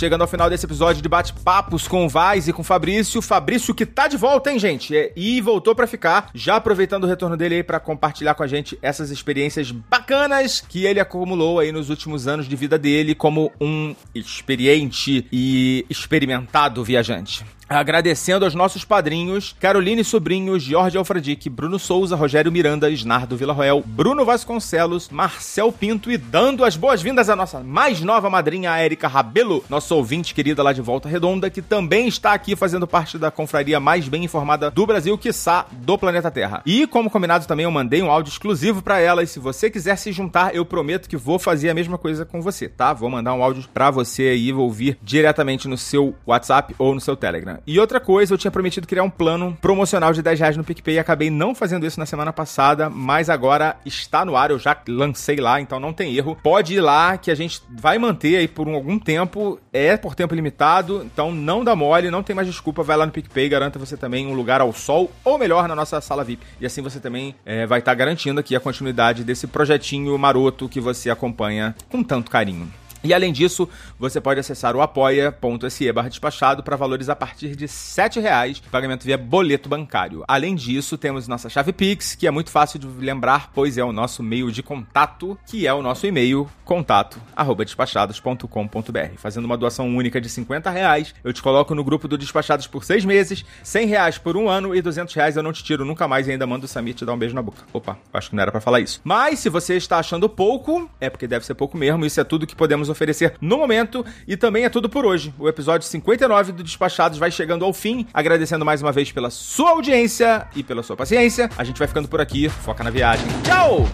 Chegando 0.00 0.22
ao 0.22 0.26
final 0.26 0.48
desse 0.48 0.64
episódio 0.64 1.02
de 1.02 1.08
bate-papos 1.10 1.86
com 1.86 2.06
o 2.06 2.08
Vaz 2.08 2.48
e 2.48 2.54
com 2.54 2.62
o 2.62 2.64
Fabrício. 2.64 3.20
Fabrício 3.20 3.74
que 3.74 3.84
tá 3.84 4.08
de 4.08 4.16
volta, 4.16 4.50
hein, 4.50 4.58
gente? 4.58 4.96
É, 4.96 5.12
E 5.14 5.42
voltou 5.42 5.74
pra 5.74 5.86
ficar, 5.86 6.30
já 6.34 6.56
aproveitando 6.56 7.04
o 7.04 7.06
retorno 7.06 7.36
dele 7.36 7.56
aí 7.56 7.62
pra 7.62 7.78
compartilhar 7.78 8.32
com 8.32 8.42
a 8.42 8.46
gente 8.46 8.78
essas 8.80 9.10
experiências 9.10 9.70
bacanas 9.70 10.64
que 10.66 10.86
ele 10.86 11.00
acumulou 11.00 11.58
aí 11.58 11.70
nos 11.70 11.90
últimos 11.90 12.26
anos 12.26 12.48
de 12.48 12.56
vida 12.56 12.78
dele 12.78 13.14
como 13.14 13.52
um 13.60 13.94
experiente 14.14 15.26
e 15.30 15.84
experimentado 15.90 16.82
viajante. 16.82 17.44
Agradecendo 17.70 18.44
aos 18.44 18.52
nossos 18.52 18.84
padrinhos, 18.84 19.54
Caroline 19.60 20.02
Sobrinho, 20.02 20.58
Jorge 20.58 20.98
Alfredique, 20.98 21.48
Bruno 21.48 21.78
Souza, 21.78 22.16
Rogério 22.16 22.50
Miranda, 22.50 22.90
Isnardo 22.90 23.36
Villarroel, 23.36 23.84
Bruno 23.86 24.24
Vasconcelos, 24.24 25.08
Marcel 25.08 25.70
Pinto 25.70 26.10
e 26.10 26.18
dando 26.18 26.64
as 26.64 26.76
boas-vindas 26.76 27.30
à 27.30 27.36
nossa 27.36 27.60
mais 27.60 28.00
nova 28.00 28.28
madrinha, 28.28 28.72
a 28.72 28.84
Erika 28.84 29.06
Rabelo, 29.06 29.62
nossa 29.70 29.94
ouvinte 29.94 30.34
querida 30.34 30.64
lá 30.64 30.72
de 30.72 30.82
Volta 30.82 31.08
Redonda, 31.08 31.48
que 31.48 31.62
também 31.62 32.08
está 32.08 32.32
aqui 32.32 32.56
fazendo 32.56 32.88
parte 32.88 33.16
da 33.16 33.30
confraria 33.30 33.78
mais 33.78 34.08
bem 34.08 34.24
informada 34.24 34.68
do 34.68 34.84
Brasil, 34.84 35.16
quiçá 35.16 35.64
do 35.70 35.96
planeta 35.96 36.28
Terra. 36.28 36.62
E, 36.66 36.88
como 36.88 37.08
combinado 37.08 37.46
também, 37.46 37.62
eu 37.62 37.70
mandei 37.70 38.02
um 38.02 38.10
áudio 38.10 38.32
exclusivo 38.32 38.82
para 38.82 38.98
ela, 38.98 39.22
e 39.22 39.28
se 39.28 39.38
você 39.38 39.70
quiser 39.70 39.94
se 39.94 40.10
juntar, 40.10 40.56
eu 40.56 40.64
prometo 40.64 41.08
que 41.08 41.16
vou 41.16 41.38
fazer 41.38 41.70
a 41.70 41.74
mesma 41.74 41.96
coisa 41.96 42.24
com 42.24 42.42
você, 42.42 42.68
tá? 42.68 42.92
Vou 42.92 43.08
mandar 43.08 43.32
um 43.32 43.44
áudio 43.44 43.62
para 43.72 43.92
você 43.92 44.24
aí, 44.24 44.50
vou 44.50 44.64
ouvir 44.64 44.98
diretamente 45.00 45.68
no 45.68 45.78
seu 45.78 46.16
WhatsApp 46.26 46.74
ou 46.76 46.96
no 46.96 47.00
seu 47.00 47.14
Telegram. 47.14 47.59
E 47.66 47.78
outra 47.78 48.00
coisa, 48.00 48.34
eu 48.34 48.38
tinha 48.38 48.50
prometido 48.50 48.86
criar 48.86 49.02
um 49.02 49.10
plano 49.10 49.56
promocional 49.60 50.12
de 50.12 50.22
10 50.22 50.40
reais 50.40 50.56
no 50.56 50.64
PicPay 50.64 50.94
e 50.94 50.98
acabei 50.98 51.30
não 51.30 51.54
fazendo 51.54 51.86
isso 51.86 52.00
na 52.00 52.06
semana 52.06 52.32
passada, 52.32 52.88
mas 52.90 53.30
agora 53.30 53.76
está 53.84 54.24
no 54.24 54.36
ar, 54.36 54.50
eu 54.50 54.58
já 54.58 54.76
lancei 54.88 55.36
lá, 55.36 55.60
então 55.60 55.78
não 55.78 55.92
tem 55.92 56.14
erro. 56.16 56.36
Pode 56.42 56.74
ir 56.74 56.80
lá 56.80 57.16
que 57.16 57.30
a 57.30 57.34
gente 57.34 57.62
vai 57.78 57.98
manter 57.98 58.36
aí 58.36 58.48
por 58.48 58.66
um- 58.66 58.74
algum 58.74 58.98
tempo, 58.98 59.60
é 59.72 59.96
por 59.96 60.14
tempo 60.14 60.34
limitado, 60.34 61.02
então 61.04 61.30
não 61.32 61.62
dá 61.62 61.76
mole, 61.76 62.10
não 62.10 62.22
tem 62.22 62.34
mais 62.34 62.48
desculpa, 62.48 62.82
vai 62.82 62.96
lá 62.96 63.06
no 63.06 63.12
PicPay, 63.12 63.48
garanta 63.48 63.78
você 63.78 63.96
também 63.96 64.26
um 64.26 64.34
lugar 64.34 64.60
ao 64.60 64.72
sol, 64.72 65.10
ou 65.24 65.38
melhor, 65.38 65.68
na 65.68 65.74
nossa 65.76 66.00
sala 66.00 66.24
VIP. 66.24 66.42
E 66.60 66.66
assim 66.66 66.82
você 66.82 66.98
também 66.98 67.34
é, 67.44 67.66
vai 67.66 67.78
estar 67.80 67.94
garantindo 67.94 68.40
aqui 68.40 68.56
a 68.56 68.60
continuidade 68.60 69.22
desse 69.22 69.46
projetinho 69.46 70.16
maroto 70.18 70.68
que 70.68 70.80
você 70.80 71.10
acompanha 71.10 71.74
com 71.88 72.02
tanto 72.02 72.30
carinho. 72.30 72.68
E 73.02 73.14
além 73.14 73.32
disso, 73.32 73.68
você 73.98 74.20
pode 74.20 74.40
acessar 74.40 74.76
o 74.76 74.82
apoia.se 74.82 75.92
barra 75.92 76.08
despachado 76.08 76.62
para 76.62 76.76
valores 76.76 77.08
a 77.08 77.16
partir 77.16 77.56
de 77.56 77.64
R$ 77.64 77.70
7,00, 77.70 78.62
pagamento 78.70 79.04
via 79.04 79.16
boleto 79.16 79.68
bancário. 79.68 80.24
Além 80.28 80.54
disso, 80.54 80.98
temos 80.98 81.26
nossa 81.26 81.48
chave 81.48 81.72
Pix, 81.72 82.14
que 82.14 82.26
é 82.26 82.30
muito 82.30 82.50
fácil 82.50 82.78
de 82.78 82.86
lembrar, 82.86 83.50
pois 83.54 83.78
é 83.78 83.84
o 83.84 83.92
nosso 83.92 84.22
meio 84.22 84.52
de 84.52 84.62
contato, 84.62 85.38
que 85.46 85.66
é 85.66 85.72
o 85.72 85.82
nosso 85.82 86.06
e-mail, 86.06 86.48
contato, 86.64 87.20
arroba 87.34 87.64
despachados.com.br. 87.64 89.16
Fazendo 89.16 89.44
uma 89.44 89.56
doação 89.56 89.88
única 89.96 90.20
de 90.20 90.28
50 90.28 90.70
reais, 90.70 91.14
eu 91.24 91.32
te 91.32 91.42
coloco 91.42 91.74
no 91.74 91.82
grupo 91.82 92.06
do 92.06 92.18
Despachados 92.18 92.66
por 92.66 92.84
seis 92.84 93.04
meses, 93.04 93.44
100 93.62 93.86
reais 93.86 94.18
por 94.18 94.36
um 94.36 94.48
ano 94.48 94.74
e 94.74 94.82
200 94.82 95.14
reais 95.14 95.36
eu 95.36 95.42
não 95.42 95.52
te 95.52 95.64
tiro 95.64 95.84
nunca 95.84 96.06
mais 96.06 96.28
e 96.28 96.32
ainda 96.32 96.46
mando 96.46 96.66
o 96.66 96.68
Samir 96.68 96.94
te 96.94 97.04
dar 97.04 97.14
um 97.14 97.18
beijo 97.18 97.34
na 97.34 97.42
boca. 97.42 97.62
Opa, 97.72 97.98
acho 98.12 98.30
que 98.30 98.36
não 98.36 98.42
era 98.42 98.52
para 98.52 98.60
falar 98.60 98.80
isso. 98.80 99.00
Mas 99.02 99.38
se 99.38 99.48
você 99.48 99.76
está 99.76 99.98
achando 99.98 100.28
pouco, 100.28 100.90
é 101.00 101.08
porque 101.08 101.26
deve 101.26 101.46
ser 101.46 101.54
pouco 101.54 101.76
mesmo, 101.76 102.04
isso 102.04 102.20
é 102.20 102.24
tudo 102.24 102.46
que 102.46 102.54
podemos 102.54 102.89
oferecer 102.90 103.34
no 103.40 103.58
momento 103.58 104.04
e 104.26 104.36
também 104.36 104.64
é 104.64 104.68
tudo 104.68 104.88
por 104.88 105.04
hoje. 105.04 105.32
O 105.38 105.48
episódio 105.48 105.86
59 105.86 106.52
do 106.52 106.62
Despachados 106.62 107.18
vai 107.18 107.30
chegando 107.30 107.64
ao 107.64 107.72
fim, 107.72 108.06
agradecendo 108.12 108.64
mais 108.64 108.82
uma 108.82 108.92
vez 108.92 109.10
pela 109.12 109.30
sua 109.30 109.70
audiência 109.70 110.46
e 110.54 110.62
pela 110.62 110.82
sua 110.82 110.96
paciência. 110.96 111.48
A 111.56 111.64
gente 111.64 111.78
vai 111.78 111.88
ficando 111.88 112.08
por 112.08 112.20
aqui, 112.20 112.48
foca 112.48 112.84
na 112.84 112.90
viagem. 112.90 113.26
Tchau! 113.42 113.88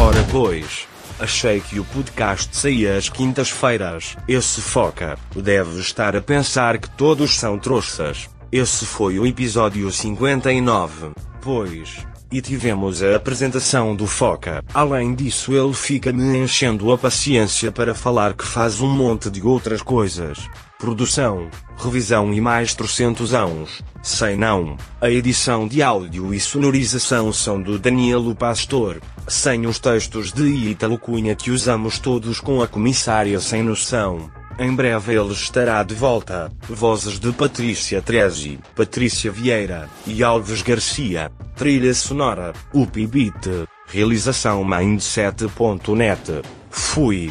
Ora 0.00 0.24
pois. 0.30 0.86
Achei 1.20 1.60
que 1.60 1.80
o 1.80 1.84
podcast 1.84 2.56
saía 2.56 2.96
às 2.96 3.08
quintas-feiras. 3.08 4.16
Esse 4.28 4.60
foca 4.60 5.18
deve 5.34 5.80
estar 5.80 6.14
a 6.14 6.22
pensar 6.22 6.78
que 6.78 6.88
todos 6.90 7.36
são 7.36 7.58
trouxas. 7.58 8.30
Esse 8.52 8.86
foi 8.86 9.18
o 9.18 9.26
episódio 9.26 9.90
59. 9.90 11.10
Pois. 11.42 12.06
E 12.30 12.42
tivemos 12.42 13.02
a 13.02 13.16
apresentação 13.16 13.96
do 13.96 14.06
Foca. 14.06 14.62
Além 14.74 15.14
disso, 15.14 15.54
ele 15.54 15.72
fica 15.72 16.12
me 16.12 16.36
enchendo 16.36 16.92
a 16.92 16.98
paciência 16.98 17.72
para 17.72 17.94
falar 17.94 18.34
que 18.34 18.44
faz 18.44 18.82
um 18.82 18.88
monte 18.88 19.30
de 19.30 19.40
outras 19.40 19.80
coisas. 19.80 20.38
Produção, 20.78 21.48
revisão 21.78 22.32
e 22.34 22.40
mais 22.40 22.74
trocentos 22.74 23.32
anos. 23.32 23.82
Sei 24.02 24.36
não. 24.36 24.76
A 25.00 25.10
edição 25.10 25.66
de 25.66 25.82
áudio 25.82 26.34
e 26.34 26.38
sonorização 26.38 27.32
são 27.32 27.62
do 27.62 27.78
Danielo 27.78 28.34
Pastor. 28.34 29.00
Sem 29.26 29.66
os 29.66 29.78
textos 29.78 30.30
de 30.30 30.44
Ítalo 30.44 30.98
Cunha 30.98 31.34
que 31.34 31.50
usamos 31.50 31.98
todos 31.98 32.40
com 32.40 32.60
a 32.60 32.68
comissária 32.68 33.40
sem 33.40 33.62
noção. 33.62 34.30
Em 34.58 34.74
breve 34.74 35.14
ele 35.14 35.32
estará 35.32 35.84
de 35.84 35.94
volta. 35.94 36.50
Vozes 36.68 37.20
de 37.20 37.30
Patrícia 37.32 38.02
Trezi, 38.02 38.58
Patrícia 38.74 39.30
Vieira 39.30 39.88
e 40.04 40.24
Alves 40.24 40.62
Garcia. 40.62 41.30
Trilha 41.54 41.94
sonora, 41.94 42.52
Upbeat. 42.74 43.68
Realização 43.86 44.64
Mindset.net. 44.64 46.42
Fui. 46.70 47.30